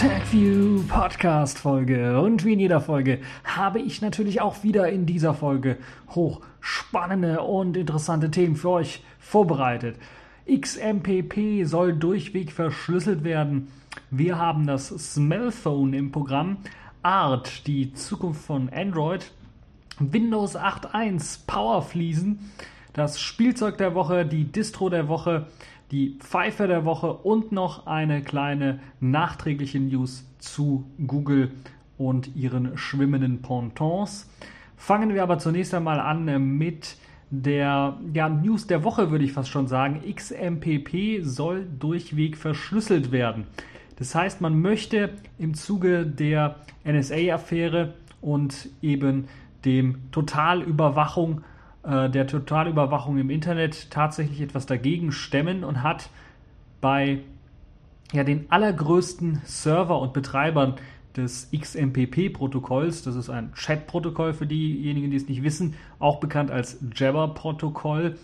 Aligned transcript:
TagView 0.00 0.84
Podcast 0.88 1.58
Folge. 1.58 2.18
Und 2.22 2.46
wie 2.46 2.54
in 2.54 2.60
jeder 2.60 2.80
Folge 2.80 3.18
habe 3.44 3.80
ich 3.80 4.00
natürlich 4.00 4.40
auch 4.40 4.62
wieder 4.62 4.88
in 4.88 5.04
dieser 5.04 5.34
Folge 5.34 5.76
hochspannende 6.08 7.42
und 7.42 7.76
interessante 7.76 8.30
Themen 8.30 8.56
für 8.56 8.70
euch 8.70 9.04
vorbereitet. 9.18 9.98
XMPP 10.50 11.66
soll 11.66 11.92
durchweg 11.92 12.50
verschlüsselt 12.50 13.24
werden. 13.24 13.68
Wir 14.10 14.38
haben 14.38 14.66
das 14.66 14.88
Smellphone 14.88 15.92
im 15.92 16.10
Programm. 16.10 16.56
Art, 17.02 17.66
die 17.66 17.92
Zukunft 17.92 18.42
von 18.42 18.70
Android. 18.70 19.30
Windows 19.98 20.56
8.1 20.56 21.40
Powerfliesen. 21.46 22.50
Das 22.94 23.20
Spielzeug 23.20 23.76
der 23.76 23.94
Woche, 23.94 24.24
die 24.24 24.44
Distro 24.44 24.88
der 24.88 25.08
Woche 25.08 25.46
die 25.90 26.16
Pfeife 26.20 26.68
der 26.68 26.84
Woche 26.84 27.12
und 27.12 27.52
noch 27.52 27.86
eine 27.86 28.22
kleine 28.22 28.80
nachträgliche 29.00 29.80
News 29.80 30.24
zu 30.38 30.84
Google 31.06 31.50
und 31.98 32.34
ihren 32.36 32.76
schwimmenden 32.78 33.42
Pontons. 33.42 34.30
Fangen 34.76 35.12
wir 35.14 35.22
aber 35.22 35.38
zunächst 35.38 35.74
einmal 35.74 36.00
an 36.00 36.56
mit 36.56 36.96
der 37.30 37.98
ja, 38.12 38.28
News 38.28 38.66
der 38.66 38.82
Woche, 38.82 39.10
würde 39.10 39.24
ich 39.24 39.32
fast 39.32 39.50
schon 39.50 39.68
sagen. 39.68 40.02
XMPP 40.14 41.22
soll 41.22 41.66
durchweg 41.78 42.36
verschlüsselt 42.36 43.12
werden. 43.12 43.46
Das 43.96 44.14
heißt, 44.14 44.40
man 44.40 44.60
möchte 44.60 45.10
im 45.38 45.54
Zuge 45.54 46.06
der 46.06 46.56
NSA-Affäre 46.84 47.94
und 48.20 48.70
eben 48.80 49.28
dem 49.64 50.10
Totalüberwachung 50.10 51.42
der 51.82 52.26
Totalüberwachung 52.26 53.18
im 53.18 53.30
Internet 53.30 53.90
tatsächlich 53.90 54.40
etwas 54.42 54.66
dagegen 54.66 55.12
stemmen 55.12 55.64
und 55.64 55.82
hat 55.82 56.10
bei 56.80 57.20
ja, 58.12 58.24
den 58.24 58.50
allergrößten 58.50 59.40
Server 59.44 60.00
und 60.00 60.12
Betreibern 60.12 60.74
des 61.16 61.50
XMPP-Protokolls, 61.52 63.02
das 63.02 63.16
ist 63.16 63.30
ein 63.30 63.52
Chat-Protokoll 63.54 64.32
für 64.32 64.46
diejenigen, 64.46 65.10
die 65.10 65.16
es 65.16 65.28
nicht 65.28 65.42
wissen, 65.42 65.74
auch 65.98 66.20
bekannt 66.20 66.50
als 66.50 66.78
Jabber-Protokoll. 66.94 68.16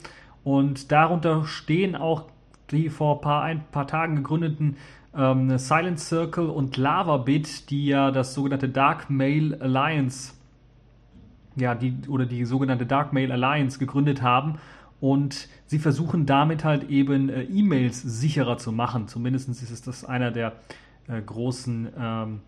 Und 0.45 0.93
darunter 0.93 1.45
stehen 1.45 1.97
auch 1.97 2.25
die 2.71 2.89
vor 2.89 3.21
paar, 3.21 3.43
ein 3.43 3.65
paar 3.73 3.87
Tagen 3.87 4.17
gegründeten 4.17 4.77
ähm, 5.17 5.59
Silent 5.59 5.99
Circle 5.99 6.49
und 6.49 6.77
LavaBit, 6.77 7.71
die 7.71 7.87
ja 7.87 8.11
das 8.11 8.35
sogenannte 8.35 8.69
Dark 8.69 9.11
Mail 9.11 9.55
Alliance 9.61 10.35
ja, 11.57 11.75
die 11.75 11.95
oder 12.09 12.27
die 12.27 12.45
sogenannte 12.45 12.87
Dark 12.87 13.13
Mail 13.13 13.33
Alliance 13.33 13.79
gegründet 13.79 14.23
haben. 14.23 14.59
Und 15.01 15.49
sie 15.67 15.79
versuchen 15.79 16.25
damit 16.25 16.65
halt 16.65 16.89
eben 16.89 17.29
äh, 17.29 17.43
E-Mails 17.43 18.01
sicherer 18.01 18.57
zu 18.59 18.73
machen. 18.73 19.09
Zumindest 19.09 19.49
ist 19.49 19.71
es 19.71 19.83
das 19.83 20.05
einer 20.05 20.31
der 20.31 20.55
äh, 21.09 21.21
großen 21.21 21.89
ähm, 21.99 22.41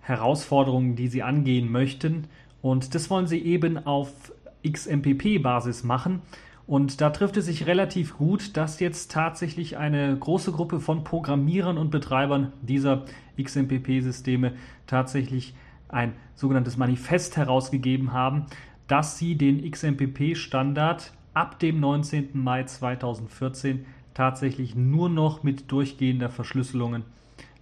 Herausforderungen, 0.00 0.96
die 0.96 1.08
sie 1.08 1.22
angehen 1.22 1.70
möchten. 1.70 2.24
Und 2.62 2.94
das 2.94 3.10
wollen 3.10 3.26
sie 3.26 3.38
eben 3.38 3.86
auf 3.86 4.32
XMPP-Basis 4.68 5.84
machen. 5.84 6.22
Und 6.66 7.00
da 7.00 7.10
trifft 7.10 7.36
es 7.36 7.46
sich 7.46 7.66
relativ 7.66 8.16
gut, 8.16 8.56
dass 8.56 8.80
jetzt 8.80 9.12
tatsächlich 9.12 9.76
eine 9.76 10.16
große 10.18 10.50
Gruppe 10.50 10.80
von 10.80 11.04
Programmierern 11.04 11.78
und 11.78 11.90
Betreibern 11.90 12.52
dieser 12.60 13.04
XMPP-Systeme 13.40 14.54
tatsächlich 14.88 15.54
ein 15.88 16.14
sogenanntes 16.34 16.76
Manifest 16.76 17.36
herausgegeben 17.36 18.12
haben, 18.12 18.46
dass 18.86 19.18
sie 19.18 19.36
den 19.36 19.68
XMPP-Standard 19.70 21.12
ab 21.34 21.58
dem 21.58 21.80
19. 21.80 22.30
Mai 22.34 22.64
2014 22.64 23.84
tatsächlich 24.14 24.74
nur 24.74 25.08
noch 25.08 25.42
mit 25.42 25.70
durchgehender 25.70 26.30
Verschlüsselungen 26.30 27.04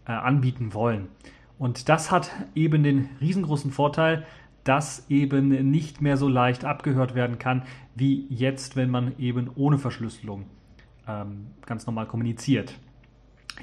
äh, 0.07 0.12
anbieten 0.12 0.75
wollen. 0.75 1.09
Und 1.59 1.89
das 1.89 2.11
hat 2.11 2.31
eben 2.55 2.83
den 2.83 3.09
riesengroßen 3.21 3.71
Vorteil, 3.71 4.25
dass 4.65 5.09
eben 5.11 5.71
nicht 5.71 6.01
mehr 6.01 6.17
so 6.17 6.29
leicht 6.29 6.65
abgehört 6.65 7.15
werden 7.15 7.39
kann, 7.39 7.65
wie 7.95 8.27
jetzt, 8.31 8.77
wenn 8.77 8.91
man 8.91 9.19
eben 9.19 9.51
ohne 9.55 9.79
Verschlüsselung 9.79 10.47
ähm, 11.06 11.49
ganz 11.67 11.87
normal 11.87 12.06
kommuniziert. 12.06 12.75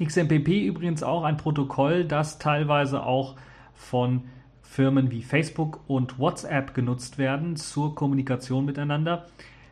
XMPP 0.02 0.48
übrigens 0.66 1.02
auch 1.02 1.24
ein 1.24 1.36
Protokoll, 1.36 2.04
das 2.04 2.38
teilweise 2.38 3.04
auch 3.04 3.36
von 3.74 4.22
Firmen 4.72 5.10
wie 5.10 5.22
Facebook 5.22 5.80
und 5.86 6.18
WhatsApp 6.18 6.72
genutzt 6.72 7.18
werden 7.18 7.56
zur 7.56 7.94
Kommunikation 7.94 8.64
miteinander. 8.64 9.26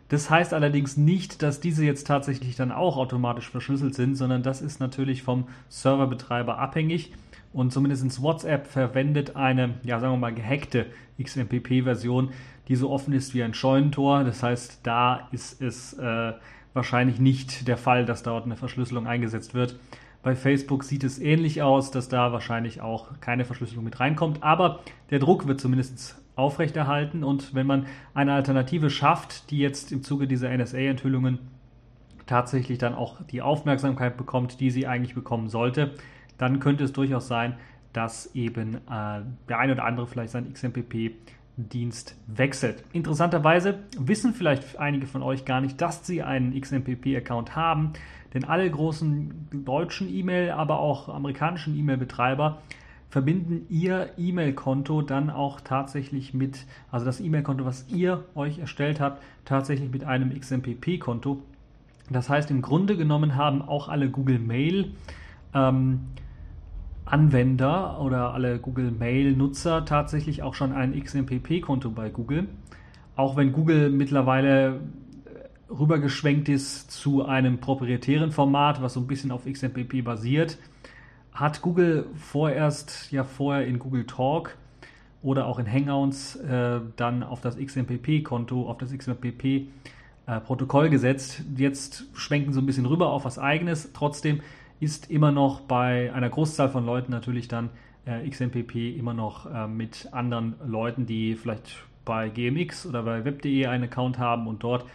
Das 0.08 0.28
heißt 0.28 0.52
allerdings 0.52 0.98
nicht, 0.98 1.42
dass 1.42 1.60
diese 1.60 1.86
jetzt 1.86 2.06
tatsächlich 2.06 2.54
dann 2.54 2.70
auch 2.70 2.98
automatisch 2.98 3.48
verschlüsselt 3.48 3.94
sind, 3.94 4.16
sondern 4.16 4.42
das 4.42 4.60
ist 4.60 4.78
natürlich 4.78 5.22
vom 5.22 5.46
Serverbetreiber 5.70 6.58
abhängig. 6.58 7.12
Und 7.54 7.72
zumindest 7.72 8.20
WhatsApp 8.20 8.66
verwendet 8.66 9.36
eine, 9.36 9.76
ja, 9.84 10.00
sagen 10.00 10.12
wir 10.12 10.18
mal, 10.18 10.34
gehackte 10.34 10.86
XMPP-Version, 11.20 12.30
die 12.68 12.76
so 12.76 12.90
offen 12.90 13.14
ist 13.14 13.32
wie 13.32 13.42
ein 13.42 13.54
Scheunentor. 13.54 14.24
Das 14.24 14.42
heißt, 14.42 14.80
da 14.82 15.28
ist 15.32 15.62
es 15.62 15.94
äh, 15.94 16.32
wahrscheinlich 16.74 17.18
nicht 17.18 17.68
der 17.68 17.78
Fall, 17.78 18.04
dass 18.04 18.22
dort 18.22 18.44
eine 18.44 18.56
Verschlüsselung 18.56 19.06
eingesetzt 19.06 19.54
wird. 19.54 19.76
Bei 20.22 20.34
Facebook 20.34 20.84
sieht 20.84 21.02
es 21.04 21.18
ähnlich 21.18 21.62
aus, 21.62 21.90
dass 21.90 22.08
da 22.08 22.32
wahrscheinlich 22.32 22.80
auch 22.82 23.20
keine 23.20 23.44
Verschlüsselung 23.44 23.84
mit 23.84 24.00
reinkommt. 24.00 24.42
Aber 24.42 24.80
der 25.10 25.18
Druck 25.18 25.46
wird 25.46 25.60
zumindest 25.60 26.20
aufrechterhalten. 26.36 27.24
Und 27.24 27.54
wenn 27.54 27.66
man 27.66 27.86
eine 28.12 28.34
Alternative 28.34 28.90
schafft, 28.90 29.50
die 29.50 29.58
jetzt 29.58 29.92
im 29.92 30.02
Zuge 30.02 30.26
dieser 30.26 30.56
NSA-Enthüllungen 30.56 31.38
tatsächlich 32.26 32.78
dann 32.78 32.94
auch 32.94 33.22
die 33.24 33.42
Aufmerksamkeit 33.42 34.16
bekommt, 34.16 34.60
die 34.60 34.70
sie 34.70 34.86
eigentlich 34.86 35.14
bekommen 35.14 35.48
sollte, 35.48 35.94
dann 36.38 36.60
könnte 36.60 36.84
es 36.84 36.92
durchaus 36.92 37.26
sein, 37.26 37.56
dass 37.92 38.34
eben 38.34 38.74
äh, 38.74 39.22
der 39.48 39.58
eine 39.58 39.72
oder 39.72 39.84
andere 39.84 40.06
vielleicht 40.06 40.32
sein 40.32 40.52
XMPP 40.52 41.12
Dienst 41.56 42.16
wechselt. 42.26 42.84
Interessanterweise 42.92 43.80
wissen 43.98 44.32
vielleicht 44.32 44.78
einige 44.78 45.06
von 45.06 45.22
euch 45.22 45.44
gar 45.44 45.60
nicht, 45.60 45.80
dass 45.80 46.06
sie 46.06 46.22
einen 46.22 46.58
XMPP-Account 46.58 47.56
haben. 47.56 47.92
Denn 48.34 48.44
alle 48.44 48.70
großen 48.70 49.48
deutschen 49.64 50.12
E-Mail, 50.12 50.50
aber 50.50 50.78
auch 50.78 51.08
amerikanischen 51.08 51.76
E-Mail-Betreiber 51.76 52.62
verbinden 53.08 53.66
ihr 53.68 54.10
E-Mail-Konto 54.16 55.02
dann 55.02 55.30
auch 55.30 55.60
tatsächlich 55.60 56.32
mit, 56.32 56.66
also 56.92 57.04
das 57.04 57.20
E-Mail-Konto, 57.20 57.64
was 57.64 57.86
ihr 57.88 58.24
euch 58.36 58.60
erstellt 58.60 59.00
habt, 59.00 59.22
tatsächlich 59.44 59.90
mit 59.90 60.04
einem 60.04 60.32
XMPP-Konto. 60.38 61.42
Das 62.08 62.28
heißt, 62.28 62.50
im 62.50 62.62
Grunde 62.62 62.96
genommen 62.96 63.34
haben 63.34 63.62
auch 63.62 63.88
alle 63.88 64.10
Google 64.10 64.38
Mail 64.38 64.92
ähm, 65.54 66.00
Anwender 67.04 68.00
oder 68.00 68.32
alle 68.32 68.60
Google 68.60 68.92
Mail 68.92 69.32
Nutzer 69.32 69.84
tatsächlich 69.84 70.44
auch 70.44 70.54
schon 70.54 70.72
ein 70.72 70.98
XMPP-Konto 70.98 71.90
bei 71.90 72.10
Google. 72.10 72.48
Auch 73.16 73.36
wenn 73.36 73.52
Google 73.52 73.90
mittlerweile 73.90 74.80
rübergeschwenkt 75.70 76.48
ist 76.48 76.90
zu 76.90 77.24
einem 77.24 77.58
proprietären 77.58 78.32
Format, 78.32 78.82
was 78.82 78.94
so 78.94 79.00
ein 79.00 79.06
bisschen 79.06 79.30
auf 79.30 79.44
XMPP 79.44 80.02
basiert, 80.04 80.58
hat 81.32 81.62
Google 81.62 82.06
vorerst 82.14 83.10
ja 83.12 83.24
vorher 83.24 83.66
in 83.66 83.78
Google 83.78 84.06
Talk 84.06 84.56
oder 85.22 85.46
auch 85.46 85.58
in 85.58 85.70
Hangouts 85.70 86.36
äh, 86.36 86.80
dann 86.96 87.22
auf 87.22 87.40
das 87.40 87.56
XMPP-Konto, 87.56 88.68
auf 88.68 88.78
das 88.78 88.92
XMPP-Protokoll 88.92 90.86
äh, 90.86 90.90
gesetzt. 90.90 91.42
Jetzt 91.56 92.06
schwenken 92.14 92.52
so 92.52 92.60
ein 92.60 92.66
bisschen 92.66 92.86
rüber 92.86 93.10
auf 93.10 93.24
was 93.24 93.38
eigenes. 93.38 93.92
Trotzdem 93.92 94.40
ist 94.80 95.10
immer 95.10 95.30
noch 95.30 95.60
bei 95.60 96.12
einer 96.12 96.30
Großzahl 96.30 96.70
von 96.70 96.86
Leuten 96.86 97.12
natürlich 97.12 97.48
dann 97.48 97.70
äh, 98.06 98.28
XMPP 98.28 98.96
immer 98.96 99.14
noch 99.14 99.46
äh, 99.46 99.66
mit 99.66 100.08
anderen 100.12 100.54
Leuten, 100.66 101.06
die 101.06 101.36
vielleicht 101.36 101.84
bei 102.04 102.28
GMX 102.30 102.86
oder 102.86 103.02
bei 103.02 103.24
web.de 103.24 103.66
einen 103.66 103.84
Account 103.84 104.18
haben 104.18 104.46
und 104.46 104.64
dort 104.64 104.86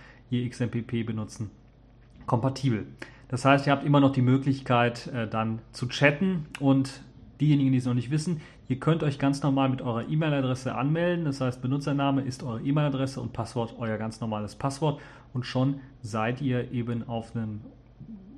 ihr 0.43 0.49
XMPP 0.49 1.05
benutzen, 1.05 1.51
kompatibel. 2.25 2.85
Das 3.27 3.45
heißt, 3.45 3.65
ihr 3.67 3.71
habt 3.71 3.83
immer 3.83 3.99
noch 3.99 4.11
die 4.11 4.21
Möglichkeit, 4.21 5.07
äh, 5.07 5.27
dann 5.27 5.59
zu 5.71 5.87
chatten 5.87 6.45
und 6.59 7.01
diejenigen, 7.41 7.71
die 7.71 7.79
es 7.79 7.85
noch 7.85 7.93
nicht 7.93 8.11
wissen, 8.11 8.41
ihr 8.67 8.79
könnt 8.79 9.03
euch 9.03 9.19
ganz 9.19 9.41
normal 9.43 9.69
mit 9.69 9.81
eurer 9.81 10.07
E-Mail-Adresse 10.07 10.75
anmelden. 10.75 11.25
Das 11.25 11.41
heißt, 11.41 11.61
Benutzername 11.61 12.21
ist 12.21 12.43
eure 12.43 12.61
E-Mail-Adresse 12.61 13.19
und 13.19 13.33
Passwort 13.33 13.75
euer 13.79 13.97
ganz 13.97 14.21
normales 14.21 14.55
Passwort 14.55 15.01
und 15.33 15.45
schon 15.45 15.79
seid 16.01 16.41
ihr 16.41 16.71
eben 16.71 17.07
auf 17.07 17.35
einem 17.35 17.61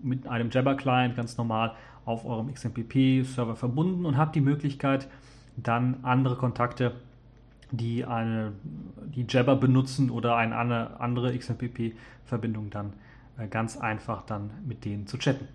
mit 0.04 0.28
einem 0.28 0.50
Jabber-Client 0.52 1.16
ganz 1.16 1.38
normal 1.38 1.74
auf 2.06 2.26
eurem 2.26 2.54
XMPP-Server 2.54 3.56
verbunden 3.56 4.06
und 4.06 4.16
habt 4.16 4.36
die 4.36 4.42
Möglichkeit, 4.42 5.10
dann 5.58 5.98
andere 6.04 6.36
Kontakte 6.36 6.94
die 7.72 8.06
eine, 8.06 8.54
die 9.16 9.26
Jabber 9.28 9.56
benutzen 9.56 10.10
oder 10.10 10.36
eine 10.36 11.00
andere 11.00 11.38
XMPP-Verbindung 11.38 12.70
dann 12.70 12.94
äh, 13.38 13.48
ganz 13.48 13.78
einfach 13.78 14.24
dann 14.24 14.52
mit 14.66 14.86
denen 14.86 15.08
zu 15.08 15.18
chatten. 15.18 15.48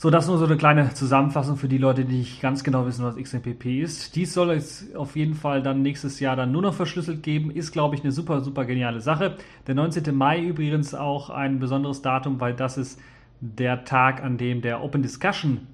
So, 0.00 0.10
das 0.10 0.28
nur 0.28 0.38
so 0.38 0.44
eine 0.44 0.56
kleine 0.56 0.94
Zusammenfassung 0.94 1.56
für 1.56 1.66
die 1.66 1.76
Leute, 1.76 2.04
die 2.04 2.18
nicht 2.18 2.40
ganz 2.40 2.62
genau 2.62 2.86
wissen, 2.86 3.04
was 3.04 3.16
XMPP 3.16 3.82
ist. 3.82 4.14
Dies 4.14 4.32
soll 4.32 4.52
es 4.52 4.94
auf 4.94 5.16
jeden 5.16 5.34
Fall 5.34 5.60
dann 5.60 5.82
nächstes 5.82 6.20
Jahr 6.20 6.36
dann 6.36 6.52
nur 6.52 6.62
noch 6.62 6.74
verschlüsselt 6.74 7.24
geben. 7.24 7.50
Ist, 7.50 7.72
glaube 7.72 7.96
ich, 7.96 8.02
eine 8.02 8.12
super, 8.12 8.40
super 8.40 8.64
geniale 8.64 9.00
Sache. 9.00 9.34
Der 9.66 9.74
19. 9.74 10.14
Mai 10.14 10.40
übrigens 10.40 10.94
auch 10.94 11.30
ein 11.30 11.58
besonderes 11.58 12.00
Datum, 12.00 12.38
weil 12.38 12.54
das 12.54 12.78
ist 12.78 13.00
der 13.40 13.84
Tag, 13.84 14.22
an 14.22 14.38
dem 14.38 14.62
der 14.62 14.84
Open 14.84 15.02
Discussion 15.02 15.66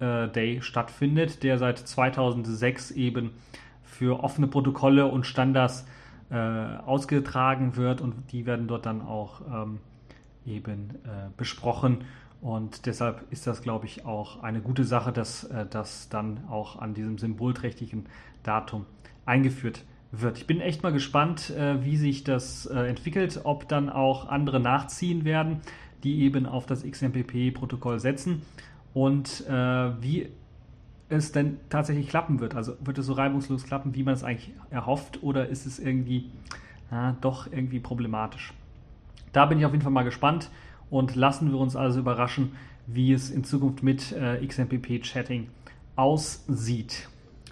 äh, 0.00 0.26
Day 0.26 0.62
stattfindet, 0.62 1.44
der 1.44 1.56
seit 1.58 1.78
2006 1.78 2.90
eben 2.90 3.30
für 4.00 4.24
offene 4.24 4.46
Protokolle 4.46 5.08
und 5.08 5.26
Standards 5.26 5.84
äh, 6.30 6.34
ausgetragen 6.34 7.76
wird 7.76 8.00
und 8.00 8.32
die 8.32 8.46
werden 8.46 8.66
dort 8.66 8.86
dann 8.86 9.02
auch 9.02 9.42
ähm, 9.42 9.80
eben 10.46 10.88
äh, 11.04 11.28
besprochen. 11.36 12.04
Und 12.40 12.86
deshalb 12.86 13.30
ist 13.30 13.46
das, 13.46 13.60
glaube 13.60 13.84
ich, 13.84 14.06
auch 14.06 14.42
eine 14.42 14.62
gute 14.62 14.84
Sache, 14.84 15.12
dass 15.12 15.44
äh, 15.44 15.66
das 15.68 16.08
dann 16.08 16.48
auch 16.48 16.78
an 16.78 16.94
diesem 16.94 17.18
symbolträchtigen 17.18 18.06
Datum 18.42 18.86
eingeführt 19.26 19.84
wird. 20.12 20.38
Ich 20.38 20.46
bin 20.46 20.62
echt 20.62 20.82
mal 20.82 20.94
gespannt, 20.94 21.50
äh, 21.50 21.84
wie 21.84 21.98
sich 21.98 22.24
das 22.24 22.64
äh, 22.64 22.78
entwickelt, 22.88 23.42
ob 23.44 23.68
dann 23.68 23.90
auch 23.90 24.30
andere 24.30 24.60
nachziehen 24.60 25.26
werden, 25.26 25.60
die 26.04 26.22
eben 26.22 26.46
auf 26.46 26.64
das 26.64 26.90
XMPP-Protokoll 26.90 28.00
setzen 28.00 28.40
und 28.94 29.46
äh, 29.46 29.52
wie 29.52 30.30
es 31.10 31.32
denn 31.32 31.58
tatsächlich 31.68 32.08
klappen 32.08 32.40
wird. 32.40 32.54
Also 32.54 32.74
wird 32.80 32.98
es 32.98 33.06
so 33.06 33.12
reibungslos 33.12 33.64
klappen, 33.64 33.94
wie 33.94 34.02
man 34.02 34.14
es 34.14 34.24
eigentlich 34.24 34.52
erhofft, 34.70 35.22
oder 35.22 35.48
ist 35.48 35.66
es 35.66 35.78
irgendwie 35.78 36.30
ja, 36.90 37.16
doch 37.20 37.50
irgendwie 37.50 37.80
problematisch? 37.80 38.54
Da 39.32 39.46
bin 39.46 39.58
ich 39.58 39.66
auf 39.66 39.72
jeden 39.72 39.82
Fall 39.82 39.92
mal 39.92 40.04
gespannt 40.04 40.50
und 40.88 41.14
lassen 41.14 41.50
wir 41.50 41.58
uns 41.58 41.76
also 41.76 42.00
überraschen, 42.00 42.52
wie 42.86 43.12
es 43.12 43.30
in 43.30 43.44
Zukunft 43.44 43.82
mit 43.82 44.12
äh, 44.12 44.44
XMPP-Chatting 44.44 45.48
aussieht. 45.96 47.08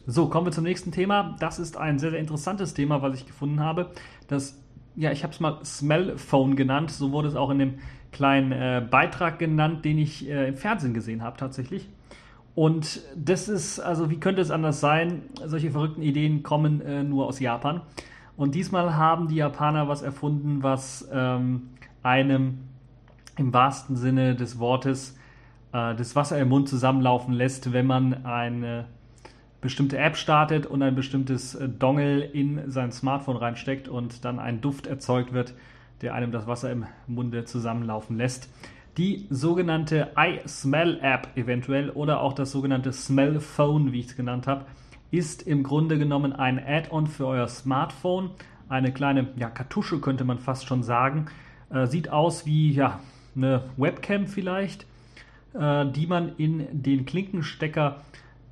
So, 0.06 0.28
kommen 0.28 0.46
wir 0.46 0.52
zum 0.52 0.64
nächsten 0.64 0.90
Thema. 0.90 1.36
Das 1.38 1.58
ist 1.58 1.76
ein 1.76 1.98
sehr, 1.98 2.10
sehr 2.10 2.18
interessantes 2.18 2.74
Thema, 2.74 3.02
was 3.02 3.14
ich 3.14 3.26
gefunden 3.26 3.60
habe. 3.60 3.90
Das, 4.26 4.58
ja, 4.96 5.12
ich 5.12 5.22
habe 5.22 5.32
es 5.32 5.40
mal 5.40 5.64
Smell 5.64 6.16
Phone 6.16 6.56
genannt. 6.56 6.90
So 6.90 7.12
wurde 7.12 7.28
es 7.28 7.36
auch 7.36 7.50
in 7.50 7.58
dem 7.58 7.74
kleinen 8.10 8.52
äh, 8.52 8.84
Beitrag 8.90 9.38
genannt, 9.38 9.84
den 9.84 9.98
ich 9.98 10.28
äh, 10.28 10.48
im 10.48 10.56
Fernsehen 10.56 10.94
gesehen 10.94 11.22
habe 11.22 11.36
tatsächlich. 11.36 11.88
Und 12.58 13.02
das 13.14 13.48
ist, 13.48 13.78
also 13.78 14.10
wie 14.10 14.18
könnte 14.18 14.42
es 14.42 14.50
anders 14.50 14.80
sein? 14.80 15.22
Solche 15.46 15.70
verrückten 15.70 16.02
Ideen 16.02 16.42
kommen 16.42 16.80
äh, 16.80 17.04
nur 17.04 17.28
aus 17.28 17.38
Japan. 17.38 17.82
Und 18.36 18.56
diesmal 18.56 18.96
haben 18.96 19.28
die 19.28 19.36
Japaner 19.36 19.86
was 19.86 20.02
erfunden, 20.02 20.60
was 20.64 21.08
ähm, 21.12 21.68
einem 22.02 22.58
im 23.36 23.52
wahrsten 23.52 23.94
Sinne 23.94 24.34
des 24.34 24.58
Wortes 24.58 25.16
äh, 25.72 25.94
das 25.94 26.16
Wasser 26.16 26.36
im 26.40 26.48
Mund 26.48 26.68
zusammenlaufen 26.68 27.32
lässt, 27.32 27.72
wenn 27.72 27.86
man 27.86 28.26
eine 28.26 28.86
bestimmte 29.60 29.96
App 29.96 30.16
startet 30.16 30.66
und 30.66 30.82
ein 30.82 30.96
bestimmtes 30.96 31.54
äh, 31.54 31.68
Dongle 31.68 32.24
in 32.24 32.68
sein 32.72 32.90
Smartphone 32.90 33.36
reinsteckt 33.36 33.86
und 33.86 34.24
dann 34.24 34.40
ein 34.40 34.60
Duft 34.60 34.88
erzeugt 34.88 35.32
wird, 35.32 35.54
der 36.02 36.12
einem 36.12 36.32
das 36.32 36.48
Wasser 36.48 36.72
im 36.72 36.86
Munde 37.06 37.44
zusammenlaufen 37.44 38.16
lässt. 38.16 38.48
Die 38.98 39.28
sogenannte 39.30 40.10
iSmell 40.16 40.98
App 41.02 41.28
eventuell 41.36 41.90
oder 41.90 42.20
auch 42.20 42.32
das 42.32 42.50
sogenannte 42.50 42.92
Smell 42.92 43.38
Phone, 43.38 43.92
wie 43.92 44.00
ich 44.00 44.06
es 44.06 44.16
genannt 44.16 44.48
habe, 44.48 44.66
ist 45.12 45.42
im 45.42 45.62
Grunde 45.62 45.98
genommen 45.98 46.32
ein 46.32 46.58
Add-on 46.58 47.06
für 47.06 47.28
euer 47.28 47.46
Smartphone. 47.46 48.30
Eine 48.68 48.92
kleine 48.92 49.28
ja, 49.36 49.50
Kartusche 49.50 50.00
könnte 50.00 50.24
man 50.24 50.40
fast 50.40 50.66
schon 50.66 50.82
sagen. 50.82 51.26
Äh, 51.70 51.86
sieht 51.86 52.08
aus 52.10 52.44
wie 52.44 52.72
ja, 52.72 52.98
eine 53.36 53.62
Webcam 53.76 54.26
vielleicht, 54.26 54.84
äh, 55.54 55.86
die 55.86 56.08
man 56.08 56.32
in 56.36 56.66
den 56.72 57.06
Klinkenstecker 57.06 58.00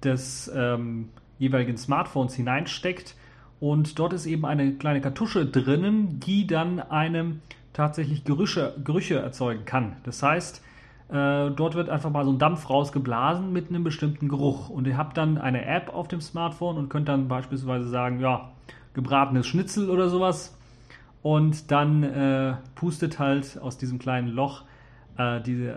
des 0.05 0.49
ähm, 0.55 1.09
jeweiligen 1.41 1.77
Smartphones 1.77 2.35
hineinsteckt 2.35 3.17
und 3.59 3.99
dort 3.99 4.13
ist 4.13 4.27
eben 4.27 4.45
eine 4.45 4.75
kleine 4.75 5.01
Kartusche 5.01 5.45
drinnen, 5.45 6.21
die 6.21 6.47
dann 6.47 6.79
einem 6.79 7.41
tatsächlich 7.77 8.25
Gerüche, 8.25 8.75
Gerüche 8.83 9.17
erzeugen 9.17 9.65
kann. 9.67 9.97
Das 10.05 10.23
heißt, 10.23 10.63
äh, 11.11 11.51
dort 11.51 11.75
wird 11.75 11.91
einfach 11.91 12.11
mal 12.11 12.25
so 12.25 12.33
ein 12.33 12.39
Dampf 12.39 12.69
rausgeblasen 12.71 13.53
mit 13.53 13.69
einem 13.69 13.85
bestimmten 13.85 14.29
Geruch. 14.29 14.71
Und 14.71 14.87
ihr 14.87 14.97
habt 14.97 15.17
dann 15.17 15.39
eine 15.39 15.65
App 15.67 15.95
auf 15.95 16.09
dem 16.09 16.21
Smartphone 16.21 16.79
und 16.79 16.89
könnt 16.89 17.09
dann 17.09 17.29
beispielsweise 17.29 17.89
sagen, 17.89 18.19
ja, 18.21 18.53
gebratenes 18.95 19.47
Schnitzel 19.47 19.91
oder 19.91 20.09
sowas. 20.09 20.57
Und 21.23 21.71
dann 21.71 22.03
äh, 22.03 22.55
pustet 22.75 23.19
halt 23.19 23.59
aus 23.61 23.77
diesem 23.77 23.99
kleinen 23.99 24.29
Loch, 24.29 24.63
äh, 25.19 25.41
diese, 25.43 25.71
äh, 25.71 25.75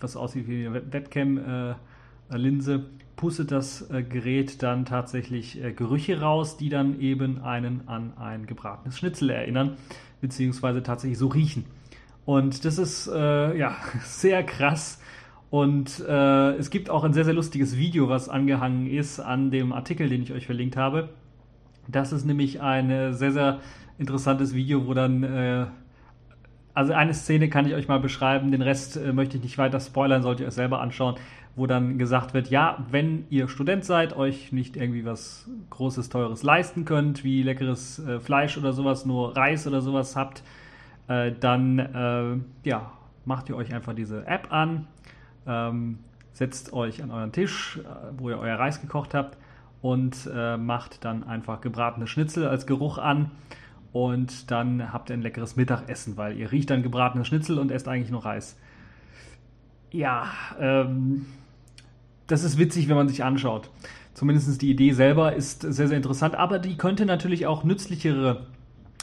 was 0.00 0.16
aussieht 0.16 0.48
wie 0.48 0.66
eine 0.66 0.92
Webcam-Linse, 0.92 2.74
äh, 2.74 2.80
pustet 3.16 3.52
das 3.52 3.90
äh, 3.90 4.02
Gerät 4.02 4.62
dann 4.62 4.86
tatsächlich 4.86 5.60
Gerüche 5.76 6.20
raus, 6.20 6.56
die 6.56 6.68
dann 6.68 7.00
eben 7.00 7.42
einen 7.42 7.86
an 7.86 8.14
ein 8.16 8.46
gebratenes 8.46 8.98
Schnitzel 8.98 9.30
erinnern, 9.30 9.76
beziehungsweise 10.24 10.82
tatsächlich 10.82 11.18
so 11.18 11.28
riechen. 11.28 11.66
Und 12.24 12.64
das 12.64 12.78
ist 12.78 13.06
äh, 13.08 13.58
ja 13.58 13.76
sehr 14.02 14.42
krass. 14.42 14.98
Und 15.50 16.00
äh, 16.00 16.52
es 16.56 16.70
gibt 16.70 16.88
auch 16.88 17.04
ein 17.04 17.12
sehr, 17.12 17.26
sehr 17.26 17.34
lustiges 17.34 17.76
Video, 17.76 18.08
was 18.08 18.30
angehangen 18.30 18.86
ist 18.86 19.20
an 19.20 19.50
dem 19.50 19.74
Artikel, 19.74 20.08
den 20.08 20.22
ich 20.22 20.32
euch 20.32 20.46
verlinkt 20.46 20.78
habe. 20.78 21.10
Das 21.88 22.12
ist 22.12 22.24
nämlich 22.24 22.62
ein 22.62 23.12
sehr, 23.12 23.32
sehr 23.32 23.60
interessantes 23.98 24.54
Video, 24.54 24.86
wo 24.86 24.94
dann 24.94 25.22
äh, 25.22 25.66
also 26.72 26.94
eine 26.94 27.12
Szene 27.12 27.50
kann 27.50 27.66
ich 27.66 27.74
euch 27.74 27.86
mal 27.86 28.00
beschreiben, 28.00 28.50
den 28.50 28.62
Rest 28.62 28.96
äh, 28.96 29.12
möchte 29.12 29.36
ich 29.36 29.42
nicht 29.42 29.58
weiter 29.58 29.78
spoilern, 29.78 30.22
sollt 30.22 30.40
ihr 30.40 30.46
euch 30.46 30.54
selber 30.54 30.80
anschauen 30.80 31.16
wo 31.56 31.66
dann 31.66 31.98
gesagt 31.98 32.34
wird, 32.34 32.50
ja, 32.50 32.84
wenn 32.90 33.26
ihr 33.30 33.48
Student 33.48 33.84
seid, 33.84 34.16
euch 34.16 34.52
nicht 34.52 34.76
irgendwie 34.76 35.04
was 35.04 35.48
Großes, 35.70 36.08
Teures 36.08 36.42
leisten 36.42 36.84
könnt, 36.84 37.22
wie 37.22 37.42
leckeres 37.42 38.00
äh, 38.00 38.20
Fleisch 38.20 38.58
oder 38.58 38.72
sowas, 38.72 39.06
nur 39.06 39.36
Reis 39.36 39.66
oder 39.66 39.80
sowas 39.80 40.16
habt, 40.16 40.42
äh, 41.06 41.32
dann 41.32 41.78
äh, 41.78 42.68
ja, 42.68 42.92
macht 43.24 43.48
ihr 43.48 43.56
euch 43.56 43.72
einfach 43.72 43.94
diese 43.94 44.26
App 44.26 44.52
an, 44.52 44.86
ähm, 45.46 45.98
setzt 46.32 46.72
euch 46.72 47.02
an 47.02 47.10
euren 47.12 47.30
Tisch, 47.32 47.78
äh, 47.78 48.12
wo 48.16 48.30
ihr 48.30 48.38
euer 48.38 48.58
Reis 48.58 48.80
gekocht 48.80 49.14
habt 49.14 49.38
und 49.80 50.28
äh, 50.34 50.56
macht 50.56 51.04
dann 51.04 51.22
einfach 51.22 51.60
gebratene 51.60 52.08
Schnitzel 52.08 52.48
als 52.48 52.66
Geruch 52.66 52.98
an 52.98 53.30
und 53.92 54.50
dann 54.50 54.92
habt 54.92 55.10
ihr 55.10 55.14
ein 55.14 55.22
leckeres 55.22 55.54
Mittagessen, 55.54 56.16
weil 56.16 56.36
ihr 56.36 56.50
riecht 56.50 56.70
dann 56.70 56.82
gebratene 56.82 57.24
Schnitzel 57.24 57.60
und 57.60 57.70
esst 57.70 57.86
eigentlich 57.86 58.10
nur 58.10 58.24
Reis. 58.24 58.58
Ja, 59.92 60.26
ähm, 60.58 61.26
das 62.26 62.44
ist 62.44 62.58
witzig, 62.58 62.88
wenn 62.88 62.96
man 62.96 63.08
sich 63.08 63.24
anschaut. 63.24 63.70
Zumindest 64.14 64.62
die 64.62 64.70
Idee 64.70 64.92
selber 64.92 65.34
ist 65.34 65.62
sehr, 65.62 65.88
sehr 65.88 65.96
interessant, 65.96 66.36
aber 66.36 66.58
die 66.58 66.76
könnte 66.76 67.04
natürlich 67.04 67.46
auch 67.46 67.64
nützlichere 67.64 68.46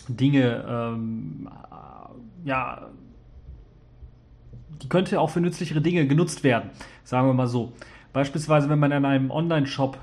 Dinge, 0.07 0.65
ähm, 0.67 1.49
ja, 2.45 2.87
die 4.81 4.89
könnte 4.89 5.19
auch 5.19 5.29
für 5.29 5.41
nützlichere 5.41 5.81
Dinge 5.81 6.07
genutzt 6.07 6.43
werden, 6.43 6.69
sagen 7.03 7.27
wir 7.27 7.33
mal 7.33 7.47
so. 7.47 7.73
Beispielsweise, 8.13 8.69
wenn 8.69 8.79
man 8.79 8.91
in 8.91 9.05
einem 9.05 9.31
Online-Shop, 9.31 9.97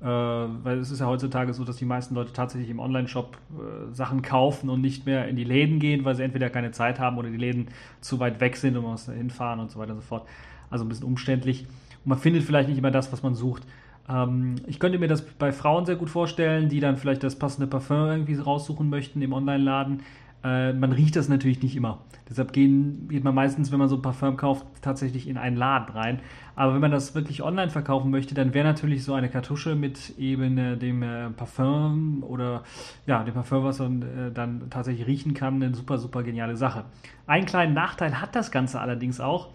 äh, 0.00 0.04
weil 0.04 0.78
es 0.78 0.90
ist 0.90 1.00
ja 1.00 1.06
heutzutage 1.06 1.54
so, 1.54 1.64
dass 1.64 1.76
die 1.76 1.84
meisten 1.84 2.14
Leute 2.14 2.32
tatsächlich 2.32 2.70
im 2.70 2.78
Online-Shop 2.78 3.36
äh, 3.36 3.94
Sachen 3.94 4.22
kaufen 4.22 4.70
und 4.70 4.80
nicht 4.80 5.06
mehr 5.06 5.28
in 5.28 5.36
die 5.36 5.44
Läden 5.44 5.78
gehen, 5.78 6.04
weil 6.04 6.14
sie 6.14 6.24
entweder 6.24 6.50
keine 6.50 6.72
Zeit 6.72 7.00
haben 7.00 7.16
oder 7.18 7.30
die 7.30 7.36
Läden 7.36 7.68
zu 8.00 8.20
weit 8.20 8.40
weg 8.40 8.56
sind 8.56 8.76
und 8.76 8.82
man 8.82 8.92
muss 8.92 9.06
hinfahren 9.06 9.60
und 9.60 9.70
so 9.70 9.78
weiter 9.78 9.92
und 9.92 10.00
so 10.00 10.06
fort. 10.06 10.26
Also 10.70 10.84
ein 10.84 10.88
bisschen 10.88 11.06
umständlich 11.06 11.66
man 12.04 12.18
findet 12.18 12.44
vielleicht 12.44 12.68
nicht 12.68 12.78
immer 12.78 12.90
das, 12.90 13.12
was 13.12 13.22
man 13.22 13.34
sucht. 13.34 13.62
Ähm, 14.08 14.56
ich 14.66 14.80
könnte 14.80 14.98
mir 14.98 15.08
das 15.08 15.22
bei 15.22 15.52
Frauen 15.52 15.86
sehr 15.86 15.96
gut 15.96 16.10
vorstellen, 16.10 16.68
die 16.68 16.80
dann 16.80 16.96
vielleicht 16.96 17.22
das 17.22 17.36
passende 17.36 17.66
Parfum 17.66 18.08
irgendwie 18.08 18.36
raussuchen 18.36 18.88
möchten 18.88 19.22
im 19.22 19.32
Online-Laden. 19.32 20.02
Äh, 20.44 20.72
man 20.72 20.92
riecht 20.92 21.16
das 21.16 21.28
natürlich 21.28 21.62
nicht 21.62 21.74
immer. 21.74 21.98
Deshalb 22.30 22.52
gehen, 22.52 23.08
geht 23.08 23.24
man 23.24 23.34
meistens, 23.34 23.72
wenn 23.72 23.78
man 23.78 23.88
so 23.88 23.96
ein 23.96 24.02
Parfum 24.02 24.36
kauft, 24.36 24.66
tatsächlich 24.82 25.28
in 25.28 25.36
einen 25.36 25.56
Laden 25.56 25.94
rein. 25.94 26.20
Aber 26.54 26.74
wenn 26.74 26.80
man 26.80 26.90
das 26.90 27.14
wirklich 27.14 27.42
online 27.42 27.70
verkaufen 27.70 28.10
möchte, 28.10 28.34
dann 28.34 28.54
wäre 28.54 28.66
natürlich 28.66 29.02
so 29.02 29.14
eine 29.14 29.28
Kartusche 29.28 29.74
mit 29.74 30.16
eben 30.18 30.58
äh, 30.58 30.76
dem 30.76 31.02
äh, 31.02 31.30
Parfum 31.30 32.22
oder 32.22 32.62
ja, 33.06 33.24
dem 33.24 33.34
Parfum, 33.34 33.64
was 33.64 33.80
man 33.80 34.02
äh, 34.02 34.32
dann 34.32 34.70
tatsächlich 34.70 35.06
riechen 35.06 35.34
kann, 35.34 35.62
eine 35.62 35.74
super, 35.74 35.98
super 35.98 36.22
geniale 36.22 36.56
Sache. 36.56 36.84
Einen 37.26 37.46
kleinen 37.46 37.74
Nachteil 37.74 38.20
hat 38.20 38.36
das 38.36 38.50
Ganze 38.50 38.80
allerdings 38.80 39.20
auch. 39.20 39.48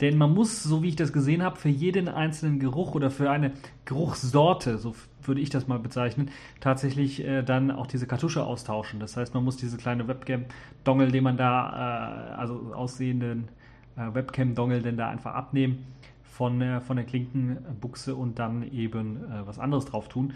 Denn 0.00 0.16
man 0.16 0.32
muss, 0.32 0.62
so 0.62 0.82
wie 0.82 0.88
ich 0.88 0.96
das 0.96 1.12
gesehen 1.12 1.42
habe, 1.42 1.56
für 1.56 1.68
jeden 1.68 2.08
einzelnen 2.08 2.60
Geruch 2.60 2.94
oder 2.94 3.10
für 3.10 3.30
eine 3.30 3.52
Geruchssorte, 3.84 4.78
so 4.78 4.94
würde 5.22 5.40
ich 5.40 5.50
das 5.50 5.66
mal 5.66 5.78
bezeichnen, 5.78 6.30
tatsächlich 6.60 7.24
äh, 7.24 7.42
dann 7.42 7.70
auch 7.70 7.86
diese 7.86 8.06
Kartusche 8.06 8.44
austauschen. 8.44 9.00
Das 9.00 9.16
heißt, 9.16 9.34
man 9.34 9.44
muss 9.44 9.56
diese 9.56 9.76
kleine 9.76 10.06
Webcam-Dongle, 10.06 11.08
den 11.10 11.24
man 11.24 11.36
da, 11.36 12.30
äh, 12.30 12.34
also 12.34 12.72
aussehenden 12.74 13.48
äh, 13.96 14.14
Webcam-Dongle, 14.14 14.82
denn 14.82 14.96
da 14.96 15.08
einfach 15.08 15.34
abnehmen 15.34 15.84
von, 16.22 16.62
äh, 16.62 16.80
von 16.80 16.96
der 16.96 17.04
Klinkenbuchse 17.04 18.14
und 18.14 18.38
dann 18.38 18.70
eben 18.70 19.16
äh, 19.16 19.46
was 19.46 19.58
anderes 19.58 19.86
drauf 19.86 20.08
tun. 20.08 20.32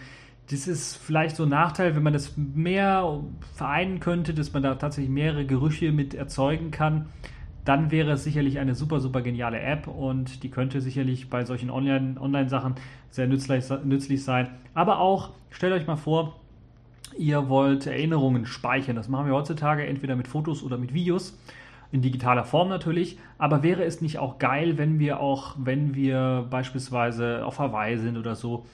Das 0.50 0.66
ist 0.66 0.96
vielleicht 0.96 1.36
so 1.36 1.44
ein 1.44 1.50
Nachteil, 1.50 1.94
wenn 1.94 2.02
man 2.02 2.12
das 2.12 2.36
mehr 2.36 3.20
vereinen 3.54 4.00
könnte, 4.00 4.34
dass 4.34 4.52
man 4.52 4.64
da 4.64 4.74
tatsächlich 4.74 5.10
mehrere 5.10 5.46
Gerüche 5.46 5.92
mit 5.92 6.14
erzeugen 6.14 6.72
kann 6.72 7.06
dann 7.64 7.90
wäre 7.90 8.12
es 8.12 8.24
sicherlich 8.24 8.58
eine 8.58 8.74
super, 8.74 9.00
super 9.00 9.22
geniale 9.22 9.60
App 9.60 9.86
und 9.86 10.42
die 10.42 10.50
könnte 10.50 10.80
sicherlich 10.80 11.30
bei 11.30 11.44
solchen 11.44 11.70
Online-Sachen 11.70 12.74
sehr 13.10 13.26
nützlich, 13.26 13.64
nützlich 13.84 14.24
sein. 14.24 14.48
Aber 14.74 14.98
auch, 14.98 15.30
stellt 15.50 15.72
euch 15.72 15.86
mal 15.86 15.96
vor, 15.96 16.40
ihr 17.16 17.48
wollt 17.48 17.86
Erinnerungen 17.86 18.46
speichern. 18.46 18.96
Das 18.96 19.08
machen 19.08 19.26
wir 19.26 19.34
heutzutage 19.34 19.86
entweder 19.86 20.16
mit 20.16 20.28
Fotos 20.28 20.62
oder 20.62 20.78
mit 20.78 20.94
Videos. 20.94 21.38
in 21.92 22.00
digitaler 22.00 22.44
Form 22.44 22.70
natürlich, 22.70 23.18
aber 23.36 23.62
wäre 23.62 23.84
es 23.84 24.00
nicht 24.00 24.18
auch 24.18 24.38
geil, 24.38 24.78
wenn 24.78 24.98
wir 24.98 25.20
auch, 25.20 25.54
wenn 25.58 25.94
wir 25.94 26.46
beispielsweise 26.48 27.44
auf 27.44 27.58
Hawaii 27.58 27.98
sind 27.98 28.16
oder 28.16 28.34
so, 28.34 28.64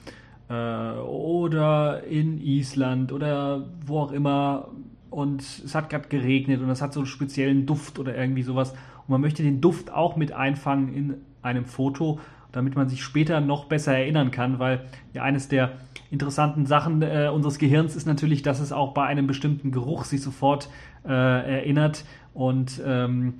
äh, 0.49 0.53
oder 0.53 2.03
in 2.05 2.39
Island 2.39 3.11
oder 3.11 3.65
wo 3.85 3.99
auch 3.99 4.13
immer 4.13 4.69
und 5.09 5.41
es 5.41 5.75
hat 5.75 5.89
gerade 5.89 6.07
geregnet 6.07 6.61
und 6.61 6.69
es 6.69 6.81
hat 6.81 6.93
so 6.93 7.01
einen 7.01 7.07
speziellen 7.07 7.65
Duft 7.65 7.99
oder 7.99 8.15
irgendwie 8.15 8.43
sowas 8.43 8.71
und 8.71 9.09
man 9.09 9.21
möchte 9.21 9.43
den 9.43 9.61
Duft 9.61 9.91
auch 9.91 10.15
mit 10.15 10.31
einfangen 10.31 10.93
in 10.93 11.13
einem 11.41 11.65
Foto, 11.65 12.19
damit 12.51 12.75
man 12.75 12.89
sich 12.89 13.03
später 13.03 13.41
noch 13.41 13.65
besser 13.65 13.95
erinnern 13.95 14.31
kann, 14.31 14.59
weil 14.59 14.85
ja 15.13 15.23
eines 15.23 15.47
der 15.47 15.73
interessanten 16.11 16.65
Sachen 16.65 17.01
äh, 17.01 17.29
unseres 17.33 17.59
Gehirns 17.59 17.95
ist 17.95 18.07
natürlich, 18.07 18.41
dass 18.41 18.59
es 18.59 18.71
auch 18.71 18.93
bei 18.93 19.05
einem 19.05 19.27
bestimmten 19.27 19.71
Geruch 19.71 20.05
sich 20.05 20.21
sofort 20.21 20.69
äh, 21.05 21.11
erinnert 21.11 22.05
und 22.33 22.81
ähm, 22.85 23.35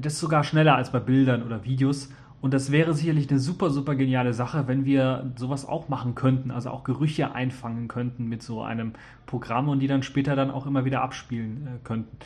das 0.00 0.14
ist 0.14 0.20
sogar 0.20 0.44
schneller 0.44 0.76
als 0.76 0.92
bei 0.92 1.00
Bildern 1.00 1.42
oder 1.42 1.64
Videos. 1.64 2.10
Und 2.42 2.52
das 2.52 2.72
wäre 2.72 2.92
sicherlich 2.92 3.30
eine 3.30 3.38
super, 3.38 3.70
super 3.70 3.94
geniale 3.94 4.34
Sache, 4.34 4.66
wenn 4.66 4.84
wir 4.84 5.32
sowas 5.36 5.64
auch 5.64 5.88
machen 5.88 6.16
könnten, 6.16 6.50
also 6.50 6.70
auch 6.70 6.82
Gerüche 6.82 7.36
einfangen 7.36 7.86
könnten 7.86 8.28
mit 8.28 8.42
so 8.42 8.62
einem 8.62 8.94
Programm 9.26 9.68
und 9.68 9.78
die 9.78 9.86
dann 9.86 10.02
später 10.02 10.34
dann 10.34 10.50
auch 10.50 10.66
immer 10.66 10.84
wieder 10.84 11.02
abspielen 11.02 11.68
äh, 11.68 11.78
könnten. 11.84 12.16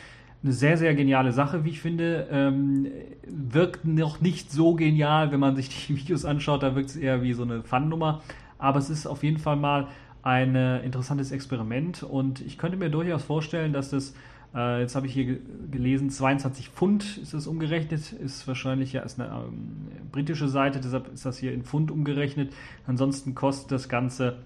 Eine 0.43 0.53
sehr, 0.53 0.75
sehr 0.77 0.95
geniale 0.95 1.31
Sache, 1.33 1.63
wie 1.65 1.69
ich 1.69 1.81
finde. 1.81 2.27
Ähm, 2.31 2.87
wirkt 3.27 3.85
noch 3.85 4.19
nicht 4.19 4.51
so 4.51 4.73
genial, 4.73 5.31
wenn 5.31 5.39
man 5.39 5.55
sich 5.55 5.69
die 5.87 5.95
Videos 5.95 6.25
anschaut, 6.25 6.63
da 6.63 6.75
wirkt 6.75 6.89
es 6.89 6.95
eher 6.95 7.21
wie 7.21 7.33
so 7.33 7.43
eine 7.43 7.61
Fun-Nummer. 7.61 8.23
Aber 8.57 8.79
es 8.79 8.89
ist 8.89 9.05
auf 9.05 9.21
jeden 9.21 9.37
Fall 9.37 9.55
mal 9.55 9.87
ein 10.23 10.55
äh, 10.55 10.79
interessantes 10.79 11.31
Experiment 11.31 12.01
und 12.01 12.41
ich 12.41 12.57
könnte 12.57 12.75
mir 12.75 12.89
durchaus 12.89 13.23
vorstellen, 13.23 13.71
dass 13.71 13.91
das 13.91 14.15
äh, 14.55 14.81
jetzt 14.81 14.95
habe 14.95 15.07
ich 15.07 15.13
hier 15.13 15.39
gelesen, 15.71 16.09
22 16.09 16.69
Pfund 16.69 17.17
ist 17.17 17.33
das 17.33 17.47
umgerechnet, 17.47 18.13
ist 18.13 18.47
wahrscheinlich 18.47 18.93
ja 18.93 19.01
ist 19.01 19.19
eine 19.19 19.29
ähm, 19.29 19.87
britische 20.11 20.47
Seite, 20.47 20.79
deshalb 20.79 21.13
ist 21.13 21.25
das 21.25 21.37
hier 21.37 21.53
in 21.53 21.63
Pfund 21.63 21.91
umgerechnet. 21.91 22.53
Ansonsten 22.85 23.35
kostet 23.35 23.71
das 23.71 23.89
Ganze 23.89 24.37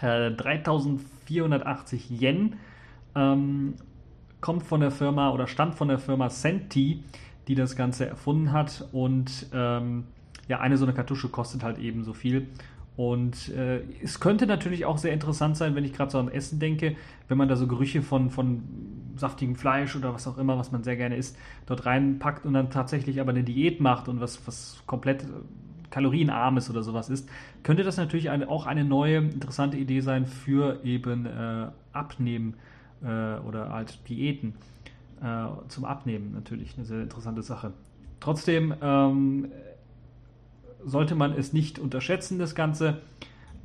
äh, 0.00 0.30
3480 0.30 2.10
Yen. 2.10 2.56
Ähm, 3.14 3.74
kommt 4.40 4.62
von 4.64 4.80
der 4.80 4.90
Firma 4.90 5.30
oder 5.30 5.46
stammt 5.46 5.74
von 5.74 5.88
der 5.88 5.98
Firma 5.98 6.30
Senti, 6.30 7.02
die 7.48 7.54
das 7.54 7.76
Ganze 7.76 8.06
erfunden 8.06 8.52
hat. 8.52 8.88
Und 8.92 9.46
ähm, 9.52 10.04
ja, 10.48 10.60
eine 10.60 10.76
so 10.76 10.84
eine 10.84 10.94
Kartusche 10.94 11.28
kostet 11.28 11.62
halt 11.62 11.78
eben 11.78 12.04
so 12.04 12.12
viel. 12.12 12.48
Und 12.96 13.50
äh, 13.50 13.82
es 14.02 14.20
könnte 14.20 14.46
natürlich 14.46 14.86
auch 14.86 14.96
sehr 14.96 15.12
interessant 15.12 15.56
sein, 15.56 15.74
wenn 15.74 15.84
ich 15.84 15.92
gerade 15.92 16.10
so 16.10 16.18
an 16.18 16.28
Essen 16.28 16.58
denke, 16.58 16.96
wenn 17.28 17.36
man 17.36 17.48
da 17.48 17.56
so 17.56 17.66
Gerüche 17.66 18.02
von, 18.02 18.30
von 18.30 18.62
saftigem 19.16 19.54
Fleisch 19.54 19.94
oder 19.96 20.14
was 20.14 20.26
auch 20.26 20.38
immer, 20.38 20.58
was 20.58 20.72
man 20.72 20.82
sehr 20.82 20.96
gerne 20.96 21.16
isst, 21.16 21.36
dort 21.66 21.84
reinpackt 21.84 22.46
und 22.46 22.54
dann 22.54 22.70
tatsächlich 22.70 23.20
aber 23.20 23.30
eine 23.30 23.44
Diät 23.44 23.80
macht 23.80 24.08
und 24.08 24.20
was, 24.20 24.46
was 24.46 24.82
komplett 24.86 25.24
äh, 25.24 25.26
kalorienarmes 25.90 26.70
oder 26.70 26.82
sowas 26.82 27.10
ist, 27.10 27.28
könnte 27.62 27.82
das 27.82 27.98
natürlich 27.98 28.30
eine, 28.30 28.48
auch 28.48 28.66
eine 28.66 28.84
neue 28.84 29.18
interessante 29.18 29.76
Idee 29.76 30.00
sein 30.00 30.26
für 30.26 30.80
eben 30.82 31.26
äh, 31.26 31.68
Abnehmen 31.92 32.54
äh, 33.02 33.38
oder 33.40 33.70
halt 33.72 34.08
Diäten. 34.08 34.54
Äh, 35.22 35.46
zum 35.68 35.84
Abnehmen 35.84 36.32
natürlich 36.32 36.76
eine 36.76 36.86
sehr 36.86 37.02
interessante 37.02 37.42
Sache. 37.42 37.72
Trotzdem 38.20 38.74
ähm, 38.82 39.48
sollte 40.86 41.14
man 41.14 41.32
es 41.32 41.52
nicht 41.52 41.78
unterschätzen, 41.78 42.38
das 42.38 42.54
Ganze, 42.54 43.02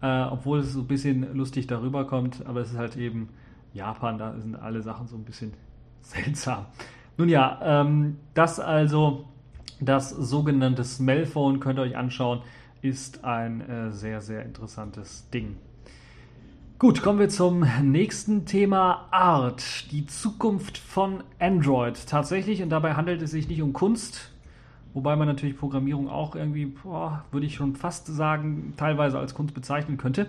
äh, 0.02 0.24
obwohl 0.24 0.60
es 0.60 0.74
so 0.74 0.82
ein 0.82 0.88
bisschen 0.88 1.34
lustig 1.36 1.68
darüber 1.68 2.06
kommt, 2.06 2.46
aber 2.46 2.62
es 2.62 2.72
ist 2.72 2.78
halt 2.78 2.98
eben 2.98 3.30
Japan, 3.74 4.18
da 4.18 4.38
sind 4.38 4.56
alle 4.56 4.82
Sachen 4.82 5.08
so 5.08 5.16
ein 5.16 5.24
bisschen 5.24 5.54
seltsam. 6.02 6.66
Nun 7.18 7.30
ja, 7.30 7.60
ähm, 7.64 8.18
das 8.34 8.60
also, 8.60 9.26
das 9.80 10.10
sogenannte 10.10 10.84
Smellphone, 10.84 11.60
könnt 11.60 11.80
ihr 11.80 11.84
euch 11.84 11.96
anschauen, 11.96 12.42
ist 12.82 13.24
ein 13.24 13.62
äh, 13.62 13.92
sehr, 13.92 14.22
sehr 14.22 14.44
interessantes 14.44 15.30
Ding. 15.30 15.58
Gut, 16.80 17.04
kommen 17.04 17.20
wir 17.20 17.30
zum 17.30 17.64
nächsten 17.84 18.48
Thema 18.48 19.08
Art, 19.12 19.92
die 19.92 20.08
Zukunft 20.08 20.80
von 20.80 21.24
Android. 21.38 22.08
Tatsächlich, 22.08 22.64
und 22.64 22.70
dabei 22.70 22.96
handelt 22.96 23.22
es 23.22 23.30
sich 23.30 23.48
nicht 23.48 23.62
um 23.62 23.72
Kunst, 23.72 24.31
Wobei 24.94 25.16
man 25.16 25.28
natürlich 25.28 25.58
Programmierung 25.58 26.10
auch 26.10 26.36
irgendwie, 26.36 26.66
boah, 26.66 27.24
würde 27.32 27.46
ich 27.46 27.56
schon 27.56 27.76
fast 27.76 28.08
sagen, 28.08 28.74
teilweise 28.78 29.20
als 29.20 29.34
Kunst 29.34 29.54
bezeichnen 29.54 29.98
könnte. 29.98 30.28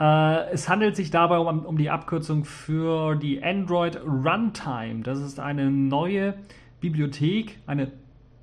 Äh, 0.00 0.50
es 0.50 0.68
handelt 0.68 0.96
sich 0.96 1.10
dabei 1.10 1.38
um, 1.38 1.64
um, 1.64 1.76
die 1.78 1.90
Abkürzung 1.90 2.44
für 2.44 3.16
die 3.16 3.42
Android 3.42 3.98
Runtime. 4.04 5.02
Das 5.02 5.20
ist 5.20 5.40
eine 5.40 5.70
neue 5.70 6.34
Bibliothek, 6.80 7.58
eine 7.66 7.90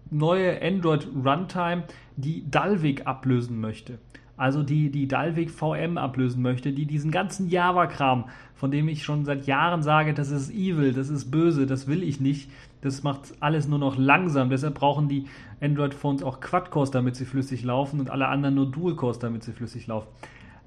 neue 0.10 0.62
Android 0.62 1.08
Runtime, 1.14 1.84
die 2.18 2.50
Dalvik 2.50 3.08
ablösen 3.08 3.60
möchte. 3.60 4.00
Also 4.38 4.64
die, 4.64 4.92
die 4.92 5.08
Dalvik 5.08 5.50
VM 5.50 5.98
ablösen 5.98 6.42
möchte, 6.42 6.74
die 6.74 6.86
diesen 6.86 7.10
ganzen 7.10 7.48
Java-Kram, 7.48 8.26
von 8.54 8.70
dem 8.70 8.90
ich 8.90 9.04
schon 9.04 9.24
seit 9.24 9.48
Jahren 9.48 9.82
sage, 9.82 10.14
das 10.14 10.30
ist 10.30 10.52
evil, 10.52 10.92
das 10.92 11.10
ist 11.10 11.32
böse, 11.32 11.66
das 11.66 11.88
will 11.88 12.04
ich 12.04 12.20
nicht, 12.20 12.50
das 12.86 13.04
macht 13.04 13.34
alles 13.40 13.68
nur 13.68 13.80
noch 13.80 13.98
langsam. 13.98 14.50
Deshalb 14.50 14.76
brauchen 14.76 15.10
die 15.10 15.26
Android-Phones 15.60 16.24
auch 16.24 16.40
Quad-Cores, 16.40 16.92
damit 16.92 17.16
sie 17.16 17.26
flüssig 17.26 17.64
laufen 17.64 18.00
und 18.00 18.10
alle 18.10 18.28
anderen 18.28 18.56
nur 18.56 18.72
Dual-Cores, 18.72 19.20
damit 19.20 19.44
sie 19.44 19.54
flüssig 19.54 19.88
laufen. 19.88 20.08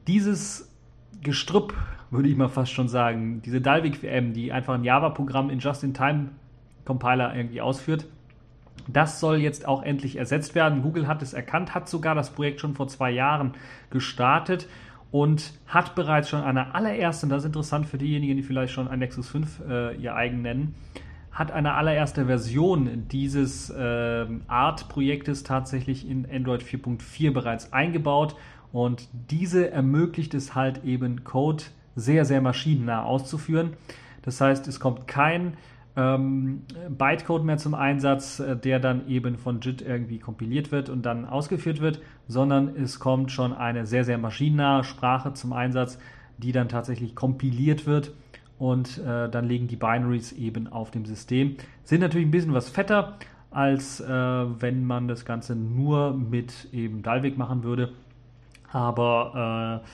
Dieses 0.06 0.70
Gestrüpp, 1.22 1.74
würde 2.10 2.28
ich 2.28 2.36
mal 2.36 2.48
fast 2.48 2.72
schon 2.72 2.88
sagen, 2.88 3.40
diese 3.42 3.60
Dalvik 3.60 3.98
VM, 3.98 4.32
die 4.32 4.52
einfach 4.52 4.74
ein 4.74 4.84
Java-Programm 4.84 5.50
in 5.50 5.60
Just-in-Time-Compiler 5.60 7.36
irgendwie 7.36 7.60
ausführt, 7.60 8.06
das 8.88 9.20
soll 9.20 9.36
jetzt 9.36 9.68
auch 9.68 9.82
endlich 9.82 10.16
ersetzt 10.16 10.54
werden. 10.54 10.82
Google 10.82 11.06
hat 11.06 11.22
es 11.22 11.34
erkannt, 11.34 11.74
hat 11.74 11.88
sogar 11.88 12.14
das 12.14 12.30
Projekt 12.30 12.60
schon 12.60 12.74
vor 12.74 12.88
zwei 12.88 13.10
Jahren 13.10 13.52
gestartet 13.90 14.68
und 15.10 15.52
hat 15.66 15.94
bereits 15.94 16.28
schon 16.28 16.42
eine 16.42 16.74
allererste, 16.74 17.26
und 17.26 17.30
das 17.30 17.42
ist 17.42 17.46
interessant 17.46 17.86
für 17.86 17.98
diejenigen, 17.98 18.36
die 18.36 18.42
vielleicht 18.42 18.72
schon 18.72 18.88
ein 18.88 18.98
Nexus 18.98 19.28
5 19.28 19.60
äh, 19.68 19.96
ihr 19.96 20.14
eigen 20.14 20.42
nennen, 20.42 20.74
hat 21.30 21.52
eine 21.52 21.74
allererste 21.74 22.26
Version 22.26 23.08
dieses 23.08 23.70
äh, 23.70 24.26
Art-Projektes 24.46 25.44
tatsächlich 25.44 26.08
in 26.08 26.26
Android 26.30 26.62
4.4 26.62 27.32
bereits 27.32 27.72
eingebaut 27.72 28.34
und 28.72 29.08
diese 29.12 29.70
ermöglicht 29.70 30.34
es 30.34 30.54
halt 30.54 30.84
eben 30.84 31.24
Code 31.24 31.64
sehr, 31.96 32.24
sehr 32.24 32.40
maschinennah 32.40 33.02
auszuführen. 33.02 33.74
Das 34.22 34.40
heißt, 34.40 34.68
es 34.68 34.80
kommt 34.80 35.06
kein 35.06 35.56
ähm, 35.96 36.62
Bytecode 36.90 37.44
mehr 37.44 37.56
zum 37.56 37.74
Einsatz, 37.74 38.40
äh, 38.40 38.56
der 38.56 38.78
dann 38.78 39.08
eben 39.08 39.36
von 39.36 39.60
JIT 39.60 39.82
irgendwie 39.82 40.18
kompiliert 40.18 40.70
wird 40.70 40.90
und 40.90 41.02
dann 41.04 41.24
ausgeführt 41.24 41.80
wird, 41.80 42.00
sondern 42.26 42.68
es 42.76 43.00
kommt 43.00 43.32
schon 43.32 43.52
eine 43.52 43.86
sehr, 43.86 44.04
sehr 44.04 44.18
maschinennahe 44.18 44.84
Sprache 44.84 45.34
zum 45.34 45.52
Einsatz, 45.52 45.98
die 46.36 46.52
dann 46.52 46.68
tatsächlich 46.68 47.16
kompiliert 47.16 47.86
wird 47.86 48.12
und 48.58 48.98
äh, 48.98 49.28
dann 49.28 49.46
legen 49.46 49.68
die 49.68 49.76
Binaries 49.76 50.32
eben 50.32 50.66
auf 50.66 50.90
dem 50.90 51.04
System. 51.04 51.56
Sind 51.84 52.00
natürlich 52.00 52.26
ein 52.26 52.30
bisschen 52.30 52.54
was 52.54 52.68
fetter, 52.68 53.16
als 53.50 54.00
äh, 54.00 54.06
wenn 54.08 54.84
man 54.84 55.08
das 55.08 55.24
Ganze 55.24 55.54
nur 55.54 56.12
mit 56.12 56.68
eben 56.72 57.02
Dalvik 57.02 57.38
machen 57.38 57.62
würde. 57.62 57.92
Aber 58.70 59.82
äh, 59.84 59.88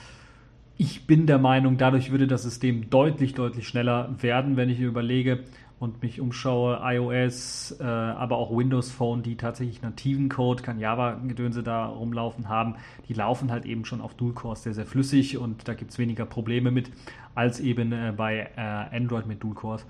ich 0.77 1.07
bin 1.07 1.25
der 1.25 1.37
Meinung, 1.37 1.77
dadurch 1.77 2.11
würde 2.11 2.27
das 2.27 2.43
System 2.43 2.89
deutlich, 2.89 3.33
deutlich 3.33 3.67
schneller 3.67 4.13
werden, 4.19 4.57
wenn 4.57 4.69
ich 4.69 4.79
überlege, 4.79 5.39
und 5.79 6.01
mich 6.01 6.21
umschaue, 6.21 6.79
iOS, 6.81 7.75
äh, 7.79 7.83
aber 7.83 8.37
auch 8.37 8.55
Windows 8.55 8.91
Phone, 8.91 9.23
die 9.23 9.35
tatsächlich 9.35 9.81
nativen 9.81 10.29
Code, 10.29 10.63
kann 10.63 10.79
Java-Gedönse 10.79 11.63
da 11.63 11.85
rumlaufen 11.85 12.47
haben, 12.47 12.75
die 13.09 13.13
laufen 13.13 13.51
halt 13.51 13.65
eben 13.65 13.83
schon 13.83 14.01
auf 14.01 14.13
Dual-Cores 14.13 14.63
sehr, 14.63 14.73
sehr 14.73 14.85
flüssig 14.85 15.37
und 15.37 15.67
da 15.67 15.73
gibt 15.73 15.91
es 15.91 15.97
weniger 15.97 16.25
Probleme 16.25 16.71
mit, 16.71 16.91
als 17.35 17.59
eben 17.59 17.91
äh, 17.91 18.13
bei 18.15 18.49
äh, 18.55 18.95
Android 18.95 19.25
mit 19.25 19.43
Dual-Cores. 19.43 19.85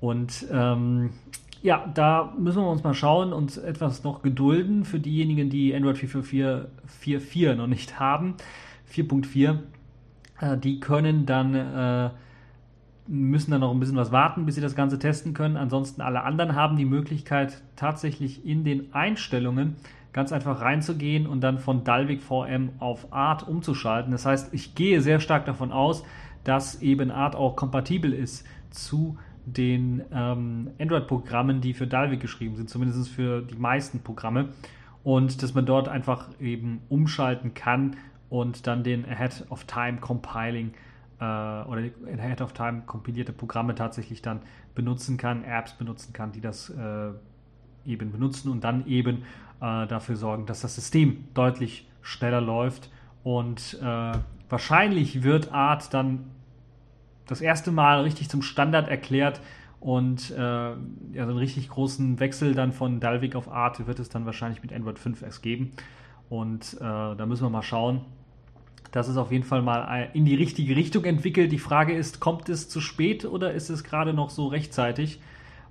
Und 0.00 0.46
ähm, 0.52 1.10
ja, 1.62 1.90
da 1.94 2.34
müssen 2.38 2.62
wir 2.62 2.70
uns 2.70 2.84
mal 2.84 2.92
schauen 2.92 3.32
und 3.32 3.56
etwas 3.56 4.04
noch 4.04 4.20
gedulden 4.20 4.84
für 4.84 5.00
diejenigen, 5.00 5.48
die 5.48 5.74
Android 5.74 5.96
4.4 5.96 7.54
noch 7.54 7.66
nicht 7.66 7.98
haben. 7.98 8.34
4.4, 8.92 9.58
äh, 10.40 10.58
die 10.58 10.80
können 10.80 11.24
dann 11.24 11.54
äh, 11.54 12.10
müssen 13.06 13.50
dann 13.50 13.60
noch 13.60 13.72
ein 13.72 13.80
bisschen 13.80 13.96
was 13.96 14.12
warten, 14.12 14.46
bis 14.46 14.54
sie 14.54 14.60
das 14.60 14.74
Ganze 14.74 14.98
testen 14.98 15.34
können. 15.34 15.56
Ansonsten 15.56 16.00
alle 16.00 16.22
anderen 16.22 16.54
haben 16.54 16.76
die 16.76 16.84
Möglichkeit, 16.84 17.62
tatsächlich 17.76 18.46
in 18.46 18.64
den 18.64 18.94
Einstellungen 18.94 19.76
ganz 20.12 20.32
einfach 20.32 20.60
reinzugehen 20.60 21.26
und 21.26 21.40
dann 21.40 21.58
von 21.58 21.84
Dalvik 21.84 22.22
VM 22.22 22.70
auf 22.78 23.12
Art 23.12 23.46
umzuschalten. 23.46 24.12
Das 24.12 24.24
heißt, 24.24 24.54
ich 24.54 24.74
gehe 24.74 25.00
sehr 25.00 25.20
stark 25.20 25.44
davon 25.44 25.72
aus, 25.72 26.04
dass 26.44 26.80
eben 26.80 27.10
Art 27.10 27.36
auch 27.36 27.56
kompatibel 27.56 28.12
ist 28.12 28.46
zu 28.70 29.18
den 29.44 30.02
ähm, 30.12 30.70
Android-Programmen, 30.78 31.60
die 31.60 31.74
für 31.74 31.86
Dalvik 31.86 32.20
geschrieben 32.20 32.56
sind, 32.56 32.70
zumindest 32.70 33.10
für 33.10 33.42
die 33.42 33.56
meisten 33.56 34.00
Programme. 34.00 34.50
Und 35.02 35.42
dass 35.42 35.52
man 35.52 35.66
dort 35.66 35.88
einfach 35.88 36.28
eben 36.40 36.80
umschalten 36.88 37.52
kann 37.52 37.96
und 38.30 38.66
dann 38.66 38.84
den 38.84 39.04
Ahead 39.04 39.44
of 39.50 39.64
Time 39.64 39.98
Compiling 39.98 40.72
äh, 41.20 41.24
oder 41.24 41.82
Ahead 42.18 42.40
of 42.40 42.52
Time 42.52 42.82
kompilierte 42.86 43.32
Programme 43.32 43.74
tatsächlich 43.74 44.22
dann 44.22 44.40
benutzen 44.74 45.16
kann, 45.16 45.44
Apps 45.44 45.72
benutzen 45.74 46.12
kann, 46.12 46.32
die 46.32 46.40
das 46.40 46.70
äh, 46.70 47.10
eben 47.84 48.12
benutzen 48.12 48.50
und 48.50 48.64
dann 48.64 48.86
eben 48.86 49.24
äh, 49.60 49.86
dafür 49.86 50.16
sorgen, 50.16 50.46
dass 50.46 50.60
das 50.60 50.74
System 50.74 51.24
deutlich 51.34 51.88
schneller 52.02 52.40
läuft. 52.40 52.90
Und 53.22 53.78
äh, 53.82 54.12
wahrscheinlich 54.48 55.22
wird 55.22 55.52
Art 55.52 55.94
dann 55.94 56.30
das 57.26 57.40
erste 57.40 57.70
Mal 57.70 58.02
richtig 58.02 58.28
zum 58.28 58.42
Standard 58.42 58.88
erklärt 58.88 59.40
und 59.80 60.30
äh, 60.30 60.40
ja, 60.40 60.76
so 61.14 61.22
einen 61.22 61.36
richtig 61.36 61.68
großen 61.68 62.18
Wechsel 62.18 62.54
dann 62.54 62.72
von 62.72 63.00
Dalvik 63.00 63.36
auf 63.36 63.50
Art 63.50 63.86
wird 63.86 63.98
es 63.98 64.08
dann 64.08 64.24
wahrscheinlich 64.24 64.62
mit 64.62 64.72
Android 64.72 64.98
5 64.98 65.20
erst 65.20 65.42
geben. 65.42 65.72
Und 66.30 66.74
äh, 66.80 66.80
da 66.80 67.26
müssen 67.26 67.44
wir 67.44 67.50
mal 67.50 67.62
schauen. 67.62 68.00
Das 68.92 69.08
ist 69.08 69.16
auf 69.16 69.32
jeden 69.32 69.44
Fall 69.44 69.62
mal 69.62 70.10
in 70.12 70.24
die 70.24 70.34
richtige 70.34 70.76
Richtung 70.76 71.04
entwickelt. 71.04 71.50
Die 71.50 71.58
Frage 71.58 71.94
ist, 71.94 72.20
kommt 72.20 72.48
es 72.48 72.68
zu 72.68 72.80
spät 72.80 73.24
oder 73.24 73.52
ist 73.52 73.70
es 73.70 73.82
gerade 73.82 74.14
noch 74.14 74.30
so 74.30 74.46
rechtzeitig, 74.46 75.20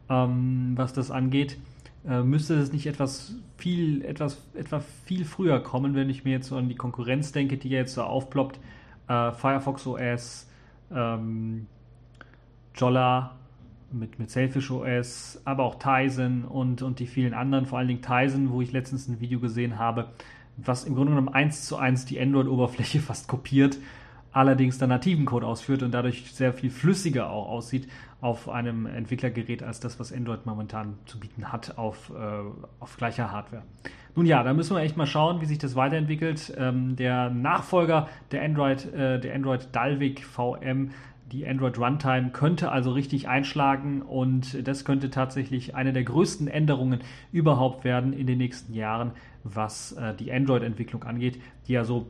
ähm, 0.10 0.74
was 0.76 0.94
das 0.94 1.10
angeht? 1.10 1.58
Äh, 2.06 2.22
müsste 2.22 2.56
es 2.56 2.74
nicht 2.74 2.86
etwas 2.86 3.36
viel, 3.58 4.04
etwas, 4.04 4.46
etwa 4.56 4.82
viel 5.06 5.24
früher 5.24 5.62
kommen, 5.62 5.96
wenn 5.96 6.10
ich 6.10 6.26
mir 6.26 6.32
jetzt 6.32 6.48
so 6.48 6.58
an 6.58 6.68
die 6.68 6.76
Konkurrenz 6.76 7.32
denke, 7.32 7.58
die 7.58 7.70
ja 7.70 7.80
jetzt 7.80 7.94
so 7.94 8.04
aufploppt? 8.04 8.60
Äh, 9.08 9.32
Firefox 9.32 9.88
OS, 9.88 10.50
ähm, 10.92 11.68
Jolla 12.76 13.36
mit, 13.92 14.20
mit 14.20 14.32
Selfish 14.32 14.70
OS, 14.72 15.42
aber 15.46 15.64
auch 15.64 15.76
Tizen 15.76 16.44
und, 16.44 16.82
und 16.82 17.00
die 17.00 17.08
vielen 17.08 17.34
anderen, 17.34 17.66
vor 17.66 17.80
allen 17.80 17.88
Dingen 17.88 18.02
Tizen, 18.02 18.52
wo 18.52 18.62
ich 18.62 18.72
letztens 18.72 19.08
ein 19.08 19.22
Video 19.22 19.40
gesehen 19.40 19.80
habe, 19.80 20.10
was 20.58 20.84
im 20.84 20.96
Grunde 20.96 21.12
genommen 21.12 21.30
eins 21.30 21.66
zu 21.66 21.78
eins 21.78 22.06
die 22.06 22.20
Android-Oberfläche 22.20 23.00
fast 23.02 23.28
kopiert, 23.28 23.78
allerdings 24.32 24.78
dann 24.78 24.90
nativen 24.90 25.26
Code 25.26 25.46
ausführt 25.46 25.84
und 25.84 25.92
dadurch 25.92 26.34
sehr 26.34 26.54
viel 26.54 26.70
flüssiger 26.70 27.30
auch 27.30 27.48
aussieht 27.50 27.88
auf 28.22 28.50
einem 28.50 28.86
Entwicklergerät 28.86 29.64
als 29.64 29.80
das, 29.80 30.00
was 30.00 30.14
Android 30.14 30.46
momentan 30.46 30.98
zu 31.06 31.20
bieten 31.20 31.52
hat 31.52 31.78
auf, 31.78 32.10
äh, 32.10 32.14
auf 32.80 32.98
gleicher 32.98 33.32
Hardware. 33.32 33.64
Nun 34.16 34.26
ja, 34.26 34.44
da 34.44 34.54
müssen 34.54 34.76
wir 34.76 34.82
echt 34.82 34.96
mal 34.96 35.08
schauen, 35.08 35.42
wie 35.42 35.46
sich 35.46 35.58
das 35.58 35.76
weiterentwickelt. 35.76 36.54
Ähm, 36.58 36.96
der 36.96 37.30
Nachfolger 37.30 38.08
der 38.32 38.44
Android, 38.44 38.92
äh, 38.94 39.20
der 39.20 39.36
Android 39.36 39.68
Dalvik 39.72 40.24
VM 40.24 40.92
die 41.34 41.48
Android 41.48 41.80
Runtime 41.80 42.30
könnte 42.30 42.72
also 42.72 42.92
richtig 42.92 43.28
einschlagen 43.28 44.04
und 44.04 44.68
das 44.68 44.86
könnte 44.86 45.10
tatsächlich 45.10 45.74
eine 45.74 45.92
der 45.92 46.04
größten 46.04 46.48
Änderungen 46.48 47.00
überhaupt 47.32 47.84
werden 47.84 48.14
in 48.14 48.28
den 48.28 48.38
nächsten 48.38 48.74
Jahren, 48.74 49.12
was 49.44 49.94
äh, 49.94 50.14
die 50.16 50.32
Android-Entwicklung 50.32 51.04
angeht, 51.04 51.42
die 51.68 51.74
ja 51.74 51.84
so 51.84 52.08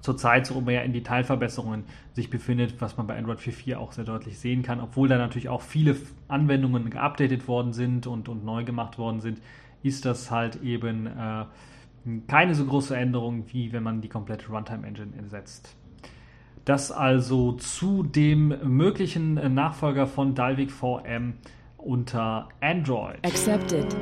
zurzeit 0.00 0.46
so 0.46 0.60
mehr 0.60 0.84
in 0.84 0.92
Detailverbesserungen 0.92 1.84
sich 2.12 2.30
befindet, 2.30 2.80
was 2.80 2.96
man 2.96 3.06
bei 3.06 3.16
Android 3.16 3.38
4.4 3.38 3.76
auch 3.76 3.92
sehr 3.92 4.04
deutlich 4.04 4.38
sehen 4.38 4.62
kann, 4.62 4.80
obwohl 4.80 5.08
da 5.08 5.18
natürlich 5.18 5.48
auch 5.48 5.62
viele 5.62 5.96
Anwendungen 6.28 6.90
geupdatet 6.90 7.48
worden 7.48 7.72
sind 7.72 8.06
und, 8.06 8.28
und 8.28 8.44
neu 8.44 8.64
gemacht 8.64 8.98
worden 8.98 9.20
sind, 9.20 9.40
ist 9.82 10.04
das 10.04 10.30
halt 10.30 10.62
eben 10.62 11.06
äh, 11.06 11.44
keine 12.28 12.54
so 12.54 12.64
große 12.66 12.96
Änderung, 12.96 13.44
wie 13.52 13.72
wenn 13.72 13.82
man 13.82 14.00
die 14.00 14.08
komplette 14.08 14.48
Runtime-Engine 14.48 15.16
ersetzt. 15.16 15.74
Das 16.64 16.90
also 16.90 17.52
zu 17.52 18.02
dem 18.02 18.54
möglichen 18.64 19.34
Nachfolger 19.54 20.06
von 20.06 20.34
Dalvik 20.34 20.72
VM 20.72 21.34
unter 21.78 22.48
Android. 22.60 23.24
Accepted. 23.24 23.94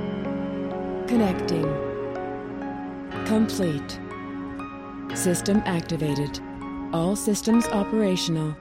Connecting. 1.06 1.93
Complete. 3.26 3.98
System 5.14 5.62
activated. 5.64 6.42
All 6.92 7.16
systems 7.16 7.66
operational. 7.68 8.54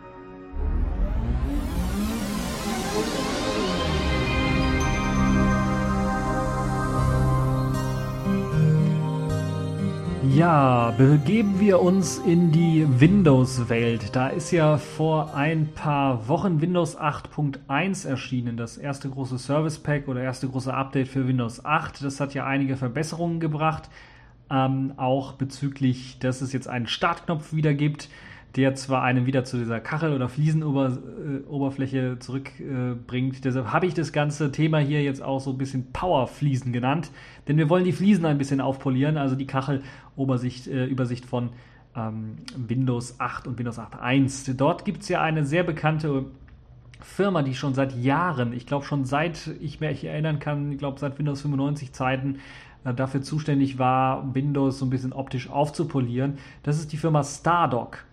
Ja, 10.34 10.92
begeben 10.98 11.60
wir 11.60 11.82
uns 11.82 12.20
in 12.20 12.54
die 12.54 12.88
Windows-Welt. 12.88 14.16
Da 14.16 14.30
ist 14.30 14.52
ja 14.52 14.78
vor 14.78 15.36
ein 15.36 15.74
paar 15.76 16.30
Wochen 16.30 16.62
Windows 16.62 16.98
8.1 16.98 18.08
erschienen, 18.08 18.56
das 18.56 18.78
erste 18.78 19.10
große 19.10 19.38
Service 19.38 19.78
Pack 19.78 20.08
oder 20.08 20.22
erste 20.22 20.48
große 20.48 20.74
Update 20.74 21.10
für 21.10 21.28
Windows 21.28 21.64
8. 21.64 22.04
Das 22.04 22.20
hat 22.20 22.34
ja 22.34 22.46
einige 22.46 22.78
Verbesserungen 22.78 23.42
gebracht, 23.42 23.90
ähm, 24.54 24.94
auch 24.98 25.34
bezüglich, 25.34 26.20
dass 26.20 26.42
es 26.42 26.54
jetzt 26.54 26.68
einen 26.68 26.88
Startknopf 26.88 27.54
wieder 27.54 27.74
gibt 27.74 28.10
der 28.56 28.76
zwar 28.76 29.02
einen 29.02 29.26
wieder 29.26 29.44
zu 29.46 29.58
dieser 29.58 29.80
Kachel- 29.80 30.14
oder 30.14 30.30
Fliesenoberfläche 30.30 32.18
zurückbringt. 32.20 33.38
Äh, 33.38 33.42
Deshalb 33.42 33.72
habe 33.72 33.88
ich 33.88 33.94
das 33.96 34.12
ganze 34.12 34.52
Thema 34.52 34.78
hier 34.78 35.02
jetzt 35.02 35.24
auch 35.24 35.40
so 35.40 35.52
ein 35.52 35.58
bisschen 35.58 35.92
Power-Fliesen 35.92 36.72
genannt, 36.72 37.10
denn 37.48 37.58
wir 37.58 37.70
wollen 37.70 37.84
die 37.84 37.92
Fliesen 37.92 38.26
ein 38.26 38.38
bisschen 38.38 38.62
aufpolieren, 38.62 39.18
also 39.18 39.36
die 39.36 39.48
Kachelobersicht, 39.48 40.68
äh, 40.68 41.18
von 41.28 41.50
ähm, 41.96 42.38
Windows 42.56 43.20
8 43.20 43.48
und 43.48 43.58
Windows 43.58 43.80
8.1. 43.80 44.54
Dort 44.54 44.86
gibt 44.86 45.02
es 45.02 45.10
ja 45.10 45.22
eine 45.22 45.46
sehr 45.46 45.64
bekannte 45.64 46.26
Firma, 47.02 47.42
die 47.42 47.56
schon 47.56 47.74
seit 47.74 47.96
Jahren, 47.96 48.54
ich 48.54 48.66
glaube 48.66 48.86
schon 48.86 49.06
seit 49.06 49.48
ich 49.60 49.80
mich 49.80 50.06
erinnern 50.06 50.40
kann, 50.40 50.72
ich 50.72 50.78
glaube 50.78 51.00
seit 51.00 51.18
Windows 51.18 51.42
95 51.42 51.92
Zeiten, 51.92 52.40
dafür 52.92 53.22
zuständig 53.22 53.80
war, 53.80 54.36
Windows 54.36 54.80
so 54.80 54.86
ein 54.86 54.90
bisschen 54.90 55.14
optisch 55.14 55.50
aufzupolieren. 55.50 56.38
Das 56.64 56.78
ist 56.78 56.92
die 56.92 56.98
Firma 56.98 57.24
Stardock. 57.24 58.06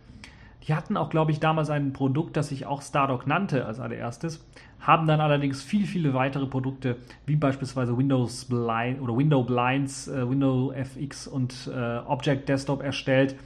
Die 0.66 0.74
hatten 0.74 0.96
auch, 0.96 1.11
glaube 1.11 1.33
ich, 1.33 1.40
damals 1.40 1.70
ein 1.70 1.92
Produkt, 1.92 2.37
das 2.37 2.48
sich 2.48 2.66
auch 2.66 2.83
Stardock 2.83 3.26
nannte 3.26 3.66
als 3.66 3.80
allererstes, 3.80 4.46
haben 4.80 5.06
dann 5.06 5.20
allerdings 5.20 5.62
viele, 5.62 5.87
viele 5.87 6.14
weitere 6.14 6.46
Produkte, 6.46 6.96
wie 7.26 7.37
beispielsweise 7.37 7.96
Windows 7.96 8.44
Blind 8.44 9.00
oder 9.00 9.16
Window 9.16 9.42
Blinds, 9.42 10.09
äh, 10.09 10.28
Window 10.28 10.72
FX 10.72 11.26
und 11.26 11.70
äh, 11.74 11.98
Object 12.06 12.48
Desktop 12.48 12.83
erstellt. 12.83 13.37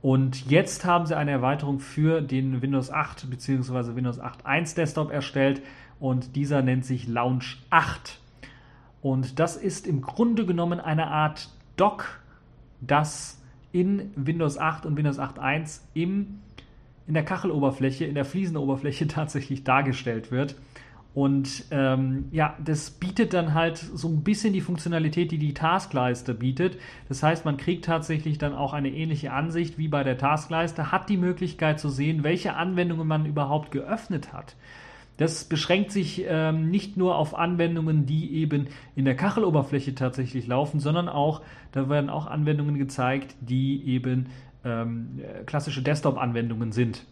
Und 0.00 0.48
jetzt 0.48 0.84
haben 0.84 1.06
sie 1.06 1.16
eine 1.16 1.32
Erweiterung 1.32 1.80
für 1.80 2.20
den 2.20 2.62
Windows 2.62 2.90
8 2.90 3.28
bzw. 3.28 3.96
Windows 3.96 4.20
8.1 4.20 4.76
Desktop 4.76 5.10
erstellt 5.10 5.62
und 5.98 6.36
dieser 6.36 6.62
nennt 6.62 6.84
sich 6.84 7.08
Launch 7.08 7.58
8. 7.70 8.20
Und 9.02 9.38
das 9.38 9.56
ist 9.56 9.86
im 9.86 10.02
Grunde 10.02 10.44
genommen 10.46 10.80
eine 10.80 11.08
Art 11.08 11.50
Dock, 11.76 12.20
das 12.80 13.40
in 13.72 14.10
Windows 14.16 14.58
8 14.58 14.86
und 14.86 14.96
Windows 14.96 15.18
8.1 15.18 15.80
im 15.94 16.40
in 17.08 17.14
der 17.14 17.24
Kacheloberfläche, 17.24 18.04
in 18.04 18.14
der 18.14 18.26
Fliesenoberfläche 18.26 19.08
tatsächlich 19.08 19.64
dargestellt 19.64 20.30
wird. 20.30 20.54
Und 21.14 21.64
ähm, 21.70 22.26
ja, 22.30 22.56
das 22.64 22.90
bietet 22.90 23.32
dann 23.32 23.54
halt 23.54 23.78
so 23.78 24.08
ein 24.08 24.22
bisschen 24.22 24.52
die 24.52 24.60
Funktionalität, 24.60 25.32
die 25.32 25.38
die 25.38 25.54
Taskleiste 25.54 26.34
bietet. 26.34 26.78
Das 27.08 27.22
heißt, 27.22 27.44
man 27.44 27.56
kriegt 27.56 27.86
tatsächlich 27.86 28.38
dann 28.38 28.54
auch 28.54 28.72
eine 28.72 28.90
ähnliche 28.90 29.32
Ansicht 29.32 29.78
wie 29.78 29.88
bei 29.88 30.04
der 30.04 30.18
Taskleiste, 30.18 30.92
hat 30.92 31.08
die 31.08 31.16
Möglichkeit 31.16 31.80
zu 31.80 31.88
sehen, 31.88 32.22
welche 32.22 32.54
Anwendungen 32.54 33.08
man 33.08 33.26
überhaupt 33.26 33.72
geöffnet 33.72 34.32
hat. 34.32 34.54
Das 35.18 35.44
beschränkt 35.44 35.90
sich 35.90 36.24
ähm, 36.26 36.70
nicht 36.70 36.96
nur 36.96 37.16
auf 37.16 37.36
Anwendungen, 37.36 38.06
die 38.06 38.34
eben 38.36 38.68
in 38.94 39.04
der 39.04 39.16
Kacheloberfläche 39.16 39.94
tatsächlich 39.94 40.46
laufen, 40.46 40.78
sondern 40.78 41.08
auch, 41.08 41.42
da 41.72 41.88
werden 41.88 42.08
auch 42.08 42.28
Anwendungen 42.28 42.78
gezeigt, 42.78 43.34
die 43.40 43.84
eben 43.84 44.26
ähm, 44.64 45.20
klassische 45.44 45.82
Desktop-Anwendungen 45.82 46.70
sind. 46.70 47.04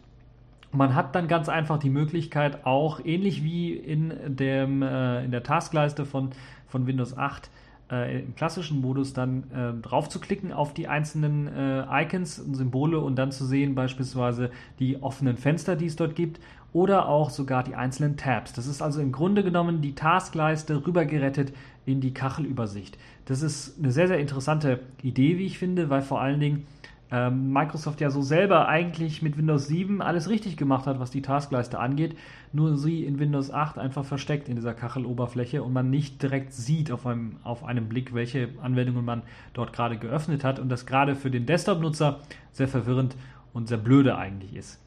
Man 0.71 0.95
hat 0.95 1.15
dann 1.15 1.27
ganz 1.27 1.49
einfach 1.49 1.79
die 1.79 1.89
Möglichkeit, 1.89 2.65
auch 2.65 3.03
ähnlich 3.03 3.43
wie 3.43 3.73
in, 3.73 4.13
dem, 4.25 4.81
äh, 4.81 5.25
in 5.25 5.31
der 5.31 5.43
Taskleiste 5.43 6.05
von, 6.05 6.29
von 6.65 6.87
Windows 6.87 7.17
8, 7.17 7.49
äh, 7.89 8.21
im 8.21 8.35
klassischen 8.35 8.81
Modus 8.81 9.13
dann 9.13 9.43
äh, 9.51 9.81
drauf 9.81 10.09
zu 10.09 10.19
klicken 10.19 10.51
auf 10.51 10.73
die 10.73 10.87
einzelnen 10.87 11.47
äh, 11.47 12.03
Icons 12.03 12.39
und 12.39 12.55
Symbole 12.55 12.99
und 12.99 13.15
dann 13.15 13.31
zu 13.31 13.45
sehen 13.45 13.75
beispielsweise 13.75 14.51
die 14.79 15.01
offenen 15.01 15.37
Fenster, 15.37 15.75
die 15.75 15.85
es 15.85 15.95
dort 15.95 16.15
gibt 16.15 16.39
oder 16.73 17.07
auch 17.07 17.29
sogar 17.29 17.63
die 17.63 17.75
einzelnen 17.75 18.17
Tabs. 18.17 18.53
Das 18.53 18.67
ist 18.67 18.81
also 18.81 19.01
im 19.01 19.11
Grunde 19.11 19.43
genommen 19.43 19.81
die 19.81 19.95
Taskleiste 19.95 20.85
rübergerettet 20.85 21.53
in 21.85 22.01
die 22.01 22.13
Kachelübersicht. 22.13 22.97
Das 23.25 23.41
ist 23.41 23.79
eine 23.79 23.91
sehr, 23.91 24.07
sehr 24.07 24.19
interessante 24.19 24.81
Idee, 25.01 25.37
wie 25.37 25.45
ich 25.45 25.57
finde, 25.57 25.89
weil 25.89 26.01
vor 26.01 26.21
allen 26.21 26.39
Dingen 26.39 26.67
ähm, 27.09 27.53
Microsoft 27.53 28.01
ja 28.01 28.09
so 28.09 28.21
selber 28.21 28.67
eigentlich 28.67 29.21
mit 29.21 29.37
Windows 29.37 29.67
7 29.67 30.01
alles 30.01 30.29
richtig 30.29 30.57
gemacht 30.57 30.87
hat, 30.87 30.99
was 30.99 31.09
die 31.09 31.21
Taskleiste 31.21 31.79
angeht, 31.79 32.17
nur 32.51 32.75
sie 32.75 33.05
in 33.05 33.19
Windows 33.19 33.49
8 33.49 33.77
einfach 33.77 34.03
versteckt 34.03 34.49
in 34.49 34.55
dieser 34.55 34.73
Kacheloberfläche 34.73 35.63
und 35.63 35.71
man 35.71 35.89
nicht 35.89 36.21
direkt 36.21 36.53
sieht 36.53 36.91
auf 36.91 37.05
einem, 37.05 37.37
auf 37.43 37.63
einem 37.63 37.87
Blick, 37.87 38.13
welche 38.13 38.49
Anwendungen 38.61 39.05
man 39.05 39.21
dort 39.53 39.71
gerade 39.71 39.97
geöffnet 39.97 40.43
hat 40.43 40.59
und 40.59 40.67
das 40.69 40.85
gerade 40.85 41.15
für 41.15 41.31
den 41.31 41.45
Desktop-Nutzer 41.45 42.19
sehr 42.51 42.67
verwirrend 42.67 43.15
und 43.53 43.69
sehr 43.69 43.77
blöde 43.77 44.17
eigentlich 44.17 44.55
ist. 44.55 44.79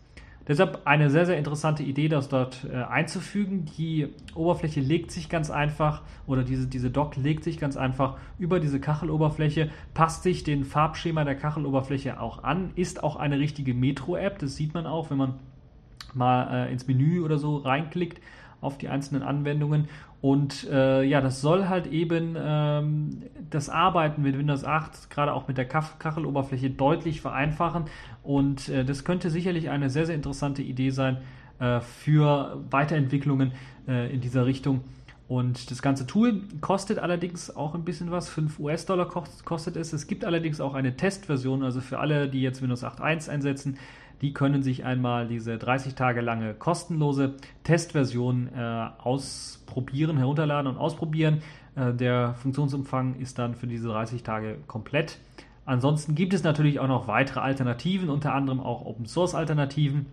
Deshalb 0.50 0.80
eine 0.84 1.10
sehr, 1.10 1.26
sehr 1.26 1.38
interessante 1.38 1.84
Idee, 1.84 2.08
das 2.08 2.28
dort 2.28 2.66
äh, 2.68 2.82
einzufügen. 2.82 3.66
Die 3.78 4.08
Oberfläche 4.34 4.80
legt 4.80 5.12
sich 5.12 5.28
ganz 5.28 5.48
einfach 5.48 6.02
oder 6.26 6.42
diese, 6.42 6.66
diese 6.66 6.90
Dock 6.90 7.14
legt 7.14 7.44
sich 7.44 7.56
ganz 7.56 7.76
einfach 7.76 8.16
über 8.36 8.58
diese 8.58 8.80
Kacheloberfläche, 8.80 9.70
passt 9.94 10.24
sich 10.24 10.42
den 10.42 10.64
Farbschema 10.64 11.22
der 11.22 11.36
Kacheloberfläche 11.36 12.20
auch 12.20 12.42
an, 12.42 12.72
ist 12.74 13.04
auch 13.04 13.14
eine 13.14 13.38
richtige 13.38 13.74
Metro-App. 13.74 14.40
Das 14.40 14.56
sieht 14.56 14.74
man 14.74 14.86
auch, 14.86 15.10
wenn 15.10 15.18
man 15.18 15.34
mal 16.14 16.66
äh, 16.66 16.72
ins 16.72 16.88
Menü 16.88 17.20
oder 17.20 17.38
so 17.38 17.58
reinklickt 17.58 18.20
auf 18.60 18.78
die 18.78 18.88
einzelnen 18.88 19.22
Anwendungen. 19.22 19.88
Und 20.20 20.68
äh, 20.70 21.02
ja, 21.02 21.20
das 21.20 21.40
soll 21.40 21.68
halt 21.68 21.86
eben 21.86 22.36
ähm, 22.38 23.22
das 23.48 23.70
Arbeiten 23.70 24.22
mit 24.22 24.36
Windows 24.36 24.64
8, 24.64 25.08
gerade 25.08 25.32
auch 25.32 25.48
mit 25.48 25.56
der 25.56 25.66
Kacheloberfläche, 25.66 26.70
deutlich 26.70 27.20
vereinfachen. 27.20 27.84
Und 28.22 28.68
äh, 28.68 28.84
das 28.84 29.04
könnte 29.04 29.30
sicherlich 29.30 29.70
eine 29.70 29.88
sehr, 29.88 30.04
sehr 30.06 30.14
interessante 30.14 30.62
Idee 30.62 30.90
sein 30.90 31.18
äh, 31.58 31.80
für 31.80 32.62
Weiterentwicklungen 32.70 33.52
äh, 33.88 34.12
in 34.12 34.20
dieser 34.20 34.44
Richtung. 34.44 34.82
Und 35.30 35.70
das 35.70 35.80
ganze 35.80 36.08
Tool 36.08 36.42
kostet 36.60 36.98
allerdings 36.98 37.54
auch 37.54 37.76
ein 37.76 37.84
bisschen 37.84 38.10
was. 38.10 38.28
5 38.28 38.58
US-Dollar 38.58 39.06
kostet 39.06 39.76
es. 39.76 39.92
Es 39.92 40.08
gibt 40.08 40.24
allerdings 40.24 40.60
auch 40.60 40.74
eine 40.74 40.96
Testversion, 40.96 41.62
also 41.62 41.80
für 41.80 42.00
alle, 42.00 42.28
die 42.28 42.42
jetzt 42.42 42.60
Windows 42.62 42.82
8.1 42.82 43.30
einsetzen, 43.30 43.78
die 44.20 44.32
können 44.32 44.62
sich 44.62 44.84
einmal 44.84 45.26
diese 45.26 45.56
30 45.56 45.94
Tage 45.94 46.20
lange 46.20 46.54
kostenlose 46.54 47.34
Testversion 47.64 48.48
äh, 48.54 48.88
ausprobieren, 48.98 50.18
herunterladen 50.18 50.70
und 50.70 50.78
ausprobieren. 50.78 51.42
Äh, 51.74 51.94
der 51.94 52.34
Funktionsumfang 52.34 53.16
ist 53.16 53.38
dann 53.38 53.54
für 53.54 53.66
diese 53.66 53.88
30 53.88 54.22
Tage 54.22 54.58
komplett. 54.66 55.18
Ansonsten 55.64 56.14
gibt 56.14 56.34
es 56.34 56.42
natürlich 56.42 56.80
auch 56.80 56.88
noch 56.88 57.08
weitere 57.08 57.40
Alternativen, 57.40 58.10
unter 58.10 58.34
anderem 58.34 58.60
auch 58.60 58.84
Open 58.84 59.06
Source 59.06 59.34
Alternativen, 59.34 60.06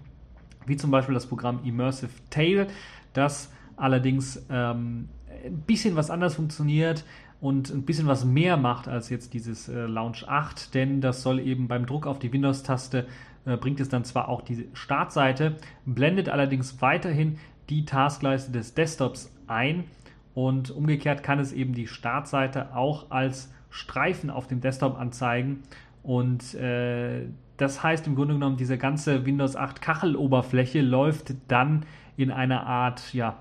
wie 0.65 0.77
zum 0.77 0.91
Beispiel 0.91 1.13
das 1.13 1.25
Programm 1.25 1.61
Immersive 1.63 2.11
Tail, 2.29 2.67
das 3.13 3.51
allerdings 3.75 4.45
ähm, 4.49 5.09
ein 5.45 5.61
bisschen 5.61 5.95
was 5.95 6.09
anders 6.09 6.35
funktioniert 6.35 7.03
und 7.39 7.69
ein 7.69 7.83
bisschen 7.83 8.07
was 8.07 8.25
mehr 8.25 8.57
macht 8.57 8.87
als 8.87 9.09
jetzt 9.09 9.33
dieses 9.33 9.69
äh, 9.69 9.85
Launch 9.85 10.27
8, 10.27 10.73
denn 10.73 11.01
das 11.01 11.21
soll 11.21 11.39
eben 11.39 11.67
beim 11.67 11.85
Druck 11.85 12.07
auf 12.07 12.19
die 12.19 12.33
Windows-Taste 12.33 13.05
äh, 13.45 13.57
bringt 13.57 13.79
es 13.79 13.89
dann 13.89 14.03
zwar 14.03 14.27
auch 14.27 14.41
die 14.41 14.67
Startseite, 14.73 15.57
blendet 15.85 16.29
allerdings 16.29 16.81
weiterhin 16.81 17.37
die 17.69 17.85
Taskleiste 17.85 18.51
des 18.51 18.73
Desktops 18.73 19.33
ein 19.47 19.85
und 20.33 20.71
umgekehrt 20.71 21.23
kann 21.23 21.39
es 21.39 21.53
eben 21.53 21.73
die 21.73 21.87
Startseite 21.87 22.75
auch 22.75 23.11
als 23.11 23.53
Streifen 23.69 24.29
auf 24.29 24.47
dem 24.47 24.61
Desktop 24.61 24.99
anzeigen 24.99 25.63
und 26.03 26.55
äh, 26.55 27.27
das 27.57 27.83
heißt 27.83 28.07
im 28.07 28.15
Grunde 28.15 28.35
genommen, 28.35 28.57
diese 28.57 28.77
ganze 28.77 29.25
Windows 29.25 29.55
8 29.55 29.81
Kacheloberfläche 29.81 30.81
läuft 30.81 31.33
dann 31.47 31.85
in 32.15 32.31
einer 32.31 32.65
Art 32.65 33.13
ja, 33.13 33.37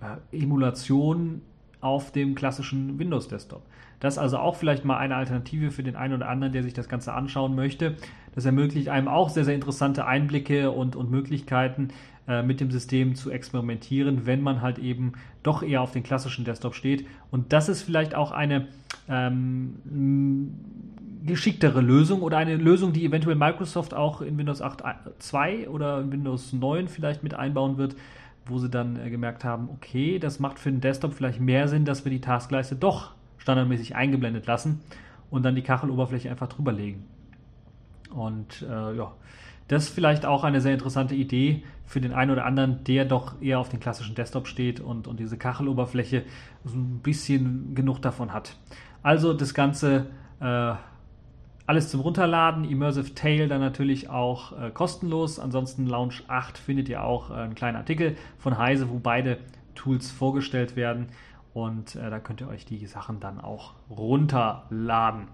äh, 0.00 0.36
Emulation 0.42 1.42
auf 1.80 2.12
dem 2.12 2.34
klassischen 2.34 2.98
Windows 2.98 3.28
Desktop. 3.28 3.62
Das 4.00 4.14
ist 4.14 4.18
also 4.18 4.38
auch 4.38 4.56
vielleicht 4.56 4.84
mal 4.84 4.96
eine 4.96 5.16
Alternative 5.16 5.70
für 5.70 5.82
den 5.82 5.96
einen 5.96 6.14
oder 6.14 6.28
anderen, 6.28 6.52
der 6.52 6.62
sich 6.62 6.74
das 6.74 6.88
Ganze 6.88 7.12
anschauen 7.12 7.54
möchte. 7.54 7.96
Das 8.34 8.44
ermöglicht 8.44 8.88
einem 8.88 9.08
auch 9.08 9.28
sehr, 9.28 9.44
sehr 9.44 9.54
interessante 9.54 10.06
Einblicke 10.06 10.70
und, 10.70 10.94
und 10.94 11.10
Möglichkeiten, 11.10 11.88
äh, 12.28 12.42
mit 12.42 12.60
dem 12.60 12.70
System 12.70 13.14
zu 13.14 13.30
experimentieren, 13.30 14.26
wenn 14.26 14.42
man 14.42 14.62
halt 14.62 14.78
eben 14.78 15.14
doch 15.42 15.62
eher 15.62 15.82
auf 15.82 15.92
den 15.92 16.02
klassischen 16.02 16.44
Desktop 16.44 16.74
steht. 16.74 17.06
Und 17.30 17.52
das 17.52 17.68
ist 17.68 17.82
vielleicht 17.82 18.14
auch 18.14 18.30
eine 18.30 18.68
ähm, 19.08 20.52
geschicktere 21.24 21.80
Lösung 21.80 22.22
oder 22.22 22.36
eine 22.36 22.56
Lösung, 22.56 22.92
die 22.92 23.04
eventuell 23.04 23.36
Microsoft 23.36 23.94
auch 23.94 24.20
in 24.20 24.36
Windows 24.38 24.62
8.2 24.62 25.68
oder 25.68 26.00
in 26.00 26.12
Windows 26.12 26.52
9 26.52 26.88
vielleicht 26.88 27.22
mit 27.22 27.34
einbauen 27.34 27.78
wird, 27.78 27.96
wo 28.48 28.58
sie 28.58 28.68
dann 28.68 28.96
äh, 28.96 29.10
gemerkt 29.10 29.44
haben, 29.44 29.68
okay, 29.70 30.18
das 30.18 30.40
macht 30.40 30.58
für 30.58 30.70
den 30.70 30.80
Desktop 30.80 31.14
vielleicht 31.14 31.40
mehr 31.40 31.68
Sinn, 31.68 31.84
dass 31.84 32.04
wir 32.04 32.10
die 32.10 32.20
Taskleiste 32.20 32.76
doch 32.76 33.12
standardmäßig 33.38 33.94
eingeblendet 33.96 34.46
lassen 34.46 34.80
und 35.30 35.44
dann 35.44 35.54
die 35.54 35.62
Kacheloberfläche 35.62 36.30
einfach 36.30 36.48
drüber 36.48 36.72
legen. 36.72 37.04
Und 38.10 38.62
äh, 38.62 38.96
ja, 38.96 39.12
das 39.68 39.84
ist 39.84 39.94
vielleicht 39.94 40.24
auch 40.24 40.44
eine 40.44 40.60
sehr 40.60 40.72
interessante 40.72 41.14
Idee 41.14 41.62
für 41.84 42.00
den 42.00 42.12
einen 42.12 42.30
oder 42.30 42.46
anderen, 42.46 42.84
der 42.84 43.04
doch 43.04 43.40
eher 43.40 43.58
auf 43.58 43.68
den 43.68 43.80
klassischen 43.80 44.14
Desktop 44.14 44.46
steht 44.46 44.80
und, 44.80 45.06
und 45.06 45.20
diese 45.20 45.36
Kacheloberfläche 45.36 46.24
so 46.64 46.76
ein 46.76 47.00
bisschen 47.00 47.74
genug 47.74 48.00
davon 48.00 48.32
hat. 48.32 48.56
Also 49.02 49.34
das 49.34 49.54
Ganze 49.54 50.06
äh, 50.40 50.74
alles 51.68 51.90
zum 51.90 52.00
Runterladen, 52.00 52.64
Immersive 52.64 53.14
Tail 53.14 53.46
dann 53.46 53.60
natürlich 53.60 54.08
auch 54.08 54.58
äh, 54.58 54.70
kostenlos. 54.70 55.38
Ansonsten 55.38 55.86
Launch 55.86 56.24
8 56.26 56.56
findet 56.56 56.88
ihr 56.88 57.04
auch 57.04 57.30
äh, 57.30 57.34
einen 57.34 57.54
kleinen 57.54 57.76
Artikel 57.76 58.16
von 58.38 58.56
Heise, 58.56 58.88
wo 58.88 58.98
beide 58.98 59.36
Tools 59.74 60.10
vorgestellt 60.10 60.76
werden. 60.76 61.08
Und 61.52 61.94
äh, 61.94 62.08
da 62.08 62.20
könnt 62.20 62.40
ihr 62.40 62.48
euch 62.48 62.64
die 62.64 62.86
Sachen 62.86 63.20
dann 63.20 63.38
auch 63.38 63.74
runterladen. 63.90 65.28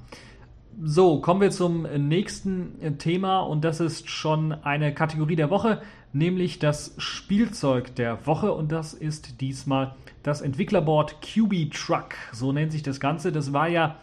So, 0.83 1.21
kommen 1.21 1.41
wir 1.41 1.53
zum 1.53 1.83
nächsten 1.83 2.81
äh, 2.83 2.91
Thema 2.95 3.39
und 3.39 3.65
das 3.65 3.79
ist 3.79 4.11
schon 4.11 4.51
eine 4.51 4.93
Kategorie 4.93 5.37
der 5.37 5.51
Woche, 5.51 5.83
nämlich 6.13 6.59
das 6.59 6.97
Spielzeug 6.99 7.95
der 7.95 8.27
Woche 8.27 8.53
und 8.53 8.73
das 8.73 8.93
ist 8.93 9.41
diesmal 9.41 9.95
das 10.25 10.41
Entwicklerboard 10.41 11.23
QB 11.23 11.71
Truck. 11.71 12.17
So 12.33 12.51
nennt 12.51 12.73
sich 12.73 12.83
das 12.83 12.99
Ganze. 12.99 13.31
Das 13.31 13.53
war 13.53 13.69
ja 13.69 13.95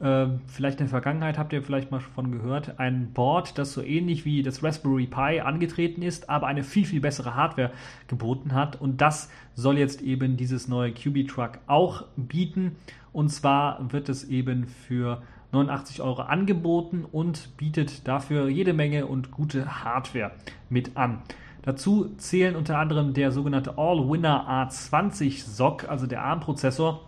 vielleicht 0.00 0.80
in 0.80 0.86
der 0.86 0.88
Vergangenheit 0.88 1.36
habt 1.36 1.52
ihr 1.52 1.62
vielleicht 1.62 1.90
mal 1.90 2.00
von 2.00 2.32
gehört, 2.32 2.78
ein 2.80 3.12
Board, 3.12 3.58
das 3.58 3.74
so 3.74 3.82
ähnlich 3.82 4.24
wie 4.24 4.42
das 4.42 4.62
Raspberry 4.62 5.06
Pi 5.06 5.40
angetreten 5.40 6.00
ist, 6.00 6.30
aber 6.30 6.46
eine 6.46 6.62
viel, 6.62 6.86
viel 6.86 7.00
bessere 7.00 7.34
Hardware 7.34 7.70
geboten 8.08 8.54
hat. 8.54 8.80
Und 8.80 9.02
das 9.02 9.30
soll 9.54 9.76
jetzt 9.76 10.00
eben 10.00 10.38
dieses 10.38 10.68
neue 10.68 10.92
QB 10.92 11.28
Truck 11.28 11.58
auch 11.66 12.06
bieten. 12.16 12.76
Und 13.12 13.28
zwar 13.28 13.92
wird 13.92 14.08
es 14.08 14.24
eben 14.24 14.66
für 14.66 15.20
89 15.52 16.00
Euro 16.00 16.22
angeboten 16.22 17.04
und 17.10 17.56
bietet 17.58 18.08
dafür 18.08 18.48
jede 18.48 18.72
Menge 18.72 19.06
und 19.06 19.30
gute 19.30 19.84
Hardware 19.84 20.30
mit 20.70 20.96
an. 20.96 21.18
Dazu 21.62 22.14
zählen 22.16 22.56
unter 22.56 22.78
anderem 22.78 23.12
der 23.12 23.32
sogenannte 23.32 23.76
All-Winner 23.76 24.48
A20 24.48 25.44
SOC, 25.44 25.90
also 25.90 26.06
der 26.06 26.22
ARM-Prozessor, 26.22 27.06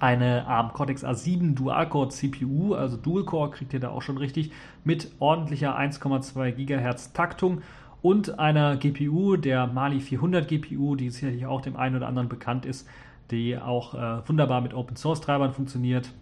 eine 0.00 0.46
ARM 0.46 0.72
Cortex 0.72 1.04
A7 1.04 1.54
Dual-Core 1.54 2.08
CPU, 2.08 2.74
also 2.74 2.96
Dual-Core 2.96 3.50
kriegt 3.50 3.72
ihr 3.72 3.80
da 3.80 3.90
auch 3.90 4.02
schon 4.02 4.18
richtig, 4.18 4.50
mit 4.82 5.12
ordentlicher 5.18 5.78
1,2 5.78 6.52
GHz 6.52 7.12
Taktung 7.12 7.62
und 8.02 8.38
einer 8.38 8.76
GPU, 8.76 9.36
der 9.36 9.66
Mali 9.66 10.00
400 10.00 10.48
GPU, 10.48 10.96
die 10.96 11.10
sicherlich 11.10 11.46
auch 11.46 11.60
dem 11.60 11.76
einen 11.76 11.96
oder 11.96 12.08
anderen 12.08 12.28
bekannt 12.28 12.64
ist, 12.64 12.88
die 13.30 13.58
auch 13.58 13.94
äh, 13.94 14.28
wunderbar 14.28 14.60
mit 14.60 14.74
Open 14.74 14.96
Source 14.96 15.20
Treibern 15.20 15.52
funktioniert 15.52 16.12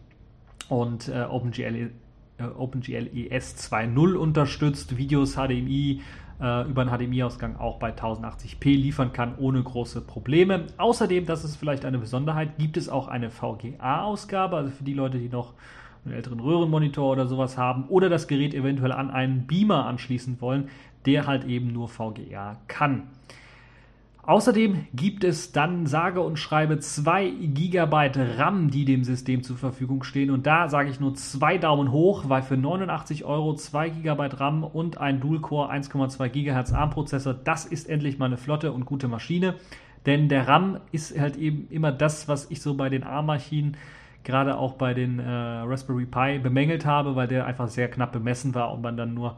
und 0.69 1.09
äh, 1.09 1.23
OpenGL, 1.23 1.93
äh, 2.39 2.43
OpenGL 2.43 3.09
ES 3.15 3.71
2.0 3.73 4.15
unterstützt, 4.15 4.97
Videos, 4.97 5.37
HDMI, 5.37 6.03
äh, 6.41 6.69
über 6.69 6.83
einen 6.83 6.91
HDMI-Ausgang 6.91 7.57
auch 7.57 7.79
bei 7.79 7.91
1080p 7.91 8.77
liefern 8.77 9.13
kann, 9.13 9.35
ohne 9.39 9.63
große 9.63 10.01
Probleme. 10.01 10.67
Außerdem, 10.77 11.27
das 11.27 11.45
ist 11.45 11.57
vielleicht 11.57 11.85
eine 11.85 11.99
Besonderheit, 11.99 12.59
gibt 12.59 12.77
es 12.77 12.89
auch 12.89 13.09
eine 13.09 13.31
VGA-Ausgabe, 13.31 14.57
also 14.57 14.71
für 14.71 14.85
die 14.85 14.95
Leute, 14.95 15.19
die 15.19 15.29
noch 15.29 15.55
einen 16.05 16.15
älteren 16.15 16.41
Röhrenmonitor 16.41 17.11
oder 17.11 17.27
sowas 17.27 17.59
haben 17.59 17.85
oder 17.89 18.09
das 18.09 18.29
Gerät 18.29 18.55
eventuell 18.55 18.93
an 18.93 19.11
einen 19.11 19.47
Beamer 19.47 19.87
anschließen 19.87 20.41
wollen, 20.41 20.69
der 21.07 21.27
halt 21.27 21.45
eben 21.45 21.73
nur 21.73 21.89
VGA 21.89 22.57
kann. 22.69 23.09
Außerdem 24.29 24.89
gibt 24.93 25.25
es 25.25 25.53
dann 25.53 25.87
sage 25.87 26.21
und 26.21 26.39
schreibe 26.39 26.79
2 26.79 27.31
GB 27.31 28.11
RAM, 28.37 28.71
die 28.71 28.85
dem 28.85 29.03
System 29.03 29.43
zur 29.43 29.57
Verfügung 29.57 30.03
stehen. 30.03 30.31
Und 30.31 30.47
da 30.47 30.69
sage 30.69 30.91
ich 30.91 31.01
nur 31.01 31.15
zwei 31.15 31.57
Daumen 31.57 31.91
hoch, 31.93 32.29
weil 32.29 32.43
für 32.43 32.59
89 32.59 33.25
Euro 33.25 33.55
2 33.55 33.89
GB 33.89 34.27
RAM 34.35 34.65
und 34.65 34.99
ein 34.99 35.21
Dual-Core 35.21 35.73
1,2 35.73 36.29
GHz 36.29 36.75
ARM-Prozessor, 36.75 37.33
das 37.33 37.65
ist 37.65 37.89
endlich 37.89 38.19
mal 38.19 38.27
eine 38.27 38.37
flotte 38.37 38.73
und 38.73 38.85
gute 38.85 39.09
Maschine. 39.09 39.55
Denn 40.05 40.29
der 40.29 40.47
RAM 40.47 40.79
ist 40.93 41.19
halt 41.19 41.39
eben 41.39 41.67
immer 41.71 41.91
das, 41.91 42.29
was 42.29 42.51
ich 42.51 42.61
so 42.61 42.75
bei 42.75 42.91
den 42.91 43.05
ARM-Maschinen, 43.05 43.79
gerade 44.25 44.59
auch 44.59 44.75
bei 44.75 44.93
den 44.93 45.21
äh, 45.21 45.25
Raspberry 45.27 46.05
Pi, 46.05 46.39
bemängelt 46.39 46.85
habe, 46.85 47.17
weil 47.17 47.29
der 47.29 47.47
einfach 47.47 47.69
sehr 47.69 47.89
knapp 47.89 48.13
bemessen 48.13 48.55
war 48.55 48.75
und 48.75 48.83
man 48.83 48.99
dann 48.99 49.15
nur, 49.15 49.37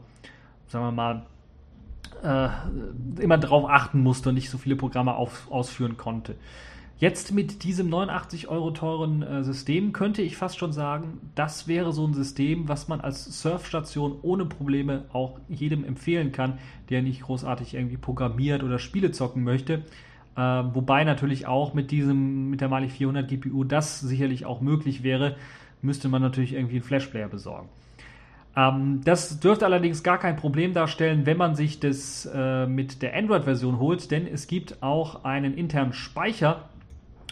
sagen 0.67 0.83
wir 0.83 0.91
mal, 0.91 1.21
äh, 2.23 2.49
immer 3.19 3.37
darauf 3.37 3.69
achten 3.69 4.01
musste 4.01 4.29
und 4.29 4.35
nicht 4.35 4.49
so 4.49 4.57
viele 4.57 4.75
Programme 4.75 5.15
auf, 5.15 5.51
ausführen 5.51 5.97
konnte. 5.97 6.35
Jetzt 7.01 7.31
mit 7.31 7.63
diesem 7.63 7.89
89 7.89 8.47
Euro 8.47 8.69
teuren 8.69 9.23
äh, 9.23 9.43
System 9.43 9.91
könnte 9.91 10.21
ich 10.21 10.37
fast 10.37 10.59
schon 10.59 10.71
sagen, 10.71 11.19
das 11.33 11.67
wäre 11.67 11.93
so 11.93 12.05
ein 12.05 12.13
System, 12.13 12.69
was 12.69 12.87
man 12.87 13.01
als 13.01 13.41
Surfstation 13.41 14.19
ohne 14.21 14.45
Probleme 14.45 15.05
auch 15.11 15.39
jedem 15.49 15.83
empfehlen 15.83 16.31
kann, 16.31 16.59
der 16.91 17.01
nicht 17.01 17.23
großartig 17.23 17.73
irgendwie 17.73 17.97
programmiert 17.97 18.61
oder 18.61 18.77
Spiele 18.77 19.11
zocken 19.11 19.43
möchte. 19.43 19.81
Äh, 20.35 20.41
wobei 20.41 21.03
natürlich 21.03 21.47
auch 21.47 21.73
mit 21.73 21.89
diesem, 21.89 22.51
mit 22.51 22.61
der 22.61 22.69
Mali 22.69 22.87
400 22.87 23.27
GPU 23.27 23.63
das 23.63 23.99
sicherlich 23.99 24.45
auch 24.45 24.61
möglich 24.61 25.01
wäre, 25.01 25.37
müsste 25.81 26.07
man 26.07 26.21
natürlich 26.21 26.53
irgendwie 26.53 26.75
einen 26.75 26.83
Flashplayer 26.83 27.29
besorgen. 27.29 27.67
Ähm, 28.55 29.01
das 29.05 29.39
dürfte 29.39 29.65
allerdings 29.65 30.03
gar 30.03 30.17
kein 30.17 30.35
Problem 30.35 30.73
darstellen, 30.73 31.25
wenn 31.25 31.37
man 31.37 31.55
sich 31.55 31.79
das 31.79 32.29
äh, 32.33 32.65
mit 32.67 33.01
der 33.01 33.15
Android-Version 33.15 33.79
holt, 33.79 34.11
denn 34.11 34.27
es 34.27 34.47
gibt 34.47 34.81
auch 34.81 35.23
einen 35.23 35.53
internen 35.53 35.93
Speicher 35.93 36.65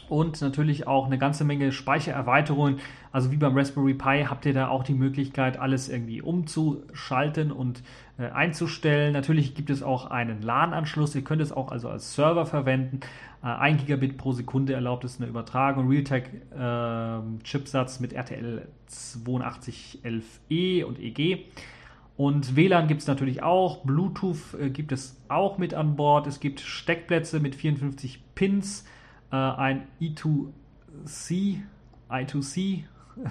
und 0.10 0.42
natürlich 0.42 0.88
auch 0.88 1.06
eine 1.06 1.18
ganze 1.18 1.44
Menge 1.44 1.72
Speichererweiterungen. 1.72 2.80
Also 3.12 3.32
wie 3.32 3.38
beim 3.38 3.58
Raspberry 3.58 3.94
Pi 3.94 4.26
habt 4.28 4.46
ihr 4.46 4.54
da 4.54 4.68
auch 4.68 4.84
die 4.84 4.94
Möglichkeit, 4.94 5.58
alles 5.60 5.90
irgendwie 5.90 6.22
umzuschalten 6.22 7.52
und 7.52 7.82
äh, 8.18 8.30
einzustellen. 8.30 9.14
Natürlich 9.14 9.56
gibt 9.56 9.70
es 9.70 9.84
auch 9.84 10.12
einen 10.12 10.42
LAN-Anschluss. 10.42 11.16
Ihr 11.16 11.24
könnt 11.24 11.42
es 11.42 11.52
auch 11.52 11.72
also 11.72 11.90
als 11.90 12.16
Server 12.16 12.46
verwenden. 12.46 13.00
Äh, 13.44 13.48
1 13.48 13.86
Gigabit 13.86 14.18
pro 14.18 14.34
Sekunde 14.34 14.74
erlaubt 14.74 15.06
es 15.06 15.20
eine 15.20 15.30
Übertragung. 15.30 15.90
Realtek-Chipsatz 15.90 17.96
ähm, 17.96 18.00
äh, 18.00 18.02
mit 18.02 18.14
RTL 18.14 18.68
8211E 18.90 20.84
und 20.84 21.00
EG. 21.00 21.46
Und 22.18 22.56
WLAN 22.58 22.90
gibt 22.90 23.02
es 23.02 23.08
natürlich 23.08 23.42
auch. 23.44 23.86
Bluetooth 23.86 24.56
äh, 24.60 24.70
gibt 24.70 24.92
es 24.92 25.16
auch 25.30 25.58
mit 25.58 25.74
an 25.74 25.96
Bord. 25.96 26.28
Es 26.28 26.42
gibt 26.42 26.60
Steckplätze 26.60 27.40
mit 27.40 27.56
54 27.56 28.22
Pins 28.36 28.84
äh, 29.32 29.36
ein 29.36 29.88
E2C, 30.02 31.62
I2C. 32.10 32.84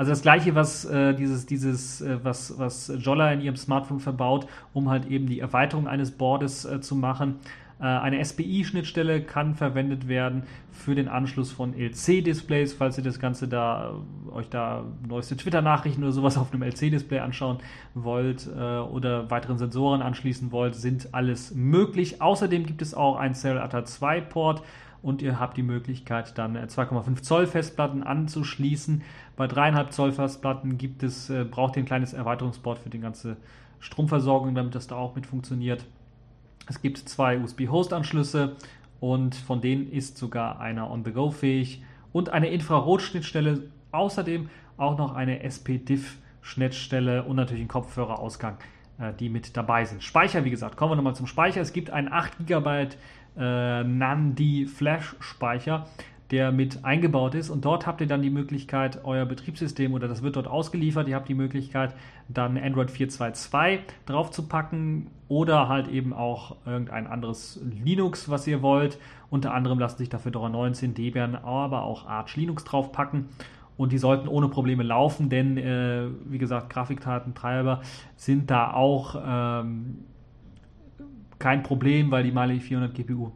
Also 0.00 0.12
das 0.12 0.22
gleiche, 0.22 0.54
was 0.54 0.86
äh, 0.86 1.12
dieses, 1.12 1.44
dieses, 1.44 2.00
äh, 2.00 2.24
was, 2.24 2.58
was 2.58 2.90
Jolla 3.00 3.32
in 3.32 3.42
ihrem 3.42 3.56
Smartphone 3.56 4.00
verbaut, 4.00 4.46
um 4.72 4.88
halt 4.88 5.04
eben 5.10 5.26
die 5.26 5.40
Erweiterung 5.40 5.86
eines 5.86 6.12
Boards 6.12 6.64
äh, 6.64 6.80
zu 6.80 6.96
machen. 6.96 7.36
Äh, 7.80 7.84
eine 7.84 8.24
SPI-Schnittstelle 8.24 9.20
kann 9.20 9.56
verwendet 9.56 10.08
werden 10.08 10.44
für 10.72 10.94
den 10.94 11.08
Anschluss 11.08 11.52
von 11.52 11.74
LC-Displays, 11.74 12.72
falls 12.72 12.96
ihr 12.96 13.04
das 13.04 13.18
Ganze 13.18 13.46
da 13.46 13.92
äh, 14.30 14.32
euch 14.32 14.48
da 14.48 14.86
neueste 15.06 15.36
Twitter-Nachrichten 15.36 16.02
oder 16.02 16.12
sowas 16.12 16.38
auf 16.38 16.50
einem 16.50 16.62
LC-Display 16.62 17.18
anschauen 17.18 17.58
wollt 17.92 18.48
oder 18.48 19.30
weiteren 19.30 19.58
Sensoren 19.58 20.00
anschließen 20.00 20.50
wollt, 20.50 20.76
sind 20.76 21.12
alles 21.12 21.54
möglich. 21.54 22.22
Außerdem 22.22 22.64
gibt 22.64 22.80
es 22.80 22.94
auch 22.94 23.16
ein 23.16 23.34
Cell 23.34 23.58
ATA 23.58 23.84
2 23.84 24.22
Port 24.22 24.62
und 25.02 25.22
ihr 25.22 25.40
habt 25.40 25.56
die 25.56 25.62
Möglichkeit, 25.62 26.36
dann 26.36 26.56
2,5 26.56 27.10
äh, 27.10 27.22
Zoll 27.22 27.46
Festplatten 27.46 28.02
anzuschließen. 28.02 29.02
Bei 29.36 29.46
3,5 29.46 29.90
Zoll 29.90 30.12
Festplatten 30.12 30.78
gibt 30.78 31.02
es, 31.02 31.30
äh, 31.30 31.44
braucht 31.44 31.76
ihr 31.76 31.82
ein 31.82 31.86
kleines 31.86 32.12
Erweiterungsboard 32.12 32.78
für 32.78 32.90
die 32.90 33.00
ganze 33.00 33.36
Stromversorgung, 33.78 34.54
damit 34.54 34.74
das 34.74 34.86
da 34.86 34.96
auch 34.96 35.14
mit 35.14 35.26
funktioniert. 35.26 35.84
Es 36.68 36.80
gibt 36.82 36.98
zwei 36.98 37.38
USB-Host-Anschlüsse 37.38 38.56
und 39.00 39.34
von 39.34 39.60
denen 39.60 39.90
ist 39.90 40.18
sogar 40.18 40.60
einer 40.60 40.90
on-the-go 40.90 41.30
fähig 41.30 41.82
und 42.12 42.28
eine 42.28 42.48
Infrarot-Schnittstelle, 42.50 43.70
außerdem 43.92 44.50
auch 44.76 44.98
noch 44.98 45.14
eine 45.14 45.42
SP-Diff-Schnittstelle 45.42 47.24
und 47.24 47.36
natürlich 47.36 47.64
ein 47.64 47.68
Kopfhörerausgang, 47.68 48.58
äh, 48.98 49.12
die 49.18 49.28
mit 49.28 49.56
dabei 49.56 49.84
sind. 49.84 50.02
Speicher, 50.02 50.44
wie 50.44 50.50
gesagt, 50.50 50.76
kommen 50.76 50.92
wir 50.92 50.96
nochmal 50.96 51.16
zum 51.16 51.26
Speicher. 51.26 51.60
Es 51.60 51.72
gibt 51.72 51.90
einen 51.90 52.12
8 52.12 52.46
GB 52.46 52.88
äh, 53.36 53.84
NAND 53.84 54.40
Flash 54.68 55.16
Speicher, 55.20 55.86
der 56.30 56.52
mit 56.52 56.84
eingebaut 56.84 57.34
ist. 57.34 57.50
Und 57.50 57.64
dort 57.64 57.86
habt 57.86 58.00
ihr 58.00 58.06
dann 58.06 58.22
die 58.22 58.30
Möglichkeit, 58.30 59.04
euer 59.04 59.24
Betriebssystem 59.26 59.94
oder 59.94 60.08
das 60.08 60.22
wird 60.22 60.36
dort 60.36 60.46
ausgeliefert. 60.46 61.08
Ihr 61.08 61.16
habt 61.16 61.28
die 61.28 61.34
Möglichkeit, 61.34 61.94
dann 62.28 62.56
Android 62.56 62.90
4.2.2 62.90 63.80
drauf 64.06 64.30
zu 64.30 64.46
packen 64.46 65.08
oder 65.28 65.68
halt 65.68 65.88
eben 65.88 66.12
auch 66.12 66.56
irgendein 66.66 67.06
anderes 67.06 67.60
Linux, 67.84 68.28
was 68.28 68.46
ihr 68.46 68.62
wollt. 68.62 68.98
Unter 69.28 69.54
anderem 69.54 69.78
lassen 69.78 69.98
sich 69.98 70.08
dafür 70.08 70.32
Dora 70.32 70.48
19, 70.48 70.94
Debian, 70.94 71.36
aber 71.36 71.82
auch 71.82 72.06
Arch 72.06 72.36
Linux 72.36 72.64
draufpacken. 72.64 73.28
Und 73.76 73.92
die 73.92 73.98
sollten 73.98 74.28
ohne 74.28 74.48
Probleme 74.48 74.82
laufen, 74.82 75.30
denn 75.30 75.56
äh, 75.56 76.08
wie 76.26 76.36
gesagt, 76.36 76.68
Grafikdatentreiber 76.68 77.80
sind 78.14 78.50
da 78.50 78.74
auch 78.74 79.16
ähm, 79.24 80.04
kein 81.40 81.64
Problem, 81.64 82.12
weil 82.12 82.22
die 82.22 82.30
Mali 82.30 82.60
400 82.60 82.94
GPU 82.94 83.32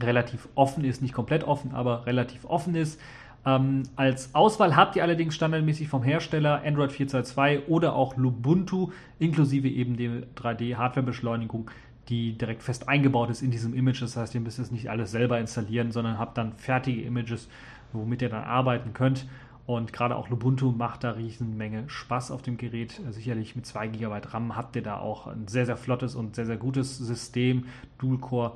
relativ 0.00 0.48
offen 0.56 0.84
ist, 0.84 1.00
nicht 1.00 1.14
komplett 1.14 1.44
offen, 1.44 1.72
aber 1.72 2.04
relativ 2.06 2.44
offen 2.46 2.74
ist. 2.74 3.00
Ähm, 3.44 3.84
als 3.94 4.34
Auswahl 4.34 4.74
habt 4.74 4.96
ihr 4.96 5.04
allerdings 5.04 5.36
standardmäßig 5.36 5.88
vom 5.88 6.02
Hersteller 6.02 6.62
Android 6.64 6.90
4.2.2 6.90 7.66
oder 7.68 7.94
auch 7.94 8.16
Lubuntu, 8.16 8.90
inklusive 9.20 9.68
eben 9.68 9.96
der 9.96 10.24
3D-Hardware-Beschleunigung, 10.34 11.70
die 12.08 12.36
direkt 12.36 12.62
fest 12.62 12.88
eingebaut 12.88 13.30
ist 13.30 13.42
in 13.42 13.52
diesem 13.52 13.72
Image. 13.74 14.02
Das 14.02 14.16
heißt, 14.16 14.34
ihr 14.34 14.40
müsst 14.40 14.58
es 14.58 14.72
nicht 14.72 14.90
alles 14.90 15.12
selber 15.12 15.38
installieren, 15.38 15.92
sondern 15.92 16.18
habt 16.18 16.36
dann 16.38 16.54
fertige 16.54 17.02
Images, 17.02 17.48
womit 17.92 18.22
ihr 18.22 18.28
dann 18.28 18.44
arbeiten 18.44 18.92
könnt. 18.92 19.26
Und 19.66 19.92
gerade 19.92 20.14
auch 20.14 20.28
Lubuntu 20.28 20.70
macht 20.70 21.02
da 21.02 21.10
riesen 21.12 21.56
Menge 21.56 21.88
Spaß 21.88 22.30
auf 22.30 22.40
dem 22.42 22.56
Gerät. 22.56 23.00
Sicherlich 23.10 23.56
mit 23.56 23.66
2 23.66 23.88
GB 23.88 24.20
RAM 24.30 24.56
habt 24.56 24.76
ihr 24.76 24.82
da 24.82 24.98
auch 24.98 25.26
ein 25.26 25.48
sehr, 25.48 25.66
sehr 25.66 25.76
flottes 25.76 26.14
und 26.14 26.36
sehr, 26.36 26.46
sehr 26.46 26.56
gutes 26.56 26.96
System. 26.98 27.64
Dual-Core 27.98 28.52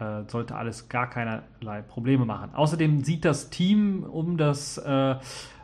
äh, 0.00 0.22
sollte 0.26 0.56
alles 0.56 0.88
gar 0.88 1.08
keinerlei 1.08 1.82
Probleme 1.82 2.24
machen. 2.24 2.54
Außerdem 2.54 3.04
sieht 3.04 3.24
das 3.24 3.50
Team 3.50 4.02
um 4.02 4.36
das, 4.36 4.78
äh, 4.78 5.16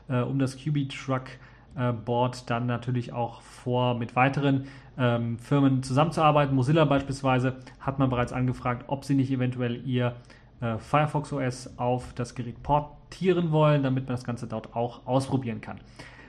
äh, 0.09 0.21
um 0.23 0.39
das 0.39 0.57
QB 0.57 0.89
Truck 0.89 1.25
äh, 1.77 1.93
Board 1.93 2.49
dann 2.49 2.67
natürlich 2.67 3.13
auch 3.13 3.43
vor, 3.43 3.95
mit 3.95 4.15
weiteren 4.15 4.67
ähm, 4.97 5.39
Firmen 5.39 5.83
zusammenzuarbeiten. 5.83 6.55
Mozilla 6.55 6.85
beispielsweise 6.85 7.57
hat 7.81 7.99
man 7.99 8.11
bereits 8.11 8.33
angefragt, 8.33 8.85
ob 8.87 9.05
sie 9.05 9.15
nicht 9.17 9.33
eventuell 9.33 9.85
ihr 9.87 10.15
äh, 10.61 10.79
Firefox 10.79 11.33
OS 11.33 11.79
auf 11.79 12.13
das 12.15 12.37
Gerät 12.37 12.63
portieren 13.15 13.53
wollen, 13.53 13.83
damit 13.83 14.07
man 14.07 14.17
das 14.17 14.25
Ganze 14.25 14.47
dort 14.47 14.75
auch 14.75 15.07
ausprobieren 15.07 15.61
kann. 15.61 15.79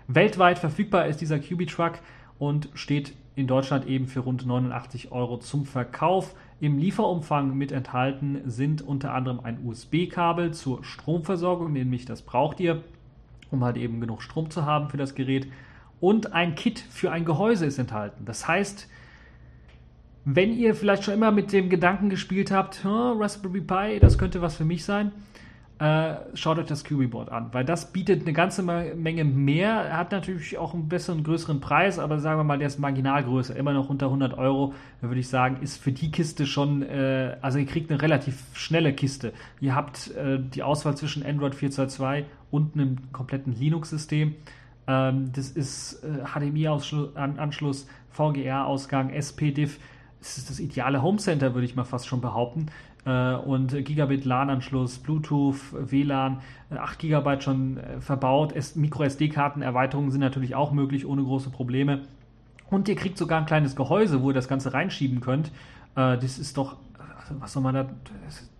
Weltweit 0.07 0.59
verfügbar 0.59 1.07
ist 1.07 1.19
dieser 1.19 1.39
QB 1.39 1.67
Truck 1.67 1.93
und 2.37 2.69
steht 2.75 3.13
in 3.35 3.47
Deutschland 3.47 3.87
eben 3.87 4.07
für 4.07 4.19
rund 4.19 4.45
89 4.45 5.11
Euro 5.11 5.37
zum 5.37 5.65
Verkauf. 5.65 6.35
Im 6.61 6.77
Lieferumfang 6.77 7.57
mit 7.57 7.71
enthalten 7.71 8.41
sind 8.45 8.83
unter 8.83 9.13
anderem 9.13 9.39
ein 9.39 9.65
USB-Kabel 9.65 10.53
zur 10.53 10.83
Stromversorgung, 10.83 11.73
nämlich 11.73 12.05
das 12.05 12.21
braucht 12.21 12.59
ihr, 12.59 12.83
um 13.49 13.63
halt 13.63 13.77
eben 13.77 13.99
genug 13.99 14.21
Strom 14.21 14.51
zu 14.51 14.65
haben 14.65 14.89
für 14.89 14.97
das 14.97 15.15
Gerät. 15.15 15.47
Und 15.99 16.33
ein 16.33 16.53
Kit 16.53 16.79
für 16.79 17.11
ein 17.11 17.25
Gehäuse 17.25 17.65
ist 17.65 17.79
enthalten. 17.79 18.25
Das 18.25 18.47
heißt, 18.47 18.87
wenn 20.23 20.53
ihr 20.53 20.75
vielleicht 20.75 21.03
schon 21.03 21.15
immer 21.15 21.31
mit 21.31 21.51
dem 21.51 21.69
Gedanken 21.69 22.09
gespielt 22.09 22.51
habt, 22.51 22.85
Raspberry 22.85 23.61
Pi, 23.61 23.99
das 23.99 24.17
könnte 24.17 24.41
was 24.41 24.55
für 24.55 24.65
mich 24.65 24.85
sein, 24.85 25.11
äh, 25.77 26.15
schaut 26.35 26.57
euch 26.57 26.67
das 26.67 26.85
QB-Board 26.85 27.29
an, 27.29 27.49
weil 27.51 27.65
das 27.65 27.91
bietet 27.91 28.21
eine 28.21 28.31
ganze 28.31 28.63
Menge 28.63 29.25
mehr. 29.25 29.97
Hat 29.97 30.13
natürlich 30.13 30.57
auch 30.57 30.73
einen 30.73 30.88
besseren, 30.88 31.23
größeren 31.23 31.59
Preis, 31.59 31.99
aber 31.99 32.19
sagen 32.19 32.39
wir 32.39 32.45
mal, 32.45 32.57
der 32.57 32.67
ist 32.67 32.79
marginal 32.79 33.23
größer, 33.25 33.55
immer 33.55 33.73
noch 33.73 33.89
unter 33.89 34.05
100 34.05 34.38
Euro. 34.38 34.73
Würde 35.01 35.19
ich 35.19 35.27
sagen, 35.27 35.57
ist 35.61 35.81
für 35.81 35.91
die 35.91 36.11
Kiste 36.11 36.45
schon, 36.45 36.81
äh, 36.81 37.35
also 37.41 37.57
ihr 37.57 37.65
kriegt 37.65 37.91
eine 37.91 38.01
relativ 38.01 38.41
schnelle 38.53 38.93
Kiste. 38.93 39.33
Ihr 39.59 39.75
habt 39.75 40.11
äh, 40.11 40.39
die 40.39 40.63
Auswahl 40.63 40.95
zwischen 40.95 41.25
Android 41.25 41.55
4.2.2 41.55 42.23
und 42.51 42.75
einem 42.75 43.11
kompletten 43.11 43.53
Linux-System. 43.53 44.35
Ähm, 44.88 45.33
das 45.33 45.49
ist 45.49 46.01
HDMI-Anschluss, 46.03 47.83
äh, 47.83 47.88
VGR-Ausgang, 48.11 49.09
SP-Diff 49.09 49.77
das 50.25 50.39
ist 50.39 50.49
das 50.49 50.59
ideale 50.59 51.03
Home 51.03 51.19
Center, 51.19 51.53
würde 51.53 51.65
ich 51.65 51.75
mal 51.75 51.83
fast 51.83 52.07
schon 52.07 52.19
behaupten. 52.19 52.65
Äh, 53.05 53.35
und 53.35 53.85
Gigabit 53.85 54.25
LAN-Anschluss, 54.25 54.97
Bluetooth, 54.97 55.59
WLAN, 55.73 56.41
8 56.75 57.03
äh, 57.03 57.07
GB 57.07 57.41
schon 57.41 57.77
äh, 57.77 58.01
verbaut. 58.01 58.53
Micro 58.75 59.03
SD-Karten-Erweiterungen 59.03 60.11
sind 60.11 60.21
natürlich 60.21 60.55
auch 60.55 60.71
möglich, 60.71 61.05
ohne 61.05 61.23
große 61.23 61.51
Probleme. 61.51 62.01
Und 62.69 62.89
ihr 62.89 62.95
kriegt 62.95 63.17
sogar 63.17 63.39
ein 63.39 63.45
kleines 63.45 63.75
Gehäuse, 63.75 64.23
wo 64.23 64.31
ihr 64.31 64.33
das 64.33 64.47
Ganze 64.47 64.73
reinschieben 64.73 65.21
könnt. 65.21 65.51
Das 65.93 66.39
ist 66.39 66.57
doch, 66.57 66.75
also 67.17 67.39
was 67.39 67.53
soll 67.53 67.61
man 67.63 67.75
da, 67.75 67.85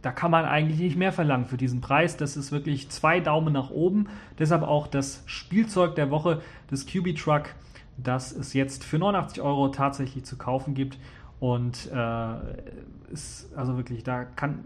da 0.04 0.12
kann 0.12 0.32
man 0.32 0.46
eigentlich 0.46 0.80
nicht 0.80 0.96
mehr 0.96 1.12
verlangen 1.12 1.46
für 1.46 1.58
diesen 1.58 1.82
Preis. 1.82 2.16
Das 2.16 2.38
ist 2.38 2.52
wirklich 2.52 2.88
zwei 2.90 3.20
Daumen 3.20 3.52
nach 3.52 3.72
oben. 3.72 4.08
Deshalb 4.38 4.62
auch 4.62 4.88
das 4.88 5.24
Spielzeug 5.26 5.96
der 5.96 6.12
Woche, 6.12 6.42
das 6.70 6.86
QB 6.86 7.18
Truck, 7.18 7.56
das 7.98 8.32
es 8.32 8.54
jetzt 8.54 8.86
für 8.86 9.00
89 9.00 9.42
Euro 9.42 9.70
tatsächlich 9.70 10.24
zu 10.24 10.38
kaufen 10.38 10.76
gibt. 10.76 10.98
Und 11.40 11.90
äh, 11.94 13.12
ist 13.12 13.56
also 13.56 13.78
wirklich, 13.78 14.04
da 14.04 14.24
kann, 14.24 14.64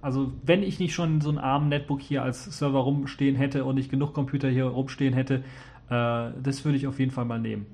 also 0.00 0.32
wenn 0.42 0.62
ich 0.62 0.78
nicht 0.78 0.94
schon 0.94 1.20
so 1.20 1.28
einen 1.28 1.38
armen 1.38 1.68
Netbook 1.68 2.00
hier 2.00 2.22
als 2.22 2.44
Server 2.44 2.80
rumstehen 2.80 3.36
hätte 3.36 3.64
und 3.64 3.74
nicht 3.74 3.90
genug 3.90 4.14
Computer 4.14 4.48
hier 4.48 4.66
rumstehen 4.66 5.14
hätte, 5.14 5.42
äh, 5.90 6.30
das 6.42 6.64
würde 6.64 6.76
ich 6.76 6.86
auf 6.86 6.98
jeden 6.98 7.10
Fall 7.10 7.24
mal 7.24 7.38
nehmen. 7.38 7.66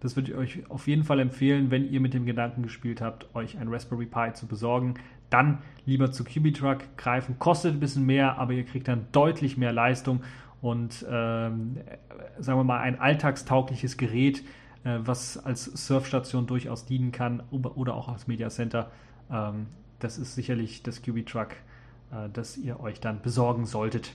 Das 0.00 0.16
würde 0.16 0.32
ich 0.32 0.36
euch 0.36 0.70
auf 0.70 0.88
jeden 0.88 1.04
Fall 1.04 1.20
empfehlen, 1.20 1.70
wenn 1.70 1.88
ihr 1.88 2.00
mit 2.00 2.12
dem 2.12 2.26
Gedanken 2.26 2.62
gespielt 2.62 3.00
habt, 3.00 3.32
euch 3.36 3.58
ein 3.58 3.68
Raspberry 3.68 4.06
Pi 4.06 4.32
zu 4.32 4.48
besorgen. 4.48 4.94
Dann 5.30 5.58
lieber 5.86 6.10
zu 6.10 6.24
Qubitruck 6.24 6.78
greifen. 6.96 7.38
Kostet 7.38 7.74
ein 7.74 7.80
bisschen 7.80 8.04
mehr, 8.04 8.36
aber 8.38 8.52
ihr 8.52 8.64
kriegt 8.64 8.88
dann 8.88 9.06
deutlich 9.12 9.56
mehr 9.56 9.72
Leistung 9.72 10.22
und 10.60 11.06
ähm, 11.08 11.76
sagen 12.38 12.58
wir 12.58 12.64
mal 12.64 12.80
ein 12.80 12.98
alltagstaugliches 12.98 13.96
Gerät, 13.96 14.42
äh, 14.84 14.98
was 15.00 15.38
als 15.38 15.64
Surfstation 15.64 16.46
durchaus 16.46 16.84
dienen 16.84 17.12
kann 17.12 17.42
oder 17.50 17.94
auch 17.94 18.08
als 18.08 18.26
Media 18.26 18.48
Center. 18.48 18.90
Ähm, 19.30 19.66
das 19.98 20.18
ist 20.18 20.34
sicherlich 20.34 20.82
das 20.82 21.02
QB 21.02 21.26
Truck, 21.26 21.50
äh, 22.10 22.28
das 22.32 22.56
ihr 22.56 22.80
euch 22.80 23.00
dann 23.00 23.22
besorgen 23.22 23.66
solltet. 23.66 24.14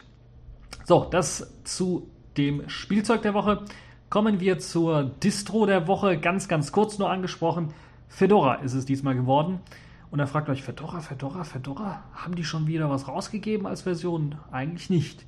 So, 0.86 1.06
das 1.10 1.54
zu 1.64 2.10
dem 2.38 2.68
Spielzeug 2.70 3.22
der 3.22 3.34
Woche. 3.34 3.64
Kommen 4.10 4.40
wir 4.40 4.60
zur 4.60 5.04
Distro 5.04 5.66
der 5.66 5.88
Woche. 5.88 6.18
Ganz, 6.18 6.48
ganz 6.48 6.72
kurz 6.72 6.98
nur 6.98 7.10
angesprochen. 7.10 7.74
Fedora 8.08 8.56
ist 8.56 8.74
es 8.74 8.86
diesmal 8.86 9.16
geworden. 9.16 9.60
Und 10.12 10.20
dann 10.20 10.28
fragt 10.28 10.48
euch, 10.48 10.64
Fedora, 10.64 11.02
Fedora, 11.02 11.44
Fedora, 11.44 12.04
haben 12.14 12.36
die 12.36 12.46
schon 12.46 12.68
wieder 12.68 12.90
was 12.90 13.08
rausgegeben 13.08 13.68
als 13.68 13.82
Version? 13.82 14.36
Eigentlich 14.52 14.90
nicht. 14.90 15.26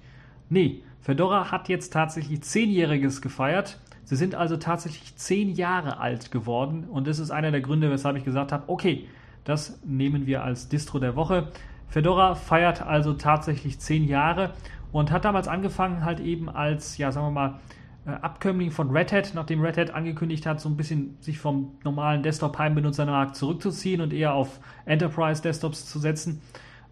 Nee, 0.49 0.83
Fedora 1.01 1.51
hat 1.51 1.67
jetzt 1.67 1.91
tatsächlich 1.91 2.41
zehnjähriges 2.41 3.21
gefeiert. 3.21 3.79
Sie 4.09 4.15
sind 4.15 4.33
also 4.33 4.57
tatsächlich 4.57 5.15
zehn 5.17 5.51
Jahre 5.51 5.99
alt 5.99 6.31
geworden 6.31 6.85
und 6.85 7.05
das 7.05 7.19
ist 7.19 7.29
einer 7.29 7.51
der 7.51 7.61
Gründe, 7.61 7.91
weshalb 7.91 8.17
ich 8.17 8.23
gesagt 8.23 8.51
habe, 8.51 8.63
okay, 8.65 9.07
das 9.43 9.79
nehmen 9.85 10.25
wir 10.25 10.43
als 10.43 10.67
Distro 10.67 10.97
der 10.97 11.15
Woche. 11.15 11.49
Fedora 11.89 12.33
feiert 12.33 12.81
also 12.81 13.13
tatsächlich 13.13 13.77
zehn 13.77 14.07
Jahre 14.07 14.55
und 14.91 15.11
hat 15.11 15.25
damals 15.25 15.47
angefangen 15.47 16.03
halt 16.03 16.21
eben 16.21 16.49
als, 16.49 16.97
ja, 16.97 17.11
sagen 17.11 17.27
wir 17.27 17.31
mal, 17.31 17.59
äh, 18.07 18.09
Abkömmling 18.09 18.71
von 18.71 18.89
Red 18.89 19.13
Hat, 19.13 19.33
nachdem 19.35 19.61
Red 19.61 19.77
Hat 19.77 19.91
angekündigt 19.91 20.47
hat, 20.47 20.59
so 20.59 20.69
ein 20.69 20.75
bisschen 20.75 21.15
sich 21.19 21.37
vom 21.37 21.73
normalen 21.83 22.23
Desktop-Heimbenutzermarkt 22.23 23.35
zurückzuziehen 23.35 24.01
und 24.01 24.11
eher 24.11 24.33
auf 24.33 24.59
Enterprise-Desktops 24.85 25.85
zu 25.85 25.99
setzen 25.99 26.41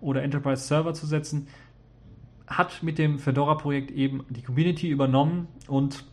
oder 0.02 0.22
Enterprise-Server 0.22 0.94
zu 0.94 1.08
setzen, 1.08 1.48
hat 2.46 2.84
mit 2.84 3.00
dem 3.00 3.18
Fedora-Projekt 3.18 3.90
eben 3.90 4.24
die 4.30 4.44
Community 4.44 4.88
übernommen 4.88 5.48
und 5.68 6.06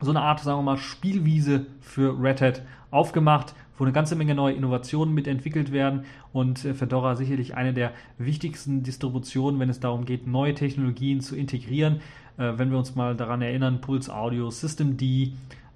so 0.00 0.10
eine 0.10 0.20
Art, 0.20 0.40
sagen 0.40 0.58
wir 0.58 0.62
mal, 0.62 0.76
Spielwiese 0.76 1.66
für 1.80 2.20
Red 2.20 2.40
Hat 2.40 2.62
aufgemacht, 2.90 3.54
wo 3.76 3.84
eine 3.84 3.92
ganze 3.92 4.16
Menge 4.16 4.34
neue 4.34 4.54
Innovationen 4.54 5.14
mitentwickelt 5.14 5.72
werden 5.72 6.04
und 6.32 6.64
äh, 6.64 6.74
Fedora 6.74 7.16
sicherlich 7.16 7.56
eine 7.56 7.72
der 7.72 7.92
wichtigsten 8.18 8.82
Distributionen, 8.82 9.58
wenn 9.60 9.68
es 9.68 9.80
darum 9.80 10.04
geht, 10.04 10.26
neue 10.26 10.54
Technologien 10.54 11.20
zu 11.20 11.36
integrieren. 11.36 12.00
Äh, 12.38 12.52
wenn 12.56 12.70
wir 12.70 12.78
uns 12.78 12.94
mal 12.94 13.16
daran 13.16 13.42
erinnern, 13.42 13.80
Pulse 13.80 14.14
Audio, 14.14 14.50
System 14.50 14.96
D, 14.96 15.32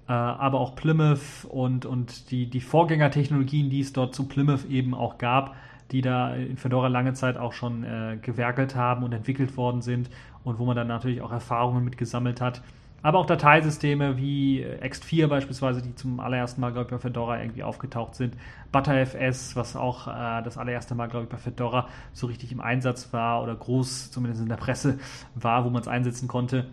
äh, 0.07 0.11
aber 0.11 0.59
auch 0.59 0.75
Plymouth 0.75 1.45
und, 1.49 1.85
und 1.85 2.31
die, 2.31 2.49
die 2.49 2.61
Vorgängertechnologien, 2.61 3.69
die 3.69 3.81
es 3.81 3.93
dort 3.93 4.15
zu 4.15 4.27
Plymouth 4.27 4.65
eben 4.69 4.93
auch 4.93 5.17
gab, 5.17 5.55
die 5.91 6.01
da 6.01 6.35
in 6.35 6.55
Fedora 6.55 6.87
lange 6.87 7.13
Zeit 7.13 7.35
auch 7.35 7.51
schon 7.51 7.83
gewerkelt 8.21 8.75
haben 8.75 9.03
und 9.03 9.11
entwickelt 9.11 9.57
worden 9.57 9.81
sind 9.81 10.11
und 10.43 10.59
wo 10.59 10.65
man 10.65 10.75
dann 10.75 10.87
natürlich 10.87 11.23
auch 11.23 11.31
Erfahrungen 11.31 11.83
mit 11.83 11.97
gesammelt 11.97 12.41
hat. 12.41 12.61
Aber 13.01 13.19
auch 13.19 13.25
Dateisysteme 13.25 14.17
wie 14.17 14.65
X4 14.65 15.27
beispielsweise, 15.27 15.81
die 15.81 15.95
zum 15.95 16.19
allerersten 16.19 16.59
Mal, 16.61 16.71
glaube 16.71 16.85
ich, 16.85 16.91
bei 16.91 16.97
Fedora 16.97 17.39
irgendwie 17.39 17.63
aufgetaucht 17.63 18.15
sind. 18.15 18.35
ButterFS, 18.71 19.55
was 19.55 19.75
auch 19.75 20.07
äh, 20.07 20.43
das 20.43 20.57
allererste 20.57 20.95
Mal, 20.95 21.07
glaube 21.07 21.25
ich, 21.25 21.29
bei 21.29 21.37
Fedora 21.37 21.87
so 22.13 22.27
richtig 22.27 22.51
im 22.51 22.59
Einsatz 22.59 23.13
war 23.13 23.41
oder 23.41 23.55
groß, 23.55 24.11
zumindest 24.11 24.41
in 24.41 24.49
der 24.49 24.57
Presse 24.57 24.99
war, 25.35 25.65
wo 25.65 25.69
man 25.69 25.81
es 25.81 25.87
einsetzen 25.87 26.27
konnte. 26.27 26.65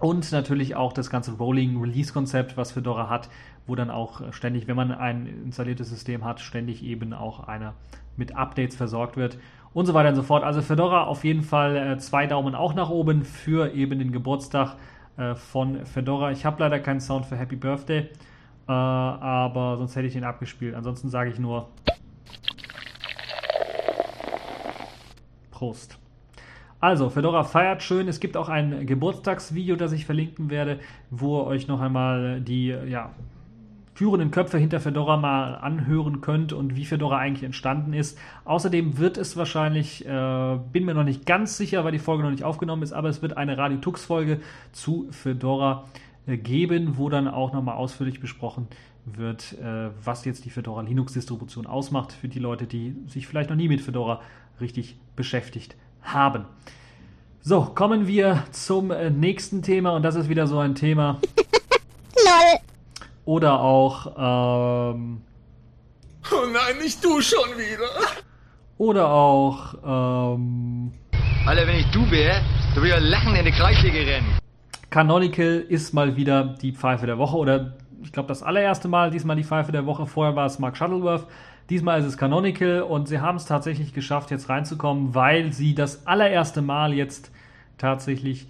Und 0.00 0.32
natürlich 0.32 0.74
auch 0.74 0.92
das 0.92 1.10
ganze 1.10 1.32
Rolling 1.32 1.80
Release 1.80 2.12
Konzept, 2.12 2.56
was 2.56 2.72
Fedora 2.72 3.08
hat, 3.08 3.28
wo 3.66 3.76
dann 3.76 3.90
auch 3.90 4.32
ständig, 4.32 4.66
wenn 4.66 4.74
man 4.74 4.90
ein 4.90 5.26
installiertes 5.44 5.90
System 5.90 6.24
hat, 6.24 6.40
ständig 6.40 6.82
eben 6.82 7.12
auch 7.12 7.46
einer 7.46 7.74
mit 8.16 8.34
Updates 8.34 8.74
versorgt 8.74 9.16
wird 9.16 9.38
und 9.74 9.86
so 9.86 9.94
weiter 9.94 10.08
und 10.08 10.16
so 10.16 10.22
fort. 10.22 10.42
Also 10.42 10.60
Fedora 10.60 11.04
auf 11.04 11.24
jeden 11.24 11.42
Fall 11.42 11.76
äh, 11.76 11.98
zwei 11.98 12.26
Daumen 12.26 12.54
auch 12.54 12.74
nach 12.74 12.90
oben 12.90 13.24
für 13.24 13.72
eben 13.74 13.98
den 13.98 14.12
Geburtstag 14.12 14.76
äh, 15.16 15.34
von 15.34 15.84
Fedora. 15.86 16.30
Ich 16.30 16.44
habe 16.44 16.60
leider 16.60 16.78
keinen 16.80 17.00
Sound 17.00 17.26
für 17.26 17.36
Happy 17.36 17.56
Birthday, 17.56 18.08
äh, 18.68 18.72
aber 18.72 19.76
sonst 19.76 19.96
hätte 19.96 20.06
ich 20.06 20.12
den 20.14 20.24
abgespielt. 20.24 20.74
Ansonsten 20.74 21.08
sage 21.08 21.30
ich 21.30 21.38
nur 21.38 21.68
Prost. 25.50 25.98
Also, 26.80 27.10
Fedora 27.10 27.44
feiert 27.44 27.82
schön. 27.82 28.08
Es 28.08 28.18
gibt 28.18 28.36
auch 28.36 28.48
ein 28.48 28.86
Geburtstagsvideo, 28.86 29.76
das 29.76 29.92
ich 29.92 30.04
verlinken 30.04 30.50
werde, 30.50 30.80
wo 31.10 31.40
ihr 31.40 31.46
euch 31.46 31.68
noch 31.68 31.80
einmal 31.80 32.40
die 32.40 32.68
ja, 32.68 33.10
führenden 34.02 34.32
Köpfe 34.32 34.58
hinter 34.58 34.80
Fedora 34.80 35.16
mal 35.16 35.54
anhören 35.54 36.20
könnt 36.20 36.52
und 36.52 36.74
wie 36.74 36.84
Fedora 36.84 37.18
eigentlich 37.18 37.44
entstanden 37.44 37.92
ist. 37.92 38.18
Außerdem 38.44 38.98
wird 38.98 39.16
es 39.16 39.36
wahrscheinlich, 39.36 40.04
äh, 40.04 40.58
bin 40.72 40.86
mir 40.86 40.94
noch 40.94 41.04
nicht 41.04 41.24
ganz 41.24 41.56
sicher, 41.56 41.84
weil 41.84 41.92
die 41.92 42.00
Folge 42.00 42.24
noch 42.24 42.32
nicht 42.32 42.42
aufgenommen 42.42 42.82
ist, 42.82 42.92
aber 42.92 43.08
es 43.10 43.22
wird 43.22 43.36
eine 43.36 43.56
Radio 43.56 43.78
Tux 43.78 44.04
Folge 44.04 44.40
zu 44.72 45.06
Fedora 45.12 45.84
äh, 46.26 46.36
geben, 46.36 46.98
wo 46.98 47.10
dann 47.10 47.28
auch 47.28 47.52
nochmal 47.52 47.76
ausführlich 47.76 48.18
besprochen 48.18 48.66
wird, 49.04 49.56
äh, 49.60 49.90
was 50.04 50.24
jetzt 50.24 50.46
die 50.46 50.50
Fedora 50.50 50.82
Linux 50.82 51.12
Distribution 51.12 51.66
ausmacht 51.66 52.10
für 52.10 52.26
die 52.26 52.40
Leute, 52.40 52.66
die 52.66 52.96
sich 53.06 53.28
vielleicht 53.28 53.50
noch 53.50 53.56
nie 53.56 53.68
mit 53.68 53.82
Fedora 53.82 54.20
richtig 54.60 54.96
beschäftigt 55.14 55.76
haben. 56.02 56.46
So, 57.40 57.66
kommen 57.66 58.08
wir 58.08 58.42
zum 58.50 58.90
äh, 58.90 59.10
nächsten 59.10 59.62
Thema 59.62 59.94
und 59.94 60.02
das 60.02 60.16
ist 60.16 60.28
wieder 60.28 60.48
so 60.48 60.58
ein 60.58 60.74
Thema. 60.74 61.20
LOL. 62.16 62.71
Oder 63.24 63.60
auch. 63.60 64.06
Ähm, 64.16 65.22
oh 66.30 66.46
nein, 66.52 66.78
nicht 66.82 67.04
du 67.04 67.20
schon 67.20 67.50
wieder. 67.56 68.18
Oder 68.78 69.08
auch. 69.08 69.74
Ähm, 70.34 70.92
Alter, 71.46 71.66
wenn 71.66 71.76
ich 71.76 71.90
du 71.90 72.10
wäre, 72.10 72.40
dann 72.74 72.82
würde 72.82 72.96
ich 72.98 73.10
lachen 73.10 73.34
in 73.36 73.44
die 73.44 73.52
Kreissäge 73.52 73.98
rennen. 73.98 74.38
Canonical 74.90 75.64
ist 75.68 75.92
mal 75.94 76.16
wieder 76.16 76.44
die 76.60 76.72
Pfeife 76.72 77.06
der 77.06 77.18
Woche. 77.18 77.36
Oder 77.36 77.74
ich 78.02 78.12
glaube, 78.12 78.28
das 78.28 78.42
allererste 78.42 78.88
Mal, 78.88 79.10
diesmal 79.10 79.36
die 79.36 79.44
Pfeife 79.44 79.72
der 79.72 79.86
Woche. 79.86 80.06
Vorher 80.06 80.34
war 80.34 80.46
es 80.46 80.58
Mark 80.58 80.76
Shuttleworth. 80.76 81.26
Diesmal 81.70 82.00
ist 82.00 82.06
es 82.06 82.18
Canonical 82.18 82.82
und 82.82 83.08
sie 83.08 83.20
haben 83.20 83.36
es 83.36 83.46
tatsächlich 83.46 83.94
geschafft, 83.94 84.30
jetzt 84.30 84.48
reinzukommen, 84.48 85.14
weil 85.14 85.52
sie 85.52 85.74
das 85.74 86.06
allererste 86.06 86.60
Mal 86.60 86.92
jetzt 86.92 87.30
tatsächlich 87.78 88.48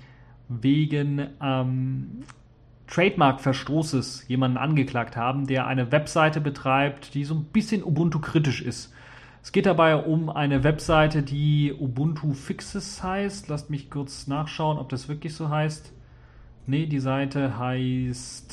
wegen 0.48 1.28
ähm, 1.40 2.24
Trademark-Verstoßes 2.92 4.28
jemanden 4.28 4.58
angeklagt 4.58 5.16
haben, 5.16 5.46
der 5.46 5.66
eine 5.66 5.90
Webseite 5.92 6.42
betreibt, 6.42 7.14
die 7.14 7.24
so 7.24 7.34
ein 7.34 7.44
bisschen 7.44 7.82
Ubuntu-kritisch 7.82 8.60
ist. 8.60 8.92
Es 9.42 9.50
geht 9.50 9.64
dabei 9.64 9.96
um 9.96 10.28
eine 10.28 10.62
Webseite, 10.62 11.22
die 11.22 11.72
Ubuntu 11.72 12.34
Fixes 12.34 13.02
heißt. 13.02 13.48
Lasst 13.48 13.70
mich 13.70 13.88
kurz 13.90 14.26
nachschauen, 14.26 14.76
ob 14.76 14.90
das 14.90 15.08
wirklich 15.08 15.34
so 15.34 15.48
heißt. 15.48 15.90
Ne, 16.66 16.86
die 16.86 17.00
Seite 17.00 17.58
heißt. 17.58 18.52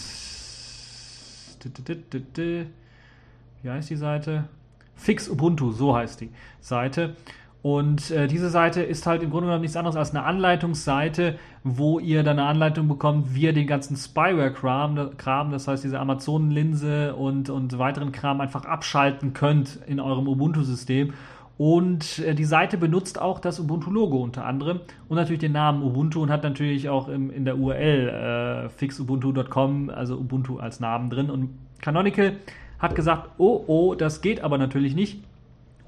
Wie 3.62 3.69
heißt 3.69 3.89
die 3.89 3.97
Seite? 3.97 4.47
Fix 4.95 5.28
Ubuntu, 5.28 5.73
so 5.73 5.95
heißt 5.95 6.21
die 6.21 6.30
Seite. 6.62 7.17
Und 7.62 8.12
äh, 8.12 8.28
diese 8.28 8.50
Seite 8.50 8.82
ist 8.82 9.06
halt 9.06 9.22
im 9.22 9.32
Grunde 9.32 9.48
genommen 9.48 9.62
nichts 9.62 9.76
anderes 9.76 9.98
als 9.98 10.12
eine 10.12 10.24
Anleitungsseite, 10.24 11.38
wo 11.63 12.00
ihr 12.00 12.24
dann 12.24 12.39
eine 12.39 12.48
Anleitung 12.48 12.88
bekommt, 12.88 13.36
wie 13.36 13.41
ihr 13.41 13.54
den 13.54 13.67
ganzen 13.67 13.98
Spyware-Kram, 13.98 15.17
Kram, 15.17 15.52
das 15.52 15.67
heißt 15.67 15.84
diese 15.84 16.00
Amazon-Linse 16.00 17.15
und, 17.15 17.50
und 17.50 17.78
weiteren 17.78 18.13
Kram 18.13 18.39
einfach 18.39 18.63
abschalten 18.63 19.34
könnt 19.34 19.78
in 19.88 20.00
eurem 20.00 20.28
Ubuntu-System. 20.28 21.13
Und 21.58 22.19
äh, 22.19 22.34
die 22.34 22.45
Seite 22.45 22.78
benutzt 22.78 23.22
auch 23.22 23.39
das 23.39 23.60
Ubuntu-Logo 23.60 24.24
unter 24.24 24.45
anderem 24.45 24.80
und 25.10 25.17
natürlich 25.17 25.41
den 25.41 25.52
Namen 25.52 25.84
Ubuntu 25.84 26.22
und 26.22 26.32
hat 26.32 26.43
natürlich 26.43 26.88
auch 26.88 27.10
im, 27.10 27.30
in 27.30 27.43
der 27.43 27.58
URL 27.58 28.08
äh, 28.08 28.69
fixubuntu.com, 28.69 29.89
also 29.89 30.15
Ubuntu 30.15 30.60
als 30.60 30.80
Namen 30.80 31.10
drin. 31.10 31.30
Und 31.30 31.50
Canonical 31.82 32.38
hat 32.80 32.95
gesagt, 32.95 33.32
oh, 33.38 33.62
oh, 33.67 33.95
das 33.95 34.22
geht 34.22 34.41
aber 34.41 34.58
natürlich 34.58 34.95
nicht 34.95 35.19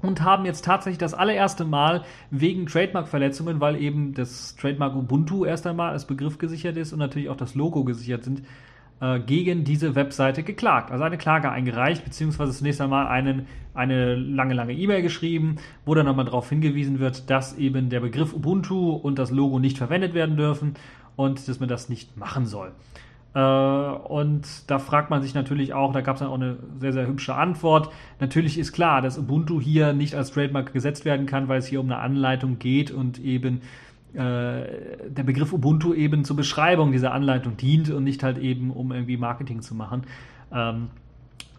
und 0.02 0.22
haben 0.22 0.44
jetzt 0.44 0.64
tatsächlich 0.64 0.98
das 0.98 1.14
allererste 1.14 1.64
Mal 1.64 2.02
wegen 2.30 2.66
Trademark-Verletzungen, 2.66 3.60
weil 3.60 3.80
eben 3.80 4.14
das 4.14 4.56
Trademark 4.56 4.94
Ubuntu 4.94 5.44
erst 5.44 5.66
einmal 5.66 5.92
als 5.92 6.06
Begriff 6.06 6.38
gesichert 6.38 6.76
ist 6.76 6.92
und 6.92 6.98
natürlich 6.98 7.28
auch 7.28 7.36
das 7.36 7.54
Logo 7.54 7.84
gesichert 7.84 8.24
sind, 8.24 8.42
äh, 9.00 9.20
gegen 9.20 9.64
diese 9.64 9.94
Webseite 9.94 10.42
geklagt. 10.42 10.90
Also 10.90 11.04
eine 11.04 11.18
Klage 11.18 11.50
eingereicht, 11.50 12.04
beziehungsweise 12.04 12.52
zunächst 12.52 12.80
einmal 12.80 13.06
einen, 13.06 13.46
eine 13.74 14.14
lange, 14.14 14.54
lange 14.54 14.74
E-Mail 14.74 15.02
geschrieben, 15.02 15.56
wo 15.84 15.94
dann 15.94 16.06
nochmal 16.06 16.24
darauf 16.24 16.48
hingewiesen 16.48 16.98
wird, 16.98 17.30
dass 17.30 17.56
eben 17.58 17.88
der 17.88 18.00
Begriff 18.00 18.32
Ubuntu 18.32 18.90
und 18.90 19.18
das 19.18 19.30
Logo 19.30 19.58
nicht 19.58 19.78
verwendet 19.78 20.14
werden 20.14 20.36
dürfen 20.36 20.74
und 21.16 21.48
dass 21.48 21.60
man 21.60 21.68
das 21.68 21.88
nicht 21.88 22.16
machen 22.16 22.46
soll. 22.46 22.72
Äh, 23.34 23.40
und 23.40 24.70
da 24.70 24.78
fragt 24.78 25.10
man 25.10 25.22
sich 25.22 25.34
natürlich 25.34 25.74
auch, 25.74 25.92
da 25.92 26.00
gab 26.00 26.16
es 26.16 26.20
dann 26.20 26.28
auch 26.28 26.34
eine 26.34 26.56
sehr, 26.78 26.92
sehr 26.92 27.06
hübsche 27.06 27.34
Antwort. 27.34 27.90
Natürlich 28.20 28.58
ist 28.58 28.72
klar, 28.72 29.02
dass 29.02 29.18
Ubuntu 29.18 29.60
hier 29.60 29.92
nicht 29.92 30.14
als 30.14 30.32
Trademark 30.32 30.72
gesetzt 30.72 31.04
werden 31.04 31.26
kann, 31.26 31.48
weil 31.48 31.58
es 31.58 31.66
hier 31.66 31.80
um 31.80 31.86
eine 31.86 31.98
Anleitung 31.98 32.58
geht 32.58 32.90
und 32.90 33.18
eben 33.18 33.62
äh, 34.14 34.18
der 35.08 35.22
Begriff 35.24 35.52
Ubuntu 35.52 35.94
eben 35.94 36.24
zur 36.24 36.36
Beschreibung 36.36 36.92
dieser 36.92 37.14
Anleitung 37.14 37.56
dient 37.56 37.90
und 37.90 38.04
nicht 38.04 38.22
halt 38.22 38.38
eben, 38.38 38.70
um 38.70 38.92
irgendwie 38.92 39.16
Marketing 39.16 39.62
zu 39.62 39.74
machen. 39.74 40.02
Ähm, 40.52 40.88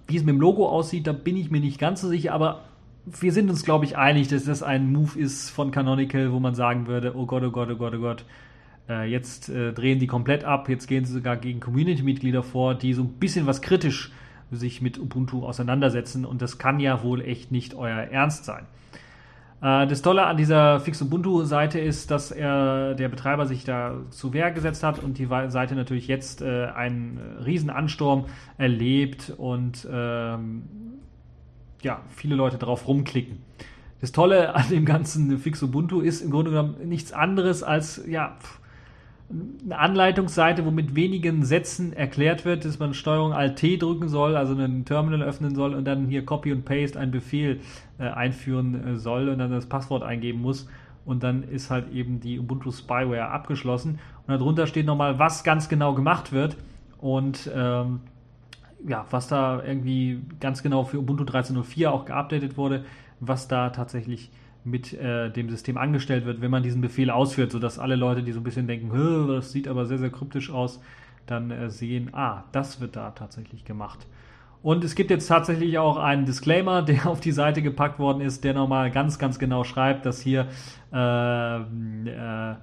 wie 0.08 0.18
es 0.18 0.24
mit 0.24 0.36
dem 0.36 0.42
Logo 0.42 0.68
aussieht, 0.68 1.08
da 1.08 1.14
bin 1.14 1.38
ich 1.38 1.50
mir 1.50 1.62
nicht 1.62 1.80
ganz 1.80 2.02
so 2.02 2.10
sicher, 2.10 2.34
aber 2.34 2.62
wir 3.06 3.34
sind 3.34 3.50
uns, 3.50 3.64
glaube 3.64 3.86
ich, 3.86 3.98
einig, 3.98 4.28
dass 4.28 4.46
das 4.46 4.64
ein 4.64 4.92
Move 4.92 5.18
ist 5.20 5.50
von 5.50 5.72
Canonical, 5.72 6.32
wo 6.32 6.40
man 6.40 6.56
sagen 6.56 6.88
würde, 6.88 7.18
oh 7.18 7.26
Gott, 7.26 7.44
oh 7.44 7.52
Gott, 7.52 7.70
oh 7.72 7.76
Gott, 7.76 7.94
oh 7.96 8.00
Gott, 8.00 8.26
äh, 8.90 9.10
jetzt 9.10 9.50
äh, 9.50 9.74
drehen 9.74 10.00
die 10.00 10.08
komplett 10.08 10.44
ab, 10.44 10.70
jetzt 10.70 10.88
gehen 10.88 11.06
sie 11.06 11.14
sogar 11.14 11.38
gegen 11.38 11.60
Community-Mitglieder 11.60 12.44
vor, 12.44 12.76
die 12.76 12.94
so 12.94 13.04
ein 13.04 13.14
bisschen 13.14 13.46
was 13.46 13.62
kritisch 13.62 14.12
sich 14.52 14.82
mit 14.82 15.00
Ubuntu 15.00 15.46
auseinandersetzen 15.46 16.26
und 16.26 16.42
das 16.42 16.58
kann 16.58 16.80
ja 16.80 17.04
wohl 17.04 17.22
echt 17.22 17.52
nicht 17.52 17.76
euer 17.76 17.98
Ernst 17.98 18.46
sein. 18.46 18.66
Äh, 19.62 19.88
das 19.88 20.02
Tolle 20.02 20.26
an 20.26 20.38
dieser 20.38 20.80
Fix 20.80 21.02
Ubuntu-Seite 21.02 21.80
ist, 21.80 22.12
dass 22.12 22.32
er, 22.32 22.94
der 22.96 23.10
Betreiber 23.10 23.46
sich 23.46 23.64
da 23.64 23.96
zu 24.10 24.34
Wehr 24.34 24.52
gesetzt 24.52 24.84
hat 24.84 25.00
und 25.00 25.18
die 25.18 25.28
Seite 25.48 25.76
natürlich 25.76 26.08
jetzt 26.08 26.42
äh, 26.42 26.66
einen 26.66 27.20
Riesenansturm 27.46 28.26
erlebt 28.58 29.34
und 29.38 29.88
ähm, 29.90 30.64
ja, 31.82 32.02
viele 32.10 32.36
Leute 32.36 32.58
drauf 32.58 32.88
rumklicken. 32.88 33.40
Das 34.02 34.12
Tolle 34.12 34.54
an 34.56 34.68
dem 34.70 34.84
ganzen 34.84 35.38
Fix 35.38 35.64
Ubuntu 35.64 36.02
ist 36.02 36.22
im 36.22 36.30
Grunde 36.30 36.52
genommen 36.52 36.76
nichts 36.90 37.14
anderes 37.14 37.64
als 37.64 38.04
ja, 38.06 38.38
eine 39.64 39.78
Anleitungsseite, 39.78 40.66
wo 40.66 40.72
mit 40.72 40.96
wenigen 40.96 41.44
Sätzen 41.44 41.94
erklärt 41.94 42.46
wird, 42.46 42.66
dass 42.66 42.80
man 42.80 42.94
Steuerung 42.94 43.34
Alt 43.34 43.58
T 43.58 43.78
drücken 43.78 44.10
soll, 44.10 44.36
also 44.36 44.54
ein 44.54 44.86
Terminal 44.86 45.22
öffnen 45.22 45.56
soll 45.56 45.74
und 45.74 45.86
dann 45.86 46.08
hier 46.08 46.26
Copy 46.26 46.52
und 46.52 46.66
Paste 46.66 47.00
einen 47.00 47.12
Befehl 47.12 47.60
äh, 48.00 48.04
einführen 48.04 48.88
äh, 48.88 48.96
soll 48.98 49.30
und 49.30 49.40
dann 49.40 49.52
das 49.52 49.66
Passwort 49.66 50.04
eingeben 50.04 50.42
muss. 50.42 50.68
Und 51.06 51.24
dann 51.24 51.44
ist 51.44 51.70
halt 51.70 51.92
eben 51.92 52.22
die 52.22 52.40
Ubuntu 52.40 52.72
Spyware 52.72 53.30
abgeschlossen. 53.30 54.00
Und 54.26 54.40
darunter 54.40 54.68
steht 54.68 54.86
nochmal, 54.86 55.20
was 55.20 55.44
ganz 55.44 55.68
genau 55.68 55.94
gemacht 55.94 56.32
wird. 56.32 56.56
Und 57.00 57.50
ähm, 57.54 58.00
ja, 58.88 59.06
was 59.10 59.28
da 59.28 59.62
irgendwie 59.64 60.22
ganz 60.40 60.64
genau 60.64 60.84
für 60.84 61.00
Ubuntu 61.00 61.24
13.04 61.24 61.90
auch 61.90 62.06
geupdatet 62.06 62.58
wurde, 62.58 62.86
was 63.20 63.48
da 63.48 63.70
tatsächlich 63.70 64.32
mit 64.66 64.94
äh, 64.94 65.30
dem 65.30 65.50
System 65.50 65.78
angestellt 65.78 66.26
wird, 66.26 66.42
wenn 66.42 66.52
man 66.52 66.64
diesen 66.64 66.82
Befehl 66.82 67.10
ausführt, 67.10 67.52
sodass 67.52 67.80
alle 67.80 67.96
Leute, 67.96 68.24
die 68.24 68.32
so 68.32 68.40
ein 68.40 68.44
bisschen 68.44 68.68
denken, 68.68 69.28
das 69.28 69.52
sieht 69.52 69.68
aber 69.68 69.86
sehr, 69.86 69.98
sehr 69.98 70.10
kryptisch 70.10 70.50
aus, 70.50 70.80
dann 71.26 71.52
äh, 71.52 71.70
sehen, 71.70 72.10
ah, 72.14 72.44
das 72.52 72.80
wird 72.82 72.96
da 72.96 73.12
tatsächlich 73.12 73.66
gemacht. 73.66 74.08
Und 74.62 74.86
es 74.86 74.96
gibt 74.96 75.12
jetzt 75.12 75.28
tatsächlich 75.28 75.78
auch 75.78 75.98
einen 75.98 76.26
Disclaimer, 76.26 76.82
der 76.84 77.08
auf 77.08 77.20
die 77.20 77.32
Seite 77.32 77.62
gepackt 77.62 78.00
worden 78.00 78.22
ist, 78.22 78.44
der 78.44 78.54
nochmal 78.54 78.92
ganz, 78.92 79.20
ganz 79.20 79.38
genau 79.38 79.64
schreibt, 79.64 80.06
dass 80.06 80.22
hier 80.22 80.48
äh, 80.94 81.58
äh, 81.58 82.56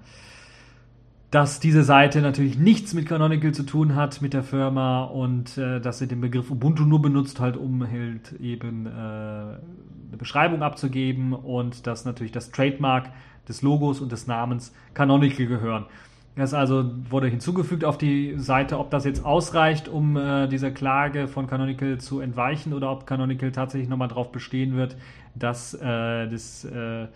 dass 1.31 1.61
diese 1.61 1.85
Seite 1.85 2.23
natürlich 2.23 2.59
nichts 2.59 2.93
mit 2.93 3.07
Canonical 3.07 3.53
zu 3.53 3.63
tun 3.63 3.95
hat, 3.95 4.21
mit 4.21 4.35
der 4.35 4.43
Firma 4.43 5.05
und 5.05 5.57
äh, 5.59 5.81
dass 5.81 5.99
sie 5.99 6.09
den 6.09 6.21
Begriff 6.21 6.51
Ubuntu 6.51 6.85
nur 6.85 7.01
benutzt, 7.01 7.39
halt 7.39 7.57
um 7.57 7.89
halt 7.89 8.33
eben 8.41 8.87
äh, 8.87 8.91
eine 8.91 10.17
Beschreibung 10.19 10.63
abzugeben 10.63 11.33
und 11.33 11.87
dass 11.87 12.05
natürlich 12.05 12.33
das 12.33 12.51
Trademark 12.51 13.11
des 13.49 13.63
Logos 13.63 14.01
und 14.01 14.11
des 14.11 14.27
Namens 14.27 14.75
Canonical 14.93 15.47
gehören. 15.47 15.87
Das 16.35 16.55
also 16.55 16.91
wurde 17.11 17.29
hinzugefügt 17.29 17.85
auf 17.85 17.99
die 17.99 18.35
Seite, 18.37 18.79
ob 18.79 18.91
das 18.91 19.05
jetzt 19.05 19.25
ausreicht, 19.25 19.89
um 19.89 20.17
äh, 20.17 20.49
dieser 20.49 20.71
Klage 20.71 21.29
von 21.29 21.47
Canonical 21.47 21.99
zu 21.99 22.21
entweichen 22.21 22.73
oder 22.73 22.91
ob 22.91 23.07
Canonical 23.07 23.53
tatsächlich 23.53 23.89
nochmal 23.89 24.09
darauf 24.09 24.33
bestehen 24.33 24.77
wird, 24.77 24.97
dass 25.35 25.75
äh, 25.75 26.29
das 26.29 26.65
äh, 26.65 27.07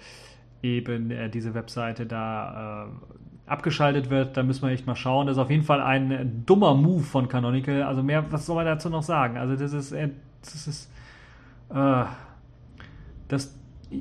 eben 0.62 1.10
äh, 1.10 1.30
diese 1.30 1.54
Webseite 1.54 2.06
da 2.06 2.88
abgeschaltet 3.46 4.08
wird, 4.10 4.36
da 4.36 4.42
müssen 4.42 4.62
wir 4.62 4.70
echt 4.70 4.86
mal 4.86 4.96
schauen. 4.96 5.26
Das 5.26 5.36
ist 5.36 5.42
auf 5.42 5.50
jeden 5.50 5.64
Fall 5.64 5.82
ein 5.82 6.44
dummer 6.46 6.74
Move 6.74 7.02
von 7.02 7.28
Canonical. 7.28 7.82
Also 7.82 8.02
mehr, 8.02 8.24
was 8.30 8.46
soll 8.46 8.56
man 8.56 8.64
dazu 8.64 8.88
noch 8.88 9.02
sagen? 9.02 9.36
Also 9.36 9.54
das 9.56 9.72
ist, 9.72 9.92
äh, 9.92 10.08
das 10.40 10.66
ist, 10.66 10.90
äh, 11.70 12.04
das, 13.28 13.54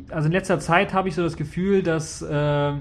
also 0.10 0.28
in 0.28 0.32
letzter 0.32 0.60
Zeit 0.60 0.94
habe 0.94 1.10
ich 1.10 1.16
so 1.16 1.24
das 1.24 1.36
Gefühl, 1.36 1.84
dass 1.84 2.22
äh, 2.22 2.74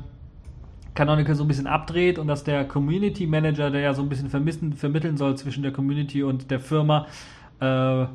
Canonical 0.94 1.34
so 1.34 1.42
ein 1.44 1.48
bisschen 1.48 1.66
abdreht 1.66 2.18
und 2.18 2.28
dass 2.28 2.44
der 2.44 2.64
Community 2.64 3.26
Manager, 3.26 3.70
der 3.70 3.80
ja 3.80 3.94
so 3.94 4.02
ein 4.02 4.08
bisschen 4.08 4.28
vermissen, 4.28 4.74
vermitteln 4.74 5.16
soll 5.16 5.36
zwischen 5.36 5.62
der 5.62 5.72
Community 5.72 6.22
und 6.22 6.50
der 6.50 6.60
Firma, 6.60 7.06
äh, 7.58 8.06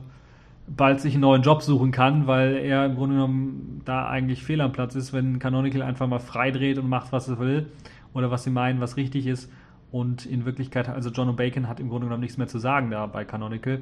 bald 0.70 1.00
sich 1.00 1.14
einen 1.14 1.22
neuen 1.22 1.42
Job 1.42 1.62
suchen 1.62 1.92
kann, 1.92 2.28
weil 2.28 2.58
er 2.58 2.86
im 2.86 2.96
Grunde 2.96 3.16
genommen 3.16 3.82
da 3.86 4.08
eigentlich 4.08 4.44
fehl 4.44 4.60
am 4.62 4.74
Platz 4.74 4.96
ist, 4.96 5.14
wenn 5.14 5.40
Canonical 5.40 5.82
einfach 5.82 6.08
mal 6.08 6.20
freidreht 6.20 6.78
und 6.78 6.90
macht, 6.90 7.12
was 7.12 7.28
er 7.30 7.40
will 7.40 7.68
oder 8.14 8.32
was 8.32 8.44
sie 8.44 8.50
meinen, 8.50 8.80
was 8.80 8.98
richtig 8.98 9.28
ist. 9.28 9.52
Und 9.92 10.26
in 10.26 10.46
Wirklichkeit, 10.46 10.90
also 10.90 11.10
John 11.10 11.36
Bacon 11.36 11.68
hat 11.68 11.80
im 11.80 11.90
Grunde 11.90 12.08
genommen 12.08 12.22
nichts 12.22 12.38
mehr 12.38 12.48
zu 12.48 12.60
sagen 12.60 12.92
da 12.92 13.06
bei 13.06 13.24
Canonical. 13.26 13.82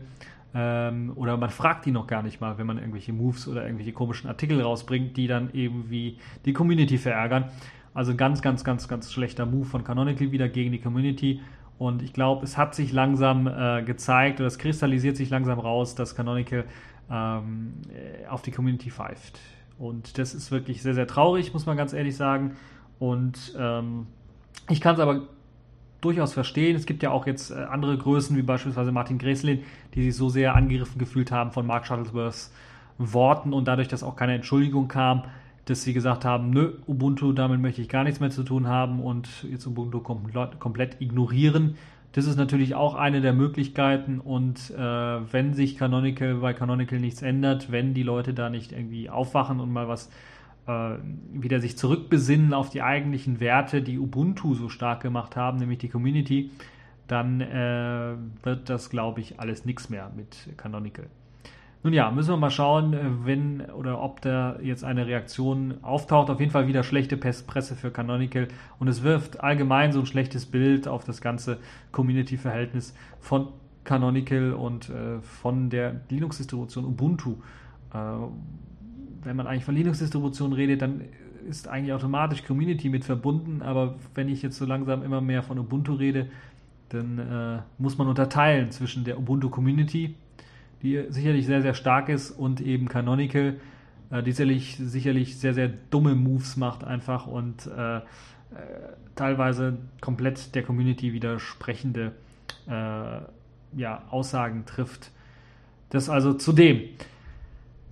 Ähm, 0.53 1.11
oder 1.15 1.35
man 1.37 1.49
fragt 1.49 1.85
die 1.85 1.91
noch 1.91 2.07
gar 2.07 2.23
nicht 2.23 2.39
mal, 2.39 2.57
wenn 2.57 2.67
man 2.67 2.77
irgendwelche 2.77 3.11
Moves 3.11 3.47
oder 3.47 3.63
irgendwelche 3.63 3.91
komischen 3.91 4.29
Artikel 4.29 4.61
rausbringt, 4.61 5.17
die 5.17 5.27
dann 5.27 5.49
irgendwie 5.51 6.17
die 6.45 6.53
Community 6.53 6.97
verärgern. 6.97 7.45
Also 7.93 8.15
ganz, 8.15 8.41
ganz, 8.41 8.63
ganz, 8.63 8.87
ganz 8.87 9.11
schlechter 9.11 9.45
Move 9.45 9.65
von 9.65 9.83
Canonical 9.83 10.31
wieder 10.31 10.47
gegen 10.47 10.71
die 10.71 10.79
Community. 10.79 11.41
Und 11.77 12.01
ich 12.01 12.13
glaube, 12.13 12.45
es 12.45 12.57
hat 12.57 12.75
sich 12.75 12.93
langsam 12.93 13.47
äh, 13.47 13.83
gezeigt 13.83 14.39
oder 14.39 14.47
es 14.47 14.57
kristallisiert 14.57 15.17
sich 15.17 15.29
langsam 15.29 15.59
raus, 15.59 15.95
dass 15.95 16.15
Canonical 16.15 16.65
ähm, 17.11 17.73
auf 18.29 18.41
die 18.41 18.51
Community 18.51 18.91
pfeift. 18.91 19.39
Und 19.77 20.17
das 20.17 20.33
ist 20.33 20.51
wirklich 20.51 20.81
sehr, 20.81 20.93
sehr 20.93 21.07
traurig, 21.07 21.53
muss 21.53 21.65
man 21.65 21.75
ganz 21.75 21.91
ehrlich 21.91 22.15
sagen. 22.15 22.55
Und 22.99 23.55
ähm, 23.57 24.07
ich 24.69 24.81
kann 24.81 24.95
es 24.95 25.01
aber 25.01 25.21
durchaus 26.01 26.33
verstehen. 26.33 26.75
Es 26.75 26.85
gibt 26.85 27.03
ja 27.03 27.11
auch 27.11 27.27
jetzt 27.27 27.51
äh, 27.51 27.55
andere 27.55 27.97
Größen, 27.97 28.37
wie 28.37 28.41
beispielsweise 28.41 28.91
Martin 28.91 29.17
Gräslin, 29.17 29.63
die 29.93 30.03
sich 30.03 30.15
so 30.15 30.29
sehr 30.29 30.55
angegriffen 30.55 30.99
gefühlt 30.99 31.31
haben 31.31 31.51
von 31.51 31.65
Mark 31.65 31.87
Shuttlesworths 31.87 32.53
Worten 32.97 33.51
und 33.51 33.67
dadurch, 33.67 33.87
dass 33.89 34.03
auch 34.03 34.15
keine 34.15 34.35
Entschuldigung 34.35 34.87
kam, 34.87 35.23
dass 35.65 35.83
sie 35.83 35.93
gesagt 35.93 36.23
haben, 36.25 36.51
nö, 36.51 36.73
Ubuntu, 36.87 37.33
damit 37.33 37.59
möchte 37.59 37.81
ich 37.81 37.89
gar 37.89 38.03
nichts 38.03 38.19
mehr 38.19 38.29
zu 38.29 38.43
tun 38.43 38.67
haben 38.67 39.01
und 39.01 39.27
jetzt 39.49 39.65
Ubuntu 39.65 39.99
komplett 39.99 41.01
ignorieren. 41.01 41.75
Das 42.13 42.25
ist 42.25 42.37
natürlich 42.37 42.75
auch 42.75 42.95
eine 42.95 43.19
der 43.19 43.33
Möglichkeiten 43.33 44.19
und 44.19 44.71
äh, 44.71 44.79
wenn 44.79 45.53
sich 45.53 45.77
Canonical 45.77 46.35
bei 46.35 46.53
Canonical 46.53 46.99
nichts 46.99 47.21
ändert, 47.21 47.71
wenn 47.71 47.93
die 47.93 48.03
Leute 48.03 48.33
da 48.33 48.49
nicht 48.49 48.71
irgendwie 48.71 49.09
aufwachen 49.09 49.59
und 49.59 49.73
mal 49.73 49.89
was 49.89 50.09
wieder 50.67 51.59
sich 51.59 51.77
zurückbesinnen 51.77 52.53
auf 52.53 52.69
die 52.69 52.81
eigentlichen 52.81 53.39
Werte, 53.39 53.81
die 53.81 53.99
Ubuntu 53.99 54.55
so 54.55 54.69
stark 54.69 55.01
gemacht 55.01 55.35
haben, 55.35 55.59
nämlich 55.59 55.77
die 55.77 55.89
Community, 55.89 56.49
dann 57.07 57.41
äh, 57.41 58.15
wird 58.43 58.69
das, 58.69 58.89
glaube 58.89 59.21
ich, 59.21 59.39
alles 59.39 59.65
nichts 59.65 59.89
mehr 59.89 60.11
mit 60.15 60.57
Canonical. 60.57 61.05
Nun 61.83 61.93
ja, 61.93 62.09
müssen 62.09 62.31
wir 62.31 62.37
mal 62.37 62.49
schauen, 62.49 62.93
äh, 62.93 62.97
wenn 63.25 63.61
oder 63.61 64.01
ob 64.01 64.21
da 64.21 64.57
jetzt 64.59 64.83
eine 64.83 65.05
Reaktion 65.05 65.75
auftaucht. 65.83 66.31
Auf 66.31 66.39
jeden 66.39 66.51
Fall 66.51 66.67
wieder 66.67 66.81
schlechte 66.81 67.15
Presse 67.15 67.75
für 67.75 67.91
Canonical 67.91 68.47
und 68.79 68.87
es 68.87 69.03
wirft 69.03 69.41
allgemein 69.41 69.91
so 69.91 69.99
ein 69.99 70.07
schlechtes 70.07 70.47
Bild 70.47 70.87
auf 70.87 71.03
das 71.03 71.21
ganze 71.21 71.59
Community-Verhältnis 71.91 72.95
von 73.19 73.49
Canonical 73.83 74.53
und 74.53 74.89
äh, 74.89 75.21
von 75.21 75.69
der 75.69 76.01
Linux-Distribution 76.09 76.85
Ubuntu. 76.85 77.35
Äh, 77.93 77.97
wenn 79.25 79.35
man 79.35 79.47
eigentlich 79.47 79.65
von 79.65 79.75
Linux-Distributionen 79.75 80.53
redet, 80.53 80.81
dann 80.81 81.01
ist 81.49 81.67
eigentlich 81.67 81.93
automatisch 81.93 82.43
Community 82.43 82.89
mit 82.89 83.05
verbunden, 83.05 83.61
aber 83.61 83.95
wenn 84.15 84.29
ich 84.29 84.41
jetzt 84.41 84.57
so 84.57 84.65
langsam 84.65 85.03
immer 85.03 85.21
mehr 85.21 85.43
von 85.43 85.59
Ubuntu 85.59 85.93
rede, 85.93 86.27
dann 86.89 87.19
äh, 87.19 87.61
muss 87.77 87.97
man 87.97 88.07
unterteilen 88.07 88.71
zwischen 88.71 89.03
der 89.03 89.17
Ubuntu 89.17 89.49
Community, 89.49 90.15
die 90.81 91.03
sicherlich 91.09 91.45
sehr, 91.45 91.61
sehr 91.61 91.73
stark 91.73 92.09
ist, 92.09 92.31
und 92.31 92.61
eben 92.61 92.87
Canonical, 92.87 93.57
äh, 94.11 94.23
die 94.23 94.31
sicherlich, 94.31 94.77
sicherlich 94.77 95.37
sehr, 95.37 95.53
sehr 95.53 95.69
dumme 95.89 96.15
Moves 96.15 96.57
macht 96.57 96.83
einfach 96.83 97.27
und 97.27 97.67
äh, 97.67 97.97
äh 97.97 98.01
teilweise 99.15 99.77
komplett 100.01 100.55
der 100.55 100.63
Community 100.63 101.13
widersprechende 101.13 102.11
äh, 102.67 103.19
ja, 103.77 104.03
Aussagen 104.09 104.65
trifft. 104.65 105.11
Das 105.89 106.09
also 106.09 106.33
zu 106.33 106.51
dem. 106.51 106.81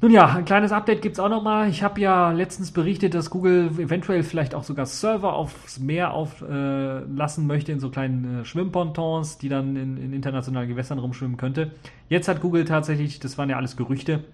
Nun 0.04 0.12
ja, 0.12 0.26
ein 0.26 0.44
kleines 0.44 0.74
Update 0.74 1.02
gibt 1.02 1.14
es 1.14 1.20
auch 1.22 1.30
nochmal. 1.30 1.70
Ich 1.70 1.82
habe 1.82 2.02
ja 2.02 2.32
letztens 2.32 2.72
berichtet, 2.72 3.14
dass 3.14 3.30
Google 3.30 3.72
eventuell 3.78 4.24
vielleicht 4.24 4.54
auch 4.54 4.66
sogar 4.66 4.86
Server 4.86 5.32
aufs 5.32 5.80
Meer 5.80 6.14
auflassen 6.14 7.44
äh, 7.46 7.48
möchte 7.48 7.72
in 7.72 7.80
so 7.80 7.90
kleinen 7.90 8.42
äh, 8.42 8.44
Schwimmpontons, 8.44 9.38
die 9.38 9.48
dann 9.48 9.78
in, 9.78 9.96
in, 9.96 10.12
internationalen 10.12 10.68
Gewässern 10.68 11.00
rumschwimmen 11.00 11.38
könnte. 11.38 11.72
Jetzt 12.10 12.28
hat 12.28 12.42
Google 12.42 12.66
tatsächlich, 12.66 13.22
das 13.22 13.38
waren 13.38 13.50
ja 13.50 13.56
alles 13.56 13.78
Gerüchte, 13.78 14.26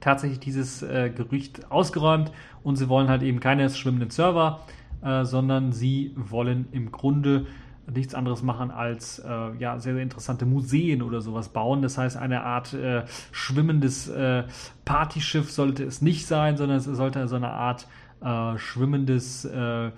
tatsächlich 0.00 0.40
dieses 0.40 0.82
äh, 0.82 1.12
Gerücht 1.14 1.70
ausgeräumt 1.70 2.32
und 2.64 2.74
sie 2.74 2.88
wollen 2.88 3.06
halt 3.06 3.22
eben 3.22 3.38
keine 3.38 3.70
schwimmenden 3.70 4.10
Server, 4.10 4.62
äh, 5.04 5.24
sondern 5.24 5.70
sie 5.70 6.16
wollen 6.16 6.66
im 6.72 6.90
Grunde 6.90 7.46
nichts 7.92 8.14
anderes 8.14 8.42
machen 8.42 8.70
als 8.70 9.18
äh, 9.20 9.28
ja, 9.58 9.78
sehr, 9.78 9.94
sehr 9.94 10.02
interessante 10.02 10.44
Museen 10.44 11.02
oder 11.02 11.20
sowas 11.20 11.50
bauen. 11.50 11.82
Das 11.82 11.98
heißt, 11.98 12.16
eine 12.16 12.42
Art 12.42 12.72
äh, 12.74 13.04
schwimmendes 13.32 14.08
äh, 14.08 14.44
Partyschiff 14.84 15.50
sollte 15.50 15.84
es 15.84 16.02
nicht 16.02 16.26
sein, 16.26 16.56
sondern 16.56 16.78
es 16.78 16.84
sollte 16.84 17.26
so 17.28 17.36
eine 17.36 17.50
Art 17.50 17.86
äh, 18.20 18.58
schwimmendes 18.58 19.44
äh, 19.44 19.90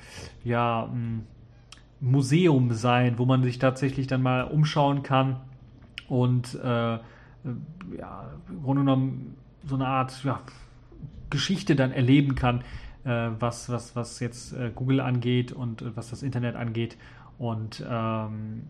ja, 0.45 0.89
Museum 2.01 2.73
sein, 2.73 3.19
wo 3.19 3.25
man 3.25 3.43
sich 3.43 3.59
tatsächlich 3.59 4.07
dann 4.07 4.23
mal 4.23 4.45
umschauen 4.45 5.03
kann 5.03 5.37
und 6.09 6.55
äh, 6.55 6.99
ja, 6.99 7.03
im 8.49 8.63
Grunde 8.63 8.83
genommen 8.83 9.37
so 9.65 9.77
eine 9.77 9.87
Art 9.87 10.23
ja, 10.25 10.41
Geschichte 11.31 11.75
dann 11.75 11.93
erleben 11.93 12.35
kann, 12.35 12.65
was, 13.05 13.71
was, 13.71 13.97
was 13.97 14.21
jetzt 14.21 14.55
Google 14.75 15.01
angeht 15.01 15.53
und 15.53 15.97
was 15.97 16.11
das 16.11 16.23
Internet 16.23 16.57
angeht. 16.57 16.99
Und 17.39 17.85
ähm, 17.89 18.65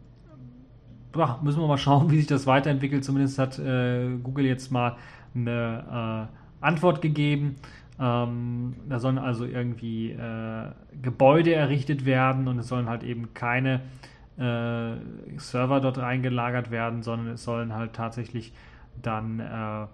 ja, 1.17 1.39
müssen 1.43 1.61
wir 1.61 1.67
mal 1.67 1.79
schauen, 1.79 2.11
wie 2.11 2.19
sich 2.19 2.27
das 2.27 2.47
weiterentwickelt. 2.47 3.05
Zumindest 3.05 3.39
hat 3.39 3.59
äh, 3.59 4.17
Google 4.23 4.47
jetzt 4.47 4.71
mal 4.71 4.97
eine 5.35 6.29
äh, 6.61 6.65
Antwort 6.65 7.03
gegeben. 7.03 7.57
Ähm, 8.01 8.77
da 8.89 9.01
sollen 9.01 9.19
also 9.19 9.45
irgendwie 9.45 10.13
äh, 10.13 10.71
Gebäude 11.03 11.55
errichtet 11.55 12.05
werden 12.05 12.47
und 12.47 12.59
es 12.59 12.69
sollen 12.69 12.89
halt 12.89 13.03
eben 13.03 13.35
keine 13.35 13.81
äh, 14.37 14.93
Server 15.39 15.81
dort 15.81 15.99
eingelagert 15.99 16.71
werden, 16.71 17.03
sondern 17.03 17.35
es 17.35 17.43
sollen 17.43 17.75
halt 17.75 17.95
tatsächlich 17.95 18.53
dann 19.03 19.41
äh, 19.41 19.87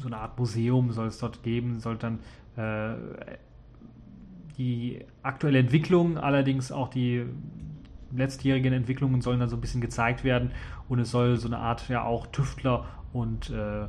so 0.00 0.08
eine 0.08 0.16
Art 0.16 0.38
Museum 0.38 0.90
soll 0.92 1.08
es 1.08 1.18
dort 1.18 1.42
geben, 1.42 1.80
soll 1.80 1.96
dann 1.96 2.18
äh, 2.56 2.94
die 4.58 5.04
aktuelle 5.22 5.58
Entwicklung, 5.58 6.18
allerdings 6.18 6.72
auch 6.72 6.88
die 6.88 7.24
letztjährigen 8.14 8.72
Entwicklungen 8.72 9.22
sollen 9.22 9.40
dann 9.40 9.48
so 9.48 9.56
ein 9.56 9.60
bisschen 9.60 9.80
gezeigt 9.80 10.24
werden 10.24 10.50
und 10.88 10.98
es 10.98 11.10
soll 11.10 11.36
so 11.36 11.48
eine 11.48 11.58
Art 11.58 11.88
ja 11.88 12.04
auch 12.04 12.26
Tüftler 12.26 12.84
und 13.12 13.50
äh, 13.50 13.86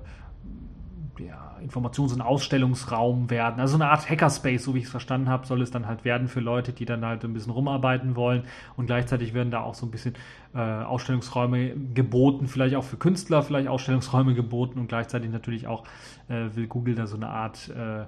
ja, 1.19 1.57
Informations- 1.61 2.13
und 2.13 2.21
Ausstellungsraum 2.21 3.29
werden. 3.29 3.59
Also 3.59 3.75
eine 3.75 3.87
Art 3.89 4.09
Hackerspace, 4.09 4.63
so 4.63 4.73
wie 4.73 4.79
ich 4.79 4.85
es 4.85 4.91
verstanden 4.91 5.29
habe, 5.29 5.45
soll 5.45 5.61
es 5.61 5.69
dann 5.69 5.87
halt 5.87 6.05
werden 6.05 6.27
für 6.27 6.39
Leute, 6.39 6.73
die 6.73 6.85
dann 6.85 7.05
halt 7.05 7.23
ein 7.23 7.33
bisschen 7.33 7.51
rumarbeiten 7.51 8.15
wollen. 8.15 8.43
Und 8.75 8.87
gleichzeitig 8.87 9.33
werden 9.33 9.51
da 9.51 9.61
auch 9.61 9.75
so 9.75 9.85
ein 9.85 9.91
bisschen 9.91 10.15
äh, 10.55 10.59
Ausstellungsräume 10.59 11.75
geboten, 11.93 12.47
vielleicht 12.47 12.75
auch 12.75 12.83
für 12.83 12.97
Künstler, 12.97 13.43
vielleicht 13.43 13.67
Ausstellungsräume 13.67 14.33
geboten 14.33 14.79
und 14.79 14.87
gleichzeitig 14.87 15.29
natürlich 15.29 15.67
auch 15.67 15.83
äh, 16.29 16.55
will 16.55 16.67
Google 16.67 16.95
da 16.95 17.05
so 17.05 17.15
eine 17.15 17.29
Art 17.29 17.69
äh, 17.69 18.05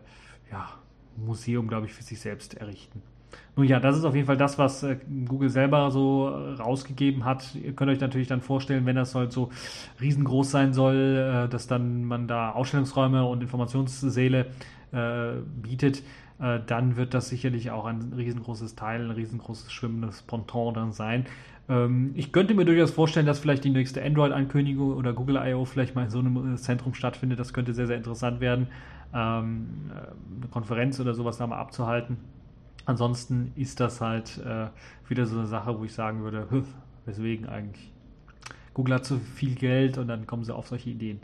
ja, 0.51 0.69
Museum, 1.17 1.67
glaube 1.67 1.85
ich, 1.85 1.93
für 1.93 2.03
sich 2.03 2.19
selbst 2.19 2.55
errichten. 2.55 3.01
Nun 3.55 3.67
ja, 3.67 3.79
das 3.79 3.97
ist 3.97 4.03
auf 4.03 4.15
jeden 4.15 4.27
Fall 4.27 4.37
das, 4.37 4.57
was 4.57 4.83
äh, 4.83 4.97
Google 5.25 5.49
selber 5.49 5.89
so 5.91 6.29
äh, 6.29 6.53
rausgegeben 6.61 7.23
hat. 7.23 7.55
Ihr 7.55 7.73
könnt 7.73 7.89
euch 7.89 7.99
natürlich 7.99 8.27
dann 8.27 8.41
vorstellen, 8.41 8.85
wenn 8.85 8.95
das 8.95 9.15
halt 9.15 9.31
so 9.31 9.49
riesengroß 10.01 10.51
sein 10.51 10.73
soll, 10.73 11.45
äh, 11.45 11.49
dass 11.49 11.67
dann 11.67 12.03
man 12.03 12.27
da 12.27 12.51
Ausstellungsräume 12.51 13.25
und 13.25 13.41
Informationssäle 13.41 14.47
bietet, 15.61 16.03
dann 16.37 16.95
wird 16.95 17.13
das 17.13 17.27
sicherlich 17.27 17.71
auch 17.71 17.83
ein 17.83 18.13
riesengroßes 18.15 18.75
Teil, 18.75 19.03
ein 19.03 19.11
riesengroßes 19.11 19.73
schwimmendes 19.73 20.21
Ponton 20.21 20.73
dann 20.73 20.93
sein. 20.93 21.25
Ähm, 21.67 22.11
ich 22.15 22.31
könnte 22.31 22.53
mir 22.53 22.65
durchaus 22.65 22.91
vorstellen, 22.91 23.25
dass 23.25 23.39
vielleicht 23.39 23.63
die 23.63 23.69
nächste 23.69 24.03
Android-Ankündigung 24.03 24.93
oder 24.93 25.13
Google 25.13 25.37
I.O. 25.37 25.65
vielleicht 25.65 25.95
mal 25.95 26.03
in 26.03 26.09
so 26.09 26.19
einem 26.19 26.57
Zentrum 26.57 26.93
stattfindet. 26.93 27.39
Das 27.39 27.53
könnte 27.53 27.73
sehr, 27.73 27.87
sehr 27.87 27.97
interessant 27.97 28.39
werden, 28.39 28.67
ähm, 29.13 29.91
eine 29.91 30.47
Konferenz 30.51 30.99
oder 30.99 31.13
sowas 31.13 31.37
da 31.37 31.47
mal 31.47 31.57
abzuhalten. 31.57 32.17
Ansonsten 32.85 33.51
ist 33.55 33.79
das 33.79 33.99
halt 33.99 34.39
äh, 34.45 34.67
wieder 35.09 35.25
so 35.25 35.37
eine 35.37 35.47
Sache, 35.47 35.79
wo 35.79 35.83
ich 35.83 35.93
sagen 35.93 36.21
würde, 36.21 36.47
weswegen 37.05 37.47
eigentlich? 37.47 37.91
Google 38.73 38.95
hat 38.95 39.05
zu 39.05 39.17
viel 39.19 39.55
Geld 39.55 39.97
und 39.97 40.07
dann 40.07 40.27
kommen 40.27 40.43
sie 40.43 40.53
auf 40.53 40.67
solche 40.67 40.89
Ideen. 40.91 41.19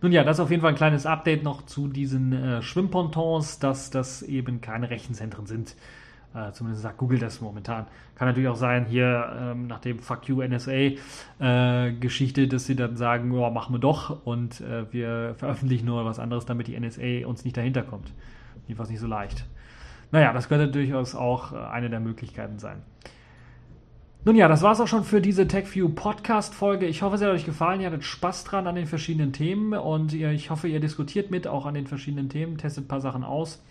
Nun 0.00 0.12
ja, 0.12 0.22
das 0.22 0.36
ist 0.36 0.40
auf 0.40 0.50
jeden 0.50 0.60
Fall 0.60 0.70
ein 0.70 0.76
kleines 0.76 1.06
Update 1.06 1.42
noch 1.42 1.64
zu 1.64 1.88
diesen 1.88 2.32
äh, 2.32 2.62
Schwimmpontons, 2.62 3.58
dass 3.58 3.90
das 3.90 4.22
eben 4.22 4.60
keine 4.60 4.90
Rechenzentren 4.90 5.46
sind. 5.46 5.76
Äh, 6.38 6.52
zumindest 6.52 6.82
sagt 6.82 6.98
Google 6.98 7.18
das 7.18 7.40
momentan. 7.40 7.86
Kann 8.14 8.28
natürlich 8.28 8.48
auch 8.48 8.56
sein, 8.56 8.84
hier 8.86 9.36
ähm, 9.38 9.66
nach 9.66 9.80
dem 9.80 9.98
Fuck 9.98 10.28
You 10.28 10.42
NSA-Geschichte, 10.42 12.42
äh, 12.42 12.46
dass 12.46 12.66
sie 12.66 12.76
dann 12.76 12.96
sagen, 12.96 13.32
oh, 13.32 13.50
machen 13.50 13.74
wir 13.74 13.80
doch 13.80 14.26
und 14.26 14.60
äh, 14.60 14.92
wir 14.92 15.34
veröffentlichen 15.36 15.86
nur 15.86 16.04
was 16.04 16.18
anderes, 16.18 16.44
damit 16.46 16.66
die 16.68 16.78
NSA 16.78 17.26
uns 17.26 17.44
nicht 17.44 17.56
dahinter 17.56 17.82
kommt. 17.82 18.12
Jedenfalls 18.66 18.90
nicht 18.90 19.00
so 19.00 19.06
leicht. 19.06 19.46
Naja, 20.10 20.32
das 20.32 20.48
könnte 20.48 20.68
durchaus 20.68 21.14
auch 21.14 21.52
äh, 21.52 21.56
eine 21.56 21.90
der 21.90 22.00
Möglichkeiten 22.00 22.58
sein. 22.58 22.82
Nun 24.24 24.34
ja, 24.36 24.48
das 24.48 24.62
war 24.62 24.72
es 24.72 24.80
auch 24.80 24.88
schon 24.88 25.04
für 25.04 25.20
diese 25.20 25.46
TechView 25.48 25.90
Podcast-Folge. 25.90 26.86
Ich 26.86 27.02
hoffe, 27.02 27.16
es 27.16 27.22
hat 27.22 27.28
euch 27.28 27.46
gefallen. 27.46 27.80
Ihr 27.80 27.86
hattet 27.86 28.04
Spaß 28.04 28.44
dran 28.44 28.66
an 28.66 28.74
den 28.74 28.86
verschiedenen 28.86 29.32
Themen 29.32 29.72
und 29.72 30.12
ihr, 30.12 30.32
ich 30.32 30.50
hoffe, 30.50 30.68
ihr 30.68 30.80
diskutiert 30.80 31.30
mit 31.30 31.46
auch 31.46 31.64
an 31.66 31.74
den 31.74 31.86
verschiedenen 31.86 32.28
Themen, 32.28 32.58
testet 32.58 32.84
ein 32.84 32.88
paar 32.88 33.00
Sachen 33.00 33.22
aus 33.24 33.62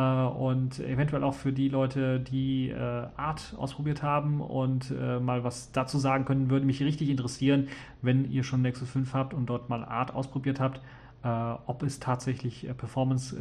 und 0.00 0.78
eventuell 0.80 1.24
auch 1.24 1.34
für 1.34 1.52
die 1.52 1.68
Leute, 1.68 2.20
die 2.20 2.68
äh, 2.68 2.76
Art 2.76 3.54
ausprobiert 3.56 4.02
haben 4.02 4.40
und 4.40 4.90
äh, 4.90 5.18
mal 5.20 5.42
was 5.42 5.72
dazu 5.72 5.98
sagen 5.98 6.24
können, 6.24 6.50
würde 6.50 6.66
mich 6.66 6.82
richtig 6.82 7.08
interessieren, 7.08 7.68
wenn 8.02 8.30
ihr 8.30 8.44
schon 8.44 8.62
Nexus 8.62 8.90
5 8.90 9.14
habt 9.14 9.34
und 9.34 9.46
dort 9.46 9.68
mal 9.70 9.84
Art 9.84 10.14
ausprobiert 10.14 10.60
habt, 10.60 10.80
äh, 11.24 11.28
ob 11.28 11.82
es 11.82 11.98
tatsächlich 11.98 12.68
äh, 12.68 12.74
Performance 12.74 13.36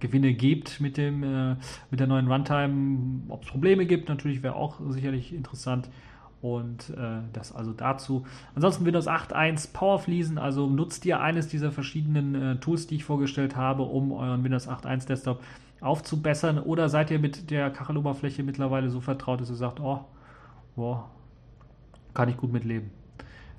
Gewinne 0.00 0.32
gibt 0.34 0.80
mit, 0.80 0.96
dem, 0.96 1.22
äh, 1.22 1.56
mit 1.90 2.00
der 2.00 2.06
neuen 2.06 2.30
Runtime. 2.30 3.22
Ob 3.28 3.42
es 3.42 3.48
Probleme 3.48 3.86
gibt, 3.86 4.08
natürlich 4.08 4.42
wäre 4.42 4.54
auch 4.54 4.80
sicherlich 4.88 5.32
interessant. 5.32 5.90
Und 6.40 6.90
äh, 6.90 7.20
das 7.32 7.52
also 7.52 7.72
dazu. 7.72 8.24
Ansonsten 8.54 8.84
Windows 8.84 9.08
8.1 9.08 9.72
Powerfließen, 9.72 10.38
also 10.38 10.68
nutzt 10.68 11.04
ihr 11.04 11.20
eines 11.20 11.48
dieser 11.48 11.72
verschiedenen 11.72 12.34
äh, 12.34 12.56
Tools, 12.56 12.86
die 12.86 12.96
ich 12.96 13.04
vorgestellt 13.04 13.56
habe, 13.56 13.82
um 13.82 14.12
euren 14.12 14.44
Windows 14.44 14.68
8.1 14.68 15.08
Desktop 15.08 15.40
aufzubessern? 15.80 16.58
Oder 16.58 16.88
seid 16.88 17.10
ihr 17.10 17.18
mit 17.18 17.50
der 17.50 17.70
Kacheloberfläche 17.70 18.42
mittlerweile 18.42 18.90
so 18.90 19.00
vertraut, 19.00 19.40
dass 19.40 19.50
ihr 19.50 19.56
sagt, 19.56 19.80
oh, 19.80 20.00
boah, 20.76 21.10
kann 22.14 22.28
ich 22.28 22.36
gut 22.36 22.52
mitleben? 22.52 22.90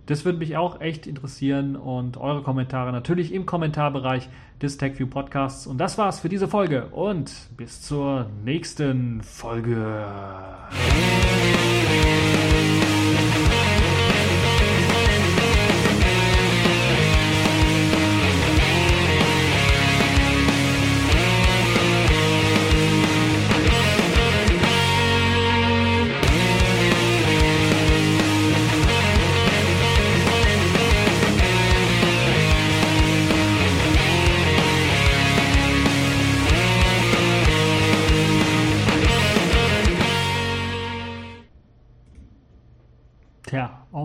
Das 0.05 0.25
würde 0.25 0.39
mich 0.39 0.57
auch 0.57 0.81
echt 0.81 1.05
interessieren 1.05 1.75
und 1.75 2.17
eure 2.17 2.41
Kommentare 2.41 2.91
natürlich 2.91 3.31
im 3.31 3.45
Kommentarbereich 3.45 4.27
des 4.59 4.77
TechView 4.77 5.05
Podcasts. 5.05 5.67
Und 5.67 5.77
das 5.77 5.99
war's 5.99 6.19
für 6.19 6.29
diese 6.29 6.47
Folge 6.47 6.87
und 6.87 7.31
bis 7.55 7.83
zur 7.83 8.25
nächsten 8.43 9.21
Folge. 9.21 10.03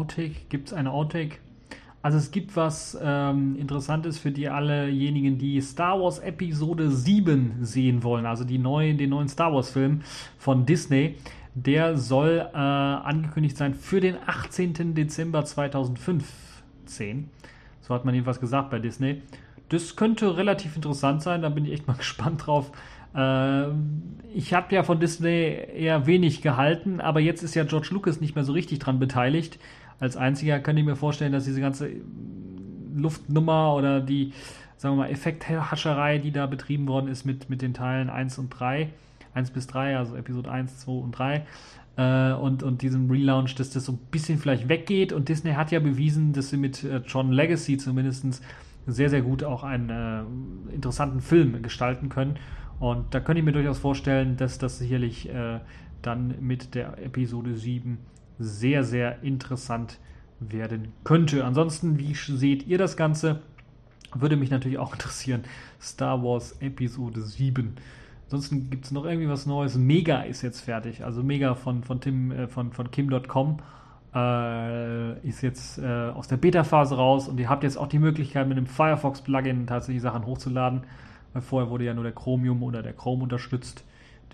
Outtake, 0.05 0.35
gibt 0.51 0.69
es 0.69 0.75
eine 0.75 0.91
Outtake? 0.91 1.39
Also 2.03 2.19
es 2.19 2.31
gibt 2.31 2.55
was 2.55 2.99
ähm, 3.03 3.57
Interessantes 3.57 4.19
für 4.19 4.31
die 4.31 4.51
allejenigen, 4.51 5.39
die 5.39 5.59
Star 5.63 5.99
Wars 5.99 6.19
Episode 6.19 6.91
7 6.91 7.55
sehen 7.63 8.03
wollen, 8.03 8.27
also 8.27 8.45
die 8.45 8.59
neuen, 8.59 8.99
den 8.99 9.09
neuen 9.11 9.29
Star 9.29 9.55
Wars 9.55 9.71
Film 9.71 10.03
von 10.37 10.67
Disney. 10.67 11.17
Der 11.55 11.97
soll 11.97 12.47
äh, 12.53 12.57
angekündigt 12.57 13.57
sein 13.57 13.75
für 13.75 14.01
den 14.01 14.17
18. 14.27 14.95
Dezember 14.95 15.45
2015. 15.45 17.31
So 17.81 17.95
hat 17.95 18.05
man 18.05 18.13
jedenfalls 18.13 18.41
gesagt 18.41 18.71
bei 18.71 18.81
Disney. 18.81 19.23
Das 19.71 19.97
könnte 19.97 20.37
relativ 20.37 20.77
interessant 20.77 21.23
sein, 21.23 21.41
da 21.41 21.49
bin 21.49 21.65
ich 21.65 21.73
echt 21.73 21.87
mal 21.87 21.95
gespannt 21.97 22.47
drauf, 22.47 22.71
äh, 23.15 23.67
ich 24.35 24.53
habe 24.53 24.75
ja 24.75 24.83
von 24.83 24.99
Disney 24.99 25.57
eher 25.75 26.07
wenig 26.07 26.43
gehalten, 26.43 27.01
aber 27.01 27.21
jetzt 27.21 27.43
ist 27.43 27.55
ja 27.55 27.65
George 27.65 27.89
Lucas 27.93 28.21
nicht 28.21 28.35
mehr 28.35 28.45
so 28.45 28.53
richtig 28.53 28.81
dran 28.81 28.99
beteiligt. 28.99 29.59
Als 30.01 30.17
einziger 30.17 30.59
könnte 30.61 30.81
ich 30.81 30.87
mir 30.87 30.97
vorstellen, 30.97 31.33
dass 31.33 31.45
diese 31.45 31.61
ganze 31.61 31.91
Luftnummer 32.95 33.75
oder 33.75 34.01
die, 34.01 34.33
sagen 34.77 34.97
wir 34.97 35.05
mal, 35.05 35.11
Effekthascherei, 35.11 36.19
die 36.19 36.33
da 36.33 36.47
betrieben 36.47 36.87
worden 36.89 37.09
ist 37.09 37.25
mit, 37.25 37.51
mit 37.51 37.63
den 37.63 37.75
Teilen 37.75 38.11
1 38.11 38.39
und 38.39 38.51
3, 38.51 38.91
1 39.35 39.51
bis 39.51 39.67
3, 39.67 39.97
also 39.97 40.17
Episode 40.17 40.51
1, 40.51 40.79
2 40.81 40.93
und 40.93 41.13
3, 41.13 41.47
äh, 41.97 42.33
und, 42.33 42.63
und 42.63 42.83
diesem 42.83 43.11
Relaunch, 43.11 43.55
dass 43.55 43.71
das 43.71 43.85
so 43.85 43.93
ein 43.93 43.99
bisschen 44.11 44.39
vielleicht 44.39 44.69
weggeht. 44.69 45.13
Und 45.13 45.29
Disney 45.29 45.53
hat 45.53 45.71
ja 45.71 45.81
bewiesen, 45.81 46.33
dass 46.33 46.51
sie 46.51 46.57
mit 46.57 46.85
äh, 46.85 47.03
John 47.07 47.33
Legacy 47.33 47.77
zumindest 47.77 48.43
sehr, 48.87 49.11
sehr 49.11 49.23
gut 49.23 49.45
auch 49.45 49.65
einen 49.65 49.91
äh, 49.91 50.75
interessanten 50.75 51.21
Film 51.21 51.63
gestalten 51.63 52.09
können. 52.09 52.37
Und 52.81 53.15
da 53.15 53.21
könnte 53.21 53.39
ich 53.39 53.45
mir 53.45 53.53
durchaus 53.53 53.79
vorstellen, 53.79 54.37
dass 54.37 54.59
das 54.59 54.79
sicherlich 54.79 55.29
äh, 55.29 55.61
dann 56.03 56.35
mit 56.41 56.75
der 56.75 56.99
Episode 57.03 57.55
7 57.55 57.99
sehr, 58.39 58.85
sehr 58.85 59.23
interessant 59.23 59.99
werden 60.41 60.93
könnte. 61.05 61.45
Ansonsten, 61.45 61.99
wie 61.99 62.15
seht 62.15 62.67
ihr 62.67 62.79
das 62.79 62.97
Ganze? 62.97 63.41
Würde 64.15 64.37
mich 64.37 64.51
natürlich 64.51 64.79
auch 64.79 64.93
interessieren. 64.95 65.43
Star 65.81 66.23
Wars 66.23 66.57
Episode 66.61 67.21
7. 67.21 67.77
Ansonsten 68.27 68.71
gibt 68.71 68.87
es 68.87 68.91
noch 68.91 69.05
irgendwie 69.05 69.29
was 69.29 69.47
Neues. 69.47 69.77
Mega 69.77 70.23
ist 70.23 70.43
jetzt 70.43 70.61
fertig. 70.61 71.05
Also 71.05 71.23
Mega 71.23 71.55
von, 71.55 71.83
von, 71.83 72.01
Tim, 72.01 72.33
äh, 72.33 72.49
von, 72.49 72.73
von 72.73 72.91
Kim.com 72.91 73.59
äh, 74.15 75.19
ist 75.27 75.43
jetzt 75.43 75.79
äh, 75.79 75.87
aus 75.87 76.29
der 76.29 76.37
Beta-Phase 76.37 76.97
raus 76.97 77.29
und 77.29 77.39
ihr 77.39 77.49
habt 77.49 77.63
jetzt 77.63 77.77
auch 77.77 77.89
die 77.89 77.99
Möglichkeit, 77.99 78.49
mit 78.49 78.57
einem 78.57 78.67
Firefox-Plugin 78.67 79.67
tatsächlich 79.67 80.03
Sachen 80.03 80.27
hochzuladen 80.27 80.83
weil 81.35 81.43
vorher 81.43 81.69
wurde 81.69 81.85
ja 81.85 81.93
nur 81.93 82.05
der 82.05 82.13
Chromium 82.13 82.63
oder 82.63 82.83
der 82.83 82.95
Chrome 82.95 83.25
unterstützt. 83.25 83.85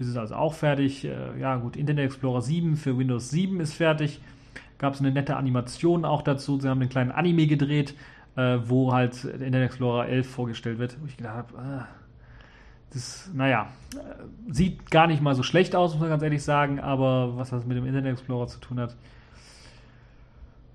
Das 0.01 0.09
ist 0.09 0.17
also 0.17 0.35
auch 0.35 0.55
fertig. 0.55 1.05
Äh, 1.05 1.39
ja, 1.39 1.57
gut, 1.57 1.77
Internet 1.77 2.07
Explorer 2.07 2.41
7 2.41 2.77
für 2.77 2.97
Windows 2.97 3.29
7 3.29 3.61
ist 3.61 3.75
fertig. 3.75 4.19
Gab 4.79 4.95
es 4.95 5.01
eine 5.01 5.11
nette 5.11 5.37
Animation 5.37 6.07
auch 6.07 6.23
dazu. 6.23 6.59
Sie 6.59 6.71
haben 6.71 6.81
einen 6.81 6.89
kleinen 6.89 7.13
Anime 7.13 7.47
gedreht, 7.47 7.95
äh, 8.35 8.57
wo 8.65 8.95
halt 8.95 9.25
Internet 9.25 9.67
Explorer 9.67 10.09
11 10.09 10.27
vorgestellt 10.27 10.79
wird. 10.79 10.97
Wo 11.03 11.07
ich 11.07 11.19
gedacht 11.19 11.35
habe, 11.37 11.59
äh, 11.59 11.85
das, 12.95 13.31
naja, 13.35 13.69
sieht 14.49 14.91
gar 14.91 15.07
nicht 15.07 15.21
mal 15.21 15.35
so 15.35 15.43
schlecht 15.43 15.77
aus, 15.77 15.93
muss 15.93 16.01
man 16.01 16.09
ganz 16.09 16.23
ehrlich 16.23 16.43
sagen, 16.43 16.81
aber 16.81 17.37
was 17.37 17.51
das 17.51 17.67
mit 17.67 17.77
dem 17.77 17.85
Internet 17.85 18.13
Explorer 18.13 18.47
zu 18.47 18.59
tun 18.59 18.81
hat, 18.81 18.97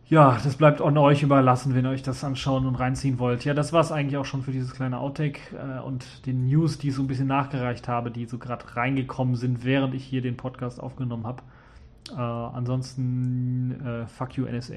ja, 0.07 0.37
das 0.43 0.55
bleibt 0.55 0.81
an 0.81 0.97
euch 0.97 1.23
überlassen, 1.23 1.73
wenn 1.73 1.85
ihr 1.85 1.89
euch 1.89 2.03
das 2.03 2.23
anschauen 2.23 2.67
und 2.67 2.75
reinziehen 2.75 3.17
wollt. 3.17 3.43
Ja, 3.43 3.53
das 3.53 3.73
war 3.73 3.81
es 3.81 3.91
eigentlich 3.91 4.17
auch 4.17 4.25
schon 4.25 4.43
für 4.43 4.51
dieses 4.51 4.73
kleine 4.73 4.99
Outtake 4.99 5.39
äh, 5.55 5.81
und 5.81 6.25
den 6.27 6.45
News, 6.45 6.77
die 6.77 6.89
ich 6.89 6.95
so 6.95 7.01
ein 7.01 7.07
bisschen 7.07 7.27
nachgereicht 7.27 7.87
habe, 7.87 8.11
die 8.11 8.25
so 8.25 8.37
gerade 8.37 8.75
reingekommen 8.75 9.35
sind, 9.35 9.65
während 9.65 9.95
ich 9.95 10.05
hier 10.05 10.21
den 10.21 10.37
Podcast 10.37 10.79
aufgenommen 10.79 11.25
habe. 11.25 11.41
Äh, 12.11 12.19
ansonsten, 12.19 13.81
äh, 13.83 14.07
fuck 14.07 14.37
you 14.37 14.45
NSA. 14.45 14.75